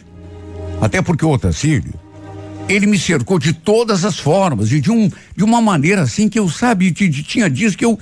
Até 0.80 1.02
porque 1.02 1.24
o 1.24 1.30
Otacílio 1.30 1.92
ele 2.66 2.86
me 2.86 2.98
cercou 2.98 3.38
de 3.38 3.52
todas 3.52 4.04
as 4.04 4.18
formas 4.18 4.72
e 4.72 4.80
de, 4.80 4.90
um, 4.90 5.10
de 5.36 5.44
uma 5.44 5.60
maneira 5.60 6.02
assim 6.02 6.28
que 6.28 6.38
eu, 6.38 6.48
sabe, 6.48 6.90
de, 6.90 7.08
de, 7.08 7.22
tinha 7.22 7.50
dias 7.50 7.74
que 7.74 7.84
eu, 7.84 7.98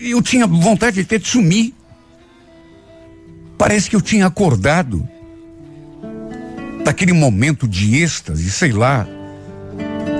eu 0.00 0.20
tinha 0.20 0.46
vontade 0.46 0.96
de 0.96 1.04
ter 1.04 1.20
de 1.20 1.28
sumir. 1.28 1.72
Parece 3.56 3.88
que 3.88 3.96
eu 3.96 4.02
tinha 4.02 4.26
acordado 4.26 5.08
daquele 6.88 7.12
momento 7.12 7.68
de 7.68 7.96
êxtase, 7.96 8.50
sei 8.50 8.72
lá, 8.72 9.06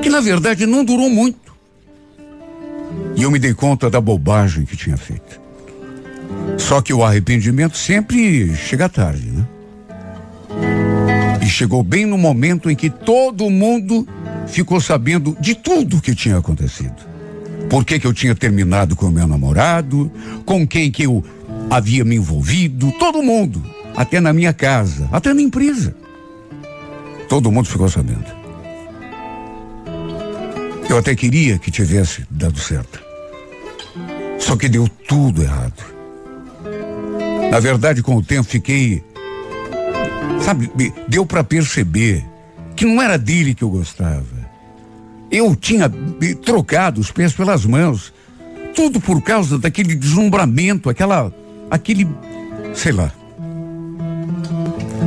que 0.02 0.10
na 0.10 0.20
verdade 0.20 0.66
não 0.66 0.84
durou 0.84 1.08
muito. 1.08 1.56
E 3.16 3.22
eu 3.22 3.30
me 3.30 3.38
dei 3.38 3.54
conta 3.54 3.88
da 3.88 4.02
bobagem 4.02 4.66
que 4.66 4.76
tinha 4.76 4.98
feito. 4.98 5.40
Só 6.58 6.82
que 6.82 6.92
o 6.92 7.02
arrependimento 7.02 7.74
sempre 7.74 8.54
chega 8.54 8.86
tarde, 8.86 9.30
né? 9.30 9.46
E 11.40 11.46
chegou 11.46 11.82
bem 11.82 12.04
no 12.04 12.18
momento 12.18 12.70
em 12.70 12.76
que 12.76 12.90
todo 12.90 13.48
mundo 13.48 14.06
ficou 14.46 14.78
sabendo 14.78 15.34
de 15.40 15.54
tudo 15.54 16.02
que 16.02 16.14
tinha 16.14 16.36
acontecido. 16.36 16.96
Por 17.70 17.82
que, 17.82 17.98
que 17.98 18.06
eu 18.06 18.12
tinha 18.12 18.34
terminado 18.34 18.94
com 18.94 19.06
o 19.06 19.10
meu 19.10 19.26
namorado, 19.26 20.12
com 20.44 20.66
quem 20.66 20.90
que 20.90 21.04
eu 21.04 21.24
havia 21.70 22.04
me 22.04 22.16
envolvido, 22.16 22.92
todo 22.98 23.22
mundo, 23.22 23.64
até 23.96 24.20
na 24.20 24.34
minha 24.34 24.52
casa, 24.52 25.08
até 25.10 25.32
na 25.32 25.40
empresa. 25.40 25.96
Todo 27.28 27.50
mundo 27.50 27.68
ficou 27.68 27.88
sabendo. 27.88 28.24
Eu 30.88 30.98
até 30.98 31.14
queria 31.14 31.58
que 31.58 31.70
tivesse 31.70 32.26
dado 32.30 32.58
certo. 32.58 33.00
Só 34.38 34.56
que 34.56 34.68
deu 34.68 34.88
tudo 35.06 35.42
errado. 35.42 35.84
Na 37.50 37.60
verdade, 37.60 38.02
com 38.02 38.16
o 38.16 38.22
tempo 38.22 38.48
fiquei 38.48 39.02
Sabe, 40.40 40.70
deu 41.06 41.26
para 41.26 41.44
perceber 41.44 42.24
que 42.74 42.84
não 42.84 43.02
era 43.02 43.18
dele 43.18 43.54
que 43.54 43.62
eu 43.62 43.70
gostava. 43.70 44.24
Eu 45.30 45.54
tinha 45.54 45.90
trocado 46.42 47.00
os 47.00 47.10
pés 47.10 47.32
pelas 47.32 47.66
mãos. 47.66 48.12
Tudo 48.74 49.00
por 49.00 49.20
causa 49.20 49.58
daquele 49.58 49.94
deslumbramento, 49.94 50.88
aquela. 50.88 51.32
aquele. 51.70 52.08
sei 52.74 52.92
lá. 52.92 53.12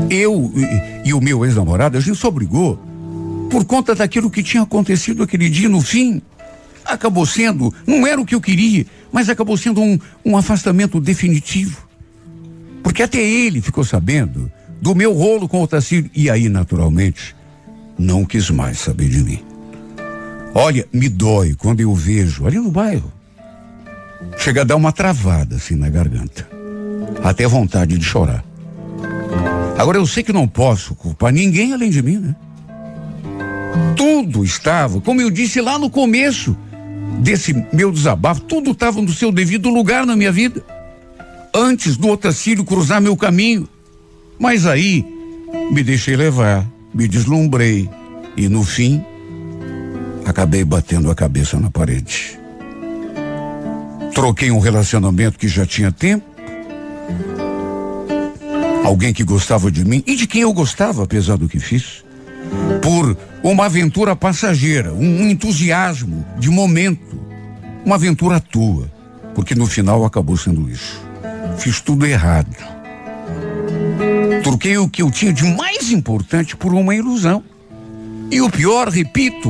Eu 0.09 0.51
e, 0.55 1.09
e 1.09 1.13
o 1.13 1.21
meu 1.21 1.45
ex-namorado, 1.45 1.97
a 1.97 2.01
gente 2.01 2.17
só 2.17 2.29
brigou 2.29 2.79
por 3.49 3.65
conta 3.65 3.93
daquilo 3.93 4.29
que 4.29 4.41
tinha 4.41 4.63
acontecido 4.63 5.23
aquele 5.23 5.49
dia 5.49 5.69
no 5.69 5.81
fim. 5.81 6.21
Acabou 6.85 7.25
sendo, 7.25 7.73
não 7.85 8.07
era 8.07 8.19
o 8.19 8.25
que 8.25 8.33
eu 8.33 8.41
queria, 8.41 8.85
mas 9.11 9.29
acabou 9.29 9.57
sendo 9.57 9.81
um, 9.81 9.99
um 10.25 10.37
afastamento 10.37 10.99
definitivo. 10.99 11.87
Porque 12.81 13.03
até 13.03 13.19
ele 13.19 13.61
ficou 13.61 13.83
sabendo 13.83 14.51
do 14.81 14.95
meu 14.95 15.13
rolo 15.13 15.47
com 15.47 15.59
o 15.59 15.63
Otacílio. 15.63 16.09
E 16.15 16.29
aí, 16.29 16.49
naturalmente, 16.49 17.35
não 17.97 18.25
quis 18.25 18.49
mais 18.49 18.79
saber 18.79 19.09
de 19.09 19.23
mim. 19.23 19.43
Olha, 20.53 20.85
me 20.91 21.07
dói 21.07 21.53
quando 21.55 21.81
eu 21.81 21.93
vejo 21.93 22.47
ali 22.47 22.57
no 22.57 22.71
bairro. 22.71 23.11
Chega 24.37 24.61
a 24.61 24.63
dar 24.63 24.75
uma 24.75 24.91
travada 24.91 25.55
assim 25.55 25.75
na 25.75 25.89
garganta. 25.89 26.47
Até 27.23 27.47
vontade 27.47 27.97
de 27.97 28.03
chorar. 28.03 28.43
Agora 29.81 29.97
eu 29.97 30.05
sei 30.05 30.21
que 30.21 30.31
não 30.31 30.47
posso 30.47 30.93
culpar 30.93 31.33
ninguém 31.33 31.73
além 31.73 31.89
de 31.89 32.03
mim, 32.03 32.19
né? 32.19 32.35
Tudo 33.97 34.45
estava, 34.45 35.01
como 35.01 35.19
eu 35.19 35.31
disse 35.31 35.59
lá 35.59 35.79
no 35.79 35.89
começo 35.89 36.55
desse 37.19 37.51
meu 37.73 37.91
desabafo, 37.91 38.41
tudo 38.41 38.73
estava 38.73 39.01
no 39.01 39.11
seu 39.11 39.31
devido 39.31 39.69
lugar 39.69 40.05
na 40.05 40.15
minha 40.15 40.31
vida. 40.31 40.63
Antes 41.51 41.97
do 41.97 42.09
Otacílio 42.09 42.63
cruzar 42.63 43.01
meu 43.01 43.17
caminho. 43.17 43.67
Mas 44.37 44.67
aí 44.67 45.03
me 45.71 45.81
deixei 45.81 46.15
levar, 46.15 46.63
me 46.93 47.07
deslumbrei 47.07 47.89
e 48.37 48.47
no 48.47 48.63
fim 48.63 49.03
acabei 50.23 50.63
batendo 50.63 51.09
a 51.09 51.15
cabeça 51.15 51.59
na 51.59 51.71
parede. 51.71 52.39
Troquei 54.13 54.51
um 54.51 54.59
relacionamento 54.59 55.39
que 55.39 55.47
já 55.47 55.65
tinha 55.65 55.91
tempo. 55.91 56.30
Alguém 58.83 59.13
que 59.13 59.23
gostava 59.23 59.71
de 59.71 59.85
mim 59.85 60.03
e 60.05 60.15
de 60.15 60.27
quem 60.27 60.41
eu 60.41 60.53
gostava, 60.53 61.03
apesar 61.03 61.37
do 61.37 61.47
que 61.47 61.59
fiz. 61.59 62.03
Por 62.81 63.15
uma 63.43 63.65
aventura 63.65 64.15
passageira, 64.15 64.93
um 64.93 65.29
entusiasmo 65.29 66.25
de 66.37 66.49
momento. 66.49 67.19
Uma 67.85 67.95
aventura 67.95 68.39
tua. 68.39 68.91
Porque 69.33 69.55
no 69.55 69.65
final 69.65 70.03
acabou 70.03 70.35
sendo 70.35 70.69
isso. 70.69 71.01
Fiz 71.57 71.79
tudo 71.79 72.05
errado. 72.05 72.55
Troquei 74.43 74.77
o 74.77 74.89
que 74.89 75.01
eu 75.01 75.11
tinha 75.11 75.31
de 75.31 75.43
mais 75.43 75.91
importante 75.91 76.55
por 76.55 76.73
uma 76.73 76.95
ilusão. 76.95 77.43
E 78.29 78.41
o 78.41 78.49
pior, 78.49 78.89
repito, 78.89 79.49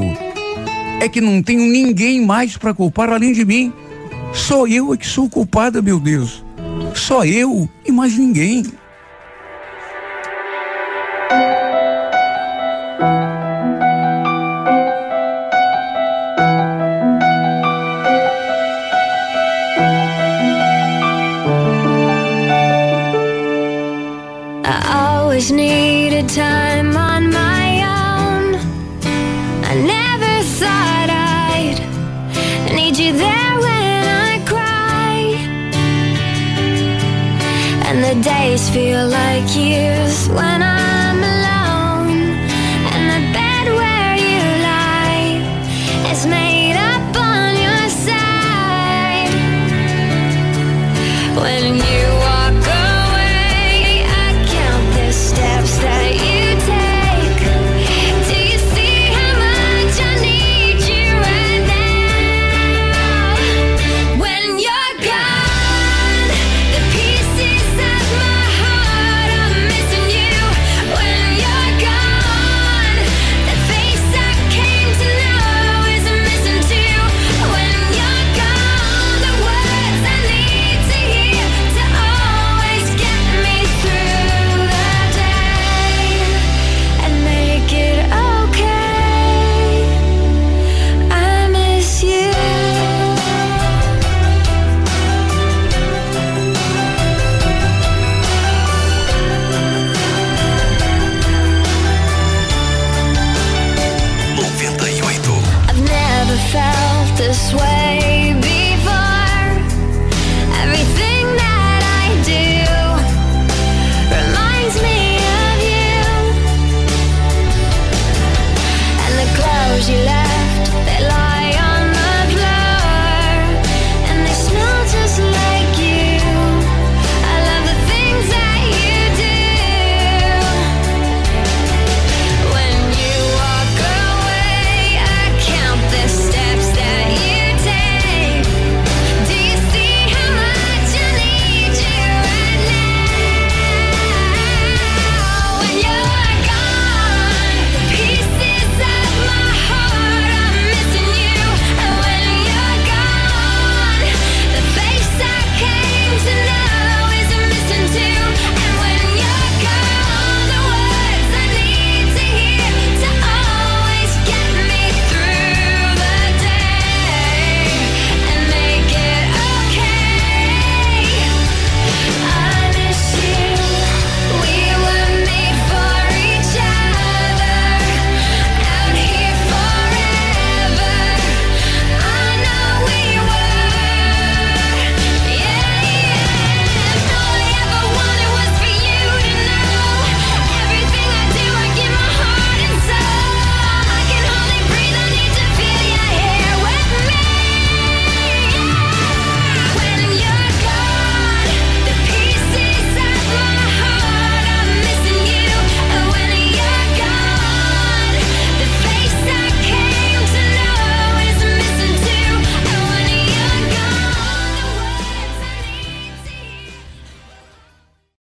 é 1.00 1.08
que 1.08 1.22
não 1.22 1.42
tenho 1.42 1.66
ninguém 1.72 2.24
mais 2.26 2.58
para 2.58 2.74
culpar 2.74 3.10
além 3.10 3.32
de 3.32 3.46
mim. 3.46 3.74
Só 4.34 4.68
eu 4.68 4.94
é 4.94 4.98
que 4.98 5.08
sou 5.08 5.30
culpada, 5.30 5.82
meu 5.82 6.00
Deus. 6.00 6.44
Só 6.94 7.24
eu 7.26 7.70
e 7.86 7.92
mais 7.92 8.18
ninguém. 8.18 8.64